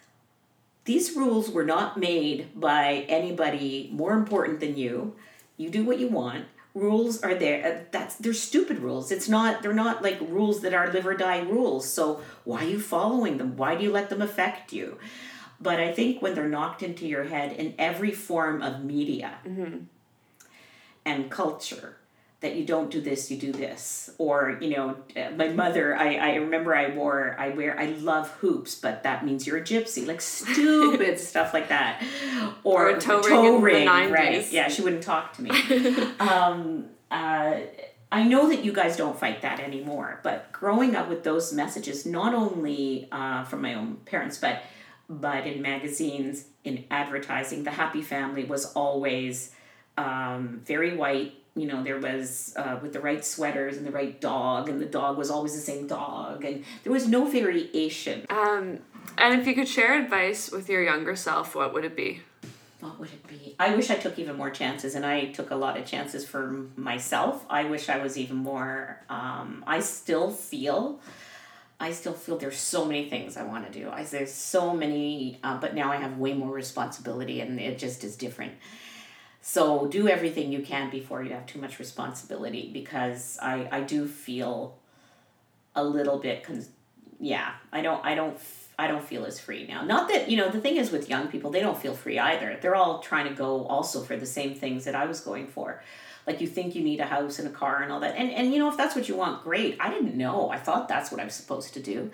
these 0.88 1.15
rules 1.15 1.51
were 1.51 1.65
not 1.65 1.97
made 1.97 2.39
by 2.55 3.05
anybody 3.09 3.89
more 3.93 4.13
important 4.13 4.59
than 4.61 4.77
you. 4.77 5.15
You 5.57 5.69
do 5.69 5.83
what 5.85 5.99
you 5.99 6.07
want. 6.07 6.45
Rules 6.73 7.21
are 7.23 7.35
there. 7.35 7.59
uh, 7.65 7.83
That's 7.91 8.15
they're 8.15 8.33
stupid 8.33 8.79
rules. 8.79 9.11
It's 9.11 9.27
not. 9.27 9.61
They're 9.61 9.73
not 9.85 10.01
like 10.01 10.19
rules 10.21 10.61
that 10.61 10.73
are 10.73 10.91
live 10.93 11.05
or 11.05 11.15
die 11.15 11.41
rules. 11.41 11.89
So 11.97 12.21
why 12.45 12.63
are 12.63 12.69
you 12.69 12.79
following 12.79 13.38
them? 13.38 13.57
Why 13.57 13.75
do 13.75 13.83
you 13.83 13.91
let 13.91 14.09
them 14.09 14.21
affect 14.21 14.71
you? 14.71 14.97
But 15.59 15.79
I 15.79 15.91
think 15.91 16.21
when 16.21 16.35
they're 16.35 16.47
knocked 16.57 16.83
into 16.83 17.07
your 17.07 17.25
head 17.25 17.51
in 17.61 17.73
every 17.79 18.11
form 18.11 18.61
of 18.61 18.83
media 18.83 19.31
and 21.05 21.31
culture, 21.31 21.97
that 22.39 22.55
you 22.55 22.63
don't 22.65 22.91
do 22.91 23.01
this, 23.01 23.31
you 23.31 23.38
do 23.38 23.51
this, 23.51 24.11
or 24.19 24.57
you 24.61 24.69
know, 24.75 24.95
uh, 25.15 25.31
my 25.31 25.47
mother. 25.49 25.95
I 25.95 26.15
I 26.15 26.35
remember 26.35 26.75
I 26.75 26.93
wore 26.93 27.35
I 27.39 27.49
wear 27.49 27.79
I 27.79 27.88
love 27.88 28.29
hoops, 28.41 28.75
but 28.75 29.03
that 29.03 29.25
means 29.25 29.47
you're 29.47 29.57
a 29.57 29.61
gypsy, 29.61 30.05
like 30.05 30.21
stupid 30.21 31.19
stuff 31.31 31.53
like 31.53 31.69
that, 31.69 32.03
or, 32.63 32.89
Or 32.89 32.95
a 32.95 33.01
toe 33.01 33.21
ring 33.21 33.45
in 33.45 33.53
the 33.55 33.59
ring, 33.59 33.88
90s. 33.88 34.11
right? 34.11 34.51
Yeah, 34.51 34.67
she 34.69 34.81
wouldn't 34.83 35.03
talk 35.03 35.33
to 35.33 35.41
me. 35.41 35.49
um, 36.19 36.85
uh, 37.09 37.55
I 38.11 38.23
know 38.23 38.47
that 38.49 38.63
you 38.63 38.71
guys 38.71 38.95
don't 38.95 39.19
fight 39.19 39.41
that 39.41 39.59
anymore, 39.59 40.19
but 40.23 40.51
growing 40.51 40.95
up 40.95 41.09
with 41.09 41.23
those 41.23 41.51
messages, 41.53 42.05
not 42.05 42.33
only 42.33 43.07
uh, 43.11 43.43
from 43.45 43.61
my 43.61 43.73
own 43.73 43.97
parents, 44.05 44.38
but 44.38 44.61
but 45.09 45.47
in 45.47 45.61
magazines, 45.61 46.45
in 46.63 46.83
advertising, 46.91 47.63
the 47.63 47.71
happy 47.71 48.01
family 48.01 48.43
was 48.43 48.73
always 48.73 49.53
um, 49.97 50.61
very 50.65 50.95
white. 50.95 51.33
You 51.58 51.68
know, 51.68 51.84
there 51.84 51.99
was 51.99 52.53
uh, 52.55 52.78
with 52.82 52.93
the 52.93 52.99
right 52.99 53.26
sweaters 53.26 53.78
and 53.78 53.86
the 53.86 53.91
right 53.91 54.22
dog, 54.22 54.70
and 54.70 54.80
the 54.80 54.86
dog 54.86 55.18
was 55.18 55.32
always 55.32 55.55
the 55.55 55.62
same 55.62 55.88
dog, 55.88 56.45
and 56.45 56.64
there 56.84 56.93
was 56.93 57.08
no 57.08 57.26
variation. 57.26 58.26
Um, 58.30 58.80
and 59.18 59.39
if 59.39 59.47
you 59.47 59.55
could 59.55 59.68
share 59.68 59.99
advice 59.99 60.51
with 60.51 60.70
your 60.70 60.84
younger 60.84 61.16
self, 61.16 61.55
what 61.55 61.74
would 61.74 61.84
it 61.84 61.95
be? 61.95 62.22
What 62.80 62.99
would 62.99 63.10
it 63.10 63.28
be? 63.28 63.55
I 63.60 63.76
wish 63.76 63.89
I 63.89 63.95
took 63.95 64.20
even 64.20 64.38
more 64.38 64.51
chances, 64.51 64.93
and 64.93 65.03
I 65.03 65.26
took 65.26 65.49
a 65.49 65.55
lot 65.55 65.78
of 65.78 65.86
chances 65.86 66.28
for 66.28 66.68
myself. 66.76 67.43
I 67.49 67.64
wish 67.64 67.89
I 67.89 67.97
was 67.97 68.20
even 68.20 68.38
more. 68.38 69.01
Um, 69.10 69.64
I 69.66 69.80
still 69.80 70.30
feel, 70.30 70.99
I 71.80 71.91
still 71.91 72.14
feel 72.14 72.38
there's 72.38 72.60
so 72.60 72.86
many 72.86 73.10
things 73.10 73.36
I 73.36 73.43
want 73.43 73.72
to 73.72 73.80
do. 73.80 73.89
I 73.89 74.03
there's 74.03 74.32
so 74.32 74.76
many, 74.76 75.39
uh, 75.43 75.60
but 75.60 75.74
now 75.74 75.91
I 75.91 75.95
have 75.95 76.20
way 76.20 76.34
more 76.34 76.53
responsibility, 76.53 77.41
and 77.41 77.60
it 77.60 77.80
just 77.80 78.03
is 78.03 78.16
different. 78.16 78.53
So 79.50 79.88
do 79.88 80.10
everything 80.10 80.52
you 80.52 80.62
can 80.62 80.89
before 80.89 81.24
you 81.24 81.32
have 81.32 81.45
too 81.45 81.58
much 81.62 81.80
responsibility, 81.80 82.70
because 82.74 83.39
I 83.41 83.70
I 83.72 83.80
do 83.80 84.06
feel 84.06 84.78
a 85.74 85.86
little 85.86 86.18
bit. 86.20 86.43
Con- 86.43 86.66
yeah, 87.18 87.54
I 87.72 87.82
don't 87.82 88.06
I 88.06 88.14
don't 88.14 88.38
I 88.78 88.88
don't 88.88 89.06
feel 89.12 89.24
as 89.26 89.39
free 89.39 89.66
now. 89.66 89.86
Not 89.86 90.10
that, 90.10 90.30
you 90.30 90.36
know, 90.36 90.50
the 90.50 90.60
thing 90.60 90.76
is 90.76 90.91
with 90.91 91.10
young 91.10 91.30
people, 91.30 91.50
they 91.50 91.62
don't 91.62 91.78
feel 91.78 91.93
free 91.93 92.20
either. 92.20 92.58
They're 92.62 92.76
all 92.76 93.00
trying 93.00 93.30
to 93.30 93.34
go 93.34 93.66
also 93.68 94.04
for 94.04 94.18
the 94.18 94.26
same 94.26 94.54
things 94.54 94.84
that 94.84 94.95
I 94.95 95.06
was 95.06 95.22
going 95.22 95.48
for. 95.48 95.82
Like 96.28 96.41
you 96.41 96.48
think 96.48 96.76
you 96.76 96.84
need 96.84 97.00
a 97.00 97.06
house 97.06 97.39
and 97.39 97.48
a 97.48 97.52
car 97.52 97.82
and 97.84 97.89
all 97.89 98.02
that. 98.02 98.16
And 98.18 98.30
and 98.30 98.52
you 98.54 98.60
know, 98.60 98.70
if 98.70 98.76
that's 98.76 98.98
what 98.98 99.08
you 99.08 99.16
want, 99.16 99.45
great. 99.45 99.78
I 99.80 99.89
didn't 99.89 100.16
know. 100.16 100.50
I 100.50 100.58
thought 100.58 100.89
that's 100.89 101.10
what 101.10 101.22
I 101.22 101.24
was 101.24 101.36
supposed 101.36 101.74
to 101.76 101.80
do. 101.80 102.12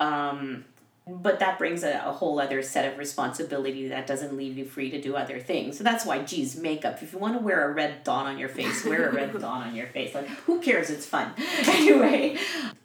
Um 0.00 0.66
but 1.08 1.38
that 1.40 1.58
brings 1.58 1.82
a, 1.82 2.02
a 2.04 2.12
whole 2.12 2.38
other 2.40 2.60
set 2.62 2.90
of 2.92 2.98
responsibility 2.98 3.88
that 3.88 4.06
doesn't 4.06 4.36
leave 4.36 4.58
you 4.58 4.64
free 4.64 4.90
to 4.90 5.00
do 5.00 5.16
other 5.16 5.40
things. 5.40 5.78
So 5.78 5.84
that's 5.84 6.04
why, 6.04 6.18
geez, 6.20 6.56
makeup. 6.56 7.02
If 7.02 7.12
you 7.12 7.18
want 7.18 7.34
to 7.38 7.40
wear 7.42 7.70
a 7.70 7.72
red 7.72 8.04
dot 8.04 8.26
on 8.26 8.38
your 8.38 8.48
face, 8.48 8.84
wear 8.84 9.08
a 9.08 9.12
red 9.14 9.32
dot 9.40 9.66
on 9.66 9.74
your 9.74 9.86
face. 9.86 10.14
Like, 10.14 10.26
who 10.28 10.60
cares? 10.60 10.90
It's 10.90 11.06
fun. 11.06 11.32
anyway, 11.66 12.36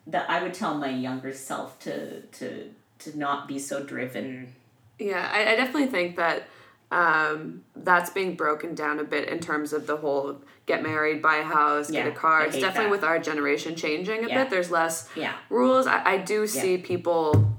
that 0.07 0.29
I 0.29 0.41
would 0.41 0.53
tell 0.53 0.75
my 0.75 0.89
younger 0.89 1.33
self 1.33 1.79
to 1.81 2.21
to 2.21 2.69
to 2.99 3.17
not 3.17 3.47
be 3.47 3.59
so 3.59 3.83
driven. 3.83 4.53
Yeah, 4.99 5.29
I, 5.31 5.53
I 5.53 5.55
definitely 5.55 5.87
think 5.87 6.15
that 6.15 6.47
um, 6.91 7.63
that's 7.75 8.11
being 8.11 8.35
broken 8.35 8.75
down 8.75 8.99
a 8.99 9.03
bit 9.03 9.27
in 9.27 9.39
terms 9.39 9.73
of 9.73 9.87
the 9.87 9.97
whole 9.97 10.41
get 10.65 10.83
married, 10.83 11.21
buy 11.21 11.37
a 11.37 11.43
house, 11.43 11.89
Yeah, 11.89 12.03
get 12.03 12.13
a 12.13 12.15
car. 12.15 12.45
It's 12.45 12.55
definitely 12.57 12.85
that. 12.85 12.91
with 12.91 13.03
our 13.03 13.19
generation 13.19 13.75
changing 13.75 14.23
a 14.23 14.27
Yeah. 14.29 14.43
bit. 14.43 14.49
There's 14.51 14.71
less 14.71 15.09
Yeah. 15.15 15.33
rules. 15.49 15.87
I, 15.87 16.03
I 16.13 16.17
do 16.19 16.45
see 16.47 16.77
people, 16.77 17.52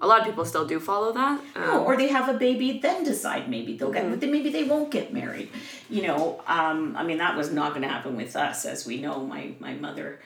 a 0.00 0.06
lot 0.06 0.20
of 0.20 0.26
people 0.26 0.44
still 0.44 0.66
do 0.66 0.78
follow 0.78 1.12
that. 1.12 1.40
Um, 1.56 1.62
Oh, 1.70 1.84
or 1.84 1.96
they 1.96 2.08
have 2.08 2.28
a 2.28 2.34
baby, 2.38 2.78
then 2.78 3.04
decide 3.04 3.48
maybe 3.48 3.76
they'll 3.76 3.90
get, 3.90 4.06
maybe 4.20 4.50
they 4.50 4.64
won't 4.64 4.90
get 4.90 5.12
married. 5.12 5.50
You 5.90 6.02
know, 6.02 6.40
um, 6.46 6.96
I 6.96 7.02
mean 7.02 7.18
that 7.18 7.36
was 7.36 7.52
not 7.52 7.70
going 7.70 7.82
to 7.82 7.88
happen 7.88 8.16
with 8.16 8.36
us, 8.36 8.64
as 8.64 8.86
we 8.86 9.00
know, 9.00 9.24
my 9.24 9.52
my 9.58 9.74
mother. 9.74 10.20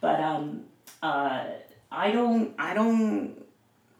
But 0.00 0.20
um, 0.20 0.64
uh, 1.02 1.44
I 1.90 2.10
don't, 2.10 2.54
I 2.58 2.74
don't, 2.74 3.42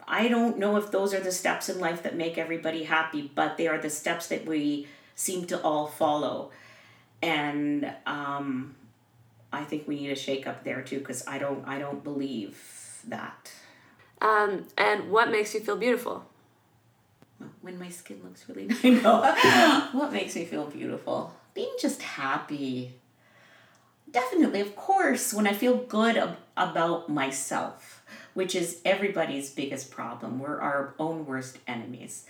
I 0.06 0.28
don't 0.28 0.58
know 0.58 0.76
if 0.76 0.90
those 0.90 1.14
are 1.14 1.20
the 1.20 1.32
steps 1.32 1.68
in 1.70 1.80
life 1.80 2.02
that 2.02 2.14
make 2.16 2.36
everybody 2.36 2.84
happy, 2.84 3.30
but 3.34 3.56
they 3.56 3.66
are 3.68 3.78
the 3.78 3.88
steps 3.90 4.26
that 4.26 4.44
we 4.44 4.86
seem 5.14 5.46
to 5.46 5.62
all 5.62 5.86
follow, 5.86 6.50
and 7.22 7.90
um, 8.04 8.74
I 9.52 9.64
think 9.64 9.88
we 9.88 9.94
need 9.96 10.10
a 10.10 10.16
shake 10.16 10.46
up 10.46 10.64
there 10.64 10.82
too, 10.82 10.98
because 10.98 11.26
I 11.26 11.38
don't, 11.38 11.66
I 11.66 11.78
don't 11.78 12.02
believe 12.04 12.58
that. 13.06 13.50
Um, 14.20 14.66
and 14.78 15.10
what 15.10 15.30
makes 15.30 15.54
you 15.54 15.60
feel 15.60 15.76
beautiful? 15.76 16.26
when 17.60 17.78
my 17.78 17.88
skin 17.88 18.20
looks 18.22 18.48
really 18.48 18.66
nice. 18.84 19.92
What 19.92 20.12
makes 20.12 20.34
me 20.36 20.44
feel 20.44 20.66
beautiful? 20.66 21.34
being 21.54 21.74
just 21.80 22.02
happy. 22.02 22.94
Definitely, 24.10 24.60
of 24.60 24.76
course, 24.76 25.32
when 25.32 25.46
I 25.46 25.52
feel 25.52 25.76
good 25.76 26.16
ab- 26.16 26.36
about 26.56 27.08
myself, 27.08 28.04
which 28.34 28.54
is 28.54 28.80
everybody's 28.84 29.50
biggest 29.50 29.90
problem. 29.90 30.38
We're 30.38 30.60
our 30.60 30.94
own 30.98 31.26
worst 31.26 31.58
enemies. 31.66 32.26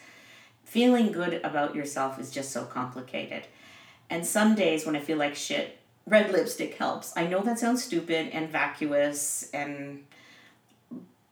Feeling 0.62 1.10
good 1.10 1.40
about 1.42 1.74
yourself 1.74 2.18
is 2.18 2.30
just 2.30 2.52
so 2.52 2.64
complicated. 2.64 3.46
And 4.10 4.26
some 4.26 4.54
days 4.54 4.86
when 4.86 4.94
I 4.96 5.00
feel 5.00 5.18
like 5.18 5.34
shit, 5.34 5.78
red 6.06 6.30
lipstick 6.30 6.74
helps. 6.74 7.12
I 7.16 7.26
know 7.26 7.40
that 7.40 7.58
sounds 7.58 7.82
stupid 7.84 8.28
and 8.32 8.50
vacuous 8.50 9.50
and 9.52 10.04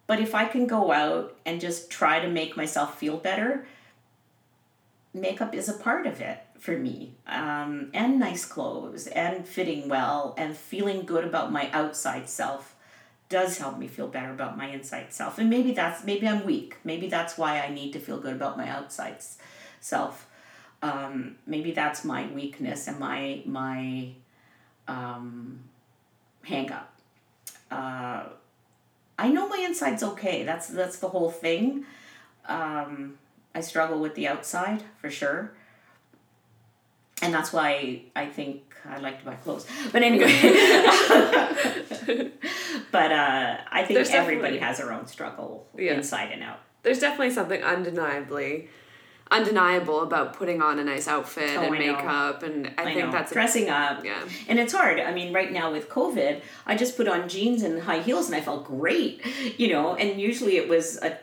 but 0.07 0.21
if 0.21 0.35
I 0.35 0.45
can 0.45 0.67
go 0.67 0.93
out 0.93 1.37
and 1.47 1.61
just 1.61 1.91
try 1.91 2.21
to 2.21 2.29
make 2.29 2.57
myself 2.57 2.99
feel 2.99 3.17
better, 3.17 3.67
makeup 5.15 5.55
is 5.55 5.69
a 5.69 5.75
part 5.75 6.07
of 6.07 6.21
it 6.21 6.39
for 6.59 6.77
me. 6.77 7.15
Um, 7.27 7.91
and 7.93 8.19
nice 8.19 8.45
clothes 8.45 9.07
and 9.09 9.47
fitting 9.47 9.89
well 9.89 10.35
and 10.39 10.57
feeling 10.57 11.05
good 11.05 11.25
about 11.25 11.53
my 11.53 11.71
outside 11.73 12.29
self 12.29 12.77
does 13.29 13.59
help 13.59 13.79
me 13.79 13.89
feel 13.89 14.09
better 14.09 14.31
about 14.31 14.59
my 14.59 14.69
inside 14.69 15.13
self. 15.13 15.39
And 15.39 15.49
maybe 15.49 15.73
that's 15.73 16.05
maybe 16.05 16.29
I'm 16.29 16.45
weak. 16.45 16.77
Maybe 16.85 17.09
that's 17.09 17.39
why 17.39 17.61
I 17.61 17.71
need 17.71 17.93
to 17.95 17.99
feel 17.99 18.19
good 18.19 18.35
about 18.35 18.57
my 18.59 18.69
outside 18.69 19.17
self. 19.81 20.29
Um, 20.83 21.37
maybe 21.47 21.73
that's 21.73 22.05
my 22.05 22.27
weakness 22.27 22.87
and 22.89 22.99
my 22.99 23.43
my 23.47 24.11
um, 24.87 25.61
hang 26.45 26.71
up. 26.71 26.95
Uh, 27.71 28.25
I 29.19 29.29
know 29.29 29.49
my 29.49 29.59
inside's 29.59 30.03
okay. 30.03 30.43
That's 30.45 30.69
that's 30.69 30.99
the 30.99 31.09
whole 31.09 31.31
thing. 31.31 31.85
Um, 32.47 33.19
I 33.55 33.61
struggle 33.61 34.01
with 34.01 34.15
the 34.15 34.27
outside 34.29 34.83
for 35.01 35.11
sure, 35.11 35.53
and 37.21 37.33
that's 37.33 37.53
why 37.53 38.03
I 38.17 38.27
think 38.27 38.75
I 38.89 38.99
like 38.99 39.21
to 39.21 39.25
buy 39.25 39.35
clothes. 39.37 39.67
But 39.93 40.03
anyway, 40.03 40.33
but 42.91 43.13
uh, 43.13 43.57
I 43.71 43.85
think 43.85 43.95
There's 43.97 44.11
everybody 44.11 44.59
has 44.59 44.79
their 44.79 44.93
own 44.93 45.07
struggle 45.07 45.67
Yeah. 45.77 45.95
inside 45.95 46.33
and 46.33 46.43
out. 46.43 46.61
There's 46.83 46.99
definitely 46.99 47.31
something 47.33 47.63
undeniably 47.63 48.69
undeniable 49.33 50.03
about 50.03 50.35
putting 50.35 50.61
on 50.63 50.79
a 50.79 50.85
nice 50.85 51.09
outfit 51.09 51.51
Oh, 51.57 51.63
and 51.63 51.75
I 51.75 51.79
know. 51.79 51.93
makeup 51.97 52.43
and 52.43 52.67
I, 52.79 52.83
I 52.83 52.85
think 52.85 52.99
know. 53.07 53.11
that's 53.13 53.31
a, 53.31 53.35
dressing 53.35 53.69
up. 53.71 54.05
yeah. 54.05 54.23
And 54.49 54.59
it's 54.61 54.73
hard. 54.73 55.01
I 55.01 55.13
mean, 55.13 55.33
right 55.33 55.51
now 55.51 55.73
with 55.73 55.89
COVID, 55.89 56.41
I 56.67 56.77
just 56.77 56.97
put 56.97 57.09
on 57.09 57.29
jeans 57.29 57.63
and 57.63 57.83
high 57.83 58.01
heels 58.01 58.27
and 58.27 58.37
I 58.37 58.41
felt 58.41 58.65
great, 58.65 59.25
you 59.59 59.69
know. 59.69 59.95
And 59.97 60.21
usually 60.21 60.57
it 60.57 60.69
was 60.69 60.99
a 61.03 61.19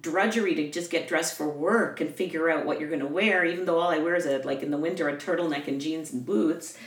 drudgery 0.00 0.54
to 0.54 0.70
just 0.70 0.90
get 0.90 1.06
dressed 1.08 1.36
for 1.36 1.48
work 1.48 2.00
and 2.00 2.14
figure 2.14 2.48
out 2.50 2.64
what 2.64 2.80
you're 2.80 2.88
going 2.88 3.00
to 3.00 3.06
wear, 3.06 3.44
even 3.44 3.66
though 3.66 3.78
all 3.78 3.90
I 3.90 3.98
wear 3.98 4.14
is 4.16 4.26
a, 4.26 4.38
like 4.38 4.62
in 4.62 4.70
the 4.70 4.78
winter, 4.78 5.08
a 5.08 5.16
turtleneck 5.16 5.68
and 5.68 5.80
jeans 5.80 6.12
and 6.12 6.24
boots, 6.24 6.78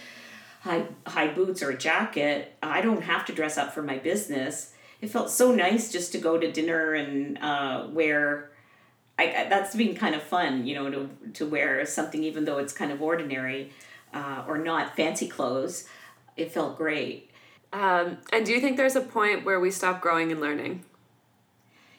high, 0.61 0.86
high 1.05 1.28
boots 1.28 1.61
or 1.61 1.69
a 1.69 1.78
jacket. 1.78 2.55
I 2.63 2.82
don't 2.82 3.03
have 3.03 3.26
to 3.26 3.34
dress 3.34 3.57
up 3.57 3.74
for 3.74 3.82
my 3.84 3.97
business. 3.99 4.74
It 5.01 5.09
felt 5.09 5.30
so 5.30 5.53
nice 5.53 5.91
just 5.91 6.13
to 6.13 6.17
go 6.17 6.38
to 6.39 6.51
dinner 6.51 6.93
and 6.93 7.38
uh, 7.39 7.88
wear. 7.91 8.49
I, 9.20 9.24
I- 9.43 9.47
that's 9.49 9.76
been 9.76 9.95
kind 9.95 10.16
of 10.16 10.24
fun, 10.24 10.66
you 10.66 10.76
know, 10.76 10.89
to 10.89 11.09
to 11.34 11.45
wear 11.45 11.86
something 11.86 12.24
even 12.24 12.45
though 12.45 12.57
it's 12.57 12.74
kind 12.74 12.91
of 12.91 13.01
ordinary 13.01 13.72
uh, 14.14 14.43
or 14.47 14.57
not 14.57 14.95
fancy 14.95 15.28
clothes. 15.28 15.86
It 16.36 16.51
felt 16.51 16.78
great. 16.78 17.30
Um, 17.72 18.18
and 18.32 18.45
do 18.45 18.51
you 18.51 18.59
think 18.59 18.78
there's 18.78 18.95
a 18.95 19.01
point 19.01 19.45
where 19.45 19.59
we 19.59 19.72
stop 19.72 20.01
growing 20.01 20.32
and 20.32 20.39
learning? 20.41 20.84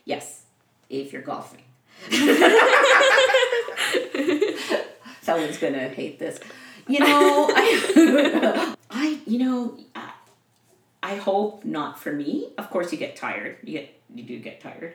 Yes, 0.05 0.43
if 0.91 1.13
you're 1.13 1.23
golfing. 1.23 1.63
Someone's 5.23 5.59
gonna 5.59 5.89
hate 5.89 6.19
this. 6.19 6.39
You 6.87 6.99
know, 7.01 7.49
I, 7.55 8.75
I, 8.91 9.19
you 9.27 9.39
know, 9.39 9.79
I, 9.95 10.11
I 11.03 11.17
hope 11.17 11.65
not 11.65 11.99
for 11.99 12.13
me. 12.13 12.49
Of 12.59 12.69
course, 12.71 12.93
you 12.93 12.99
get 12.99 13.17
tired. 13.17 13.57
You 13.65 13.73
get, 13.81 14.01
you 14.15 14.23
do 14.25 14.39
get 14.39 14.61
tired 14.61 14.95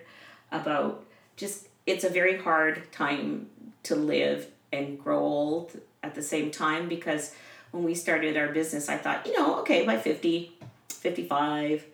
about 0.51 1.05
just. 1.35 1.67
It's 1.89 2.03
a 2.03 2.09
very 2.09 2.37
hard 2.37 2.91
time 2.91 3.49
to 3.81 3.95
live 3.95 4.45
and 4.71 4.99
grow 4.99 5.17
old 5.17 5.81
at 6.03 6.13
the 6.13 6.21
same 6.21 6.51
time 6.51 6.87
because 6.87 7.33
when 7.71 7.83
we 7.83 7.95
started 7.95 8.37
our 8.37 8.49
business, 8.49 8.89
I 8.89 8.97
thought, 8.97 9.25
you 9.25 9.35
know, 9.35 9.59
okay, 9.61 9.83
by 9.87 9.97
50, 9.97 10.51
55, 10.89 11.85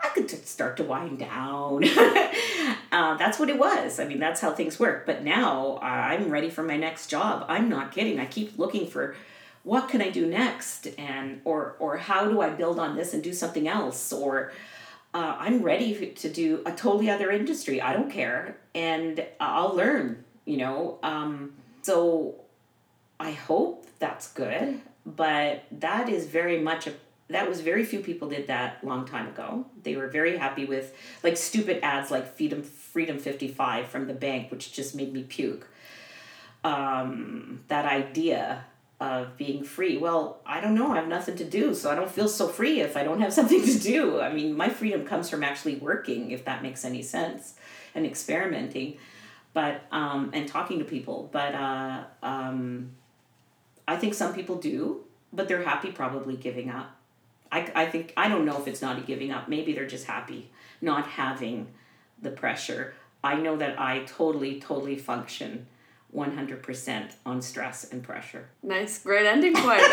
I 0.00 0.08
could 0.08 0.28
start 0.30 0.76
to 0.78 0.82
wind 0.82 1.20
down. 1.20 1.84
uh, 2.90 3.14
that's 3.18 3.38
what 3.38 3.48
it 3.48 3.56
was. 3.56 4.00
I 4.00 4.04
mean, 4.04 4.18
that's 4.18 4.40
how 4.40 4.50
things 4.50 4.80
work. 4.80 5.06
But 5.06 5.22
now 5.22 5.76
uh, 5.76 5.84
I'm 5.84 6.28
ready 6.28 6.50
for 6.50 6.64
my 6.64 6.76
next 6.76 7.06
job. 7.06 7.44
I'm 7.48 7.68
not 7.68 7.92
kidding. 7.92 8.18
I 8.18 8.26
keep 8.26 8.58
looking 8.58 8.88
for 8.88 9.14
what 9.62 9.88
can 9.88 10.02
I 10.02 10.10
do 10.10 10.26
next, 10.26 10.88
and 10.98 11.40
or 11.44 11.76
or 11.78 11.98
how 11.98 12.28
do 12.28 12.40
I 12.40 12.48
build 12.48 12.80
on 12.80 12.96
this 12.96 13.14
and 13.14 13.22
do 13.22 13.32
something 13.32 13.68
else, 13.68 14.12
or 14.12 14.52
uh, 15.12 15.36
I'm 15.38 15.62
ready 15.62 16.10
to 16.10 16.28
do 16.28 16.62
a 16.66 16.72
totally 16.72 17.10
other 17.10 17.30
industry. 17.30 17.80
I 17.80 17.92
don't 17.92 18.10
care, 18.10 18.58
and 18.74 19.26
I'll 19.40 19.74
learn. 19.74 20.24
You 20.44 20.56
know, 20.56 20.98
um, 21.02 21.52
so 21.82 22.36
I 23.18 23.32
hope 23.32 23.86
that's 23.98 24.32
good, 24.32 24.80
but 25.04 25.64
that 25.72 26.08
is 26.08 26.26
very 26.26 26.58
much 26.60 26.86
a 26.86 26.94
that 27.30 27.48
was 27.48 27.60
very 27.60 27.84
few 27.84 28.00
people 28.00 28.28
did 28.28 28.48
that 28.48 28.82
long 28.84 29.06
time 29.06 29.28
ago. 29.28 29.64
They 29.84 29.96
were 29.96 30.08
very 30.08 30.36
happy 30.36 30.64
with 30.64 30.94
like 31.22 31.36
stupid 31.36 31.78
ads 31.82 32.10
like 32.10 32.36
Freedom 32.36 32.62
Freedom 32.62 33.18
55 33.18 33.86
from 33.86 34.08
the 34.08 34.14
bank 34.14 34.50
which 34.50 34.72
just 34.72 34.94
made 34.94 35.12
me 35.12 35.22
puke. 35.22 35.68
Um, 36.64 37.60
that 37.68 37.86
idea 37.86 38.64
of 39.00 39.36
being 39.36 39.64
free. 39.64 39.96
Well, 39.96 40.40
I 40.44 40.60
don't 40.60 40.74
know, 40.74 40.92
I 40.92 40.96
have 40.96 41.08
nothing 41.08 41.36
to 41.36 41.44
do, 41.44 41.74
so 41.74 41.90
I 41.90 41.94
don't 41.94 42.10
feel 42.10 42.28
so 42.28 42.48
free 42.48 42.80
if 42.80 42.96
I 42.96 43.02
don't 43.02 43.20
have 43.20 43.32
something 43.38 43.64
to 43.64 43.78
do. 43.78 44.20
I 44.20 44.32
mean, 44.32 44.56
my 44.56 44.68
freedom 44.68 45.06
comes 45.06 45.30
from 45.30 45.42
actually 45.42 45.76
working 45.76 46.30
if 46.30 46.44
that 46.44 46.62
makes 46.62 46.84
any 46.84 47.02
sense 47.02 47.54
and 47.94 48.06
experimenting 48.06 48.98
but 49.52 49.82
um, 49.90 50.30
and 50.32 50.48
talking 50.48 50.78
to 50.78 50.84
people. 50.84 51.28
But 51.32 51.54
uh, 51.54 52.04
um, 52.22 52.92
I 53.86 53.96
think 53.96 54.14
some 54.14 54.34
people 54.34 54.56
do, 54.56 55.04
but 55.32 55.48
they're 55.48 55.62
happy 55.62 55.90
probably 55.90 56.36
giving 56.36 56.70
up. 56.70 56.96
I, 57.52 57.70
I 57.74 57.86
think 57.86 58.12
I 58.16 58.28
don't 58.28 58.44
know 58.44 58.58
if 58.58 58.68
it's 58.68 58.82
not 58.82 58.98
a 58.98 59.02
giving 59.02 59.32
up. 59.32 59.48
Maybe 59.48 59.72
they're 59.72 59.86
just 59.86 60.06
happy 60.06 60.50
not 60.80 61.06
having 61.06 61.68
the 62.22 62.30
pressure. 62.30 62.94
I 63.22 63.34
know 63.34 63.56
that 63.56 63.78
I 63.80 64.04
totally 64.04 64.60
totally 64.60 64.96
function 64.96 65.66
100% 66.14 67.12
on 67.24 67.40
stress 67.40 67.92
and 67.92 68.02
pressure. 68.02 68.48
Nice, 68.62 69.02
great 69.02 69.26
ending 69.26 69.54
point. 69.54 69.80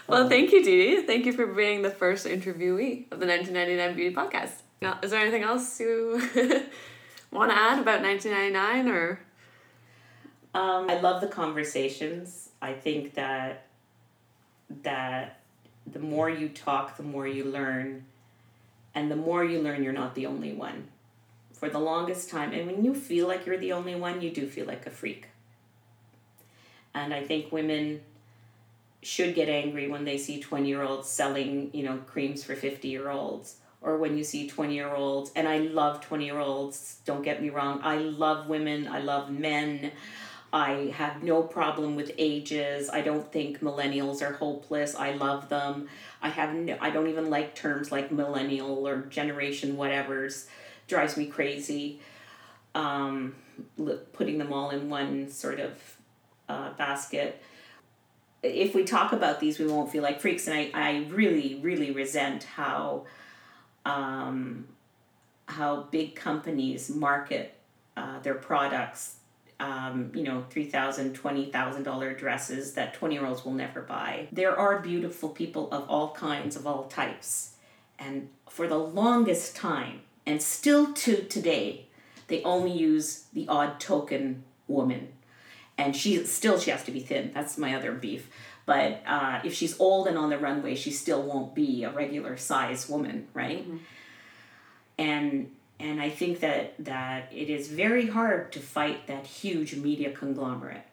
well, 0.08 0.28
thank 0.28 0.52
you, 0.52 0.64
Dee 0.64 0.96
Dee. 0.96 1.02
Thank 1.02 1.26
you 1.26 1.32
for 1.32 1.46
being 1.46 1.82
the 1.82 1.90
first 1.90 2.26
interviewee 2.26 3.12
of 3.12 3.20
the 3.20 3.26
1999 3.26 3.94
Beauty 3.94 4.14
Podcast. 4.14 4.62
Now, 4.80 4.98
is 5.02 5.10
there 5.10 5.20
anything 5.20 5.42
else 5.42 5.78
you 5.78 6.20
want 7.30 7.50
to 7.50 7.56
add 7.56 7.78
about 7.78 8.02
1999 8.02 8.88
or? 8.88 9.20
Um, 10.54 10.90
I 10.90 10.98
love 11.00 11.20
the 11.20 11.28
conversations. 11.28 12.48
I 12.62 12.72
think 12.72 13.14
that 13.14 13.66
that 14.82 15.40
the 15.92 15.98
more 15.98 16.30
you 16.30 16.48
talk, 16.48 16.96
the 16.96 17.02
more 17.02 17.26
you 17.26 17.44
learn, 17.44 18.04
and 18.94 19.10
the 19.10 19.16
more 19.16 19.44
you 19.44 19.60
learn, 19.60 19.82
you're 19.82 19.92
not 19.92 20.14
the 20.14 20.26
only 20.26 20.52
one. 20.52 20.88
For 21.60 21.68
the 21.68 21.78
longest 21.78 22.30
time, 22.30 22.52
and 22.52 22.66
when 22.66 22.82
you 22.82 22.94
feel 22.94 23.28
like 23.28 23.44
you're 23.44 23.58
the 23.58 23.72
only 23.72 23.94
one, 23.94 24.22
you 24.22 24.30
do 24.30 24.46
feel 24.46 24.64
like 24.64 24.86
a 24.86 24.90
freak. 24.90 25.26
And 26.94 27.12
I 27.12 27.22
think 27.22 27.52
women 27.52 28.00
should 29.02 29.34
get 29.34 29.50
angry 29.50 29.86
when 29.86 30.06
they 30.06 30.16
see 30.16 30.40
20 30.40 30.66
year 30.66 30.82
olds 30.82 31.06
selling, 31.06 31.70
you 31.74 31.82
know, 31.82 31.98
creams 32.06 32.42
for 32.42 32.54
50 32.56 32.88
year 32.88 33.10
olds 33.10 33.56
or 33.82 33.98
when 33.98 34.16
you 34.16 34.24
see 34.24 34.46
20 34.48 34.74
year 34.74 34.94
olds 34.94 35.32
and 35.34 35.48
i 35.48 35.58
love 35.58 36.02
20 36.02 36.24
year 36.24 36.38
olds 36.38 36.98
don't 37.04 37.22
get 37.22 37.42
me 37.42 37.50
wrong. 37.50 37.80
I 37.82 37.96
love 37.96 38.48
women. 38.48 38.88
I 38.88 39.00
love 39.00 39.30
men. 39.30 39.92
I 40.52 40.92
have 40.96 41.22
no 41.22 41.42
problem 41.42 41.94
with 41.94 42.10
ages. 42.18 42.90
I 42.90 43.02
don't 43.02 43.30
think 43.30 43.60
millennials 43.60 44.20
are 44.20 44.32
hopeless. 44.32 44.96
I 44.96 45.12
love 45.12 45.48
them. 45.48 45.88
I 46.20 46.28
have 46.28 46.54
no, 46.54 46.76
i 46.80 46.90
don't 46.90 47.08
even 47.08 47.30
like 47.30 47.54
terms 47.54 47.92
like 47.92 48.10
millennial 48.10 48.86
or 48.86 49.02
generation 49.02 49.76
whatever's 49.76 50.46
drives 50.90 51.16
me 51.16 51.26
crazy 51.26 52.00
um, 52.74 53.34
putting 54.12 54.38
them 54.38 54.52
all 54.52 54.70
in 54.70 54.90
one 54.90 55.30
sort 55.30 55.60
of 55.60 55.96
uh, 56.48 56.72
basket 56.74 57.42
if 58.42 58.74
we 58.74 58.84
talk 58.84 59.12
about 59.12 59.40
these 59.40 59.58
we 59.58 59.66
won't 59.66 59.90
feel 59.90 60.02
like 60.02 60.20
freaks 60.20 60.46
and 60.46 60.56
i, 60.56 60.70
I 60.74 61.06
really 61.08 61.60
really 61.62 61.90
resent 61.90 62.44
how 62.44 63.06
um, 63.84 64.66
how 65.46 65.82
big 65.90 66.14
companies 66.14 66.90
market 66.90 67.54
uh, 67.96 68.18
their 68.20 68.34
products. 68.34 69.16
Um, 69.58 70.10
you 70.14 70.22
know, 70.22 70.46
$3,000, 70.50 71.12
$20,000 71.12 72.18
dresses 72.18 72.72
that 72.74 72.94
20 72.94 73.14
year 73.14 73.26
olds 73.26 73.44
will 73.44 73.52
never 73.52 73.82
buy. 73.82 74.28
There 74.32 74.58
are 74.58 74.78
beautiful 74.78 75.28
people 75.28 75.70
of 75.70 75.86
all 75.90 76.12
kinds, 76.12 76.56
of 76.56 76.66
all 76.66 76.84
types. 76.84 77.56
And 77.98 78.30
for 78.48 78.66
the 78.66 78.78
longest 78.78 79.54
time, 79.54 80.00
and 80.26 80.40
still 80.42 80.92
to 80.92 81.22
today, 81.24 81.86
they 82.28 82.42
only 82.44 82.72
use 82.72 83.24
the 83.32 83.46
odd 83.48 83.80
token 83.80 84.44
woman. 84.68 85.08
and 85.78 85.96
she 85.96 86.24
still 86.26 86.58
she 86.58 86.70
has 86.70 86.84
to 86.84 86.92
be 86.92 87.00
thin. 87.00 87.30
That's 87.34 87.56
my 87.58 87.74
other 87.74 87.92
beef. 87.92 88.28
But 88.66 89.02
uh, 89.06 89.40
if 89.44 89.54
she's 89.54 89.78
old 89.80 90.06
and 90.06 90.18
on 90.18 90.30
the 90.30 90.38
runway, 90.38 90.74
she 90.74 90.90
still 90.90 91.22
won't 91.22 91.54
be 91.54 91.84
a 91.84 91.90
regular 91.90 92.36
size 92.36 92.88
woman, 92.88 93.26
right? 93.34 93.66
Mm-hmm. 93.66 93.76
And 94.98 95.50
and 95.78 96.00
I 96.02 96.10
think 96.10 96.40
that 96.40 96.74
that 96.84 97.32
it 97.32 97.48
is 97.48 97.68
very 97.68 98.08
hard 98.08 98.52
to 98.52 98.60
fight 98.60 99.06
that 99.06 99.26
huge 99.26 99.74
media 99.76 100.12
conglomerate 100.12 100.84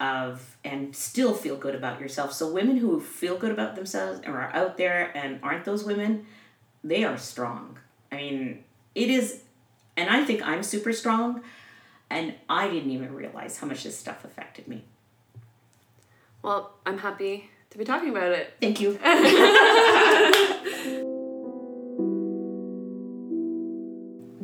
of 0.00 0.56
and 0.64 0.96
still 0.96 1.34
feel 1.34 1.56
good 1.56 1.74
about 1.74 2.00
yourself. 2.00 2.32
So 2.32 2.50
women 2.50 2.78
who 2.78 3.00
feel 3.00 3.36
good 3.38 3.52
about 3.52 3.76
themselves 3.76 4.20
and 4.24 4.34
are 4.34 4.50
out 4.52 4.76
there 4.78 5.12
and 5.14 5.38
aren't 5.42 5.64
those 5.64 5.84
women, 5.84 6.26
they 6.82 7.04
are 7.04 7.18
strong. 7.18 7.78
I 8.14 8.16
mean, 8.16 8.64
it 8.94 9.10
is 9.10 9.40
and 9.96 10.08
I 10.08 10.24
think 10.24 10.46
I'm 10.46 10.62
super 10.62 10.92
strong 10.92 11.42
and 12.10 12.34
I 12.48 12.68
didn't 12.68 12.90
even 12.90 13.14
realize 13.14 13.58
how 13.58 13.66
much 13.66 13.84
this 13.84 13.98
stuff 13.98 14.24
affected 14.24 14.68
me. 14.68 14.84
Well, 16.42 16.72
I'm 16.86 16.98
happy 16.98 17.50
to 17.70 17.78
be 17.78 17.84
talking 17.84 18.10
about 18.10 18.32
it. 18.32 18.54
Thank 18.60 18.80
you. 18.80 18.98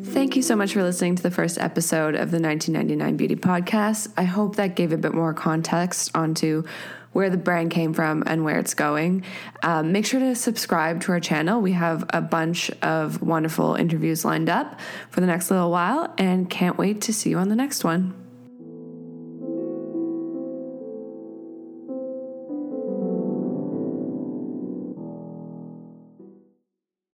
Thank 0.03 0.35
you 0.35 0.43
so 0.43 0.57
much 0.57 0.73
for 0.73 0.83
listening 0.83 1.15
to 1.17 1.23
the 1.23 1.31
first 1.31 1.59
episode 1.59 2.15
of 2.15 2.31
the 2.31 2.41
1999 2.41 3.17
Beauty 3.17 3.37
Podcast. 3.37 4.13
I 4.17 4.25
hope 4.25 4.57
that 4.57 4.75
gave 4.75 4.93
a 4.93 4.97
bit 4.97 5.15
more 5.15 5.35
context 5.35 6.11
onto 6.17 6.65
where 7.13 7.31
the 7.31 7.37
brand 7.37 7.71
came 7.71 7.93
from 7.93 8.23
and 8.27 8.45
where 8.45 8.59
it's 8.59 8.75
going. 8.75 9.25
Um, 9.63 9.93
make 9.93 10.07
sure 10.07 10.21
to 10.21 10.35
subscribe 10.35 11.01
to 11.03 11.13
our 11.13 11.21
channel. 11.21 11.61
We 11.61 11.73
have 11.73 12.05
a 12.11 12.21
bunch 12.21 12.71
of 12.83 13.21
wonderful 13.23 13.75
interviews 13.75 14.25
lined 14.25 14.49
up 14.49 14.79
for 15.11 15.21
the 15.21 15.27
next 15.27 15.51
little 15.51 15.71
while 15.71 16.13
and 16.19 16.49
can't 16.49 16.79
wait 16.79 17.01
to 17.03 17.13
see 17.13 17.31
you 17.31 17.39
on 17.39 17.49
the 17.49 17.57
next 17.57 17.85
one. 17.85 18.20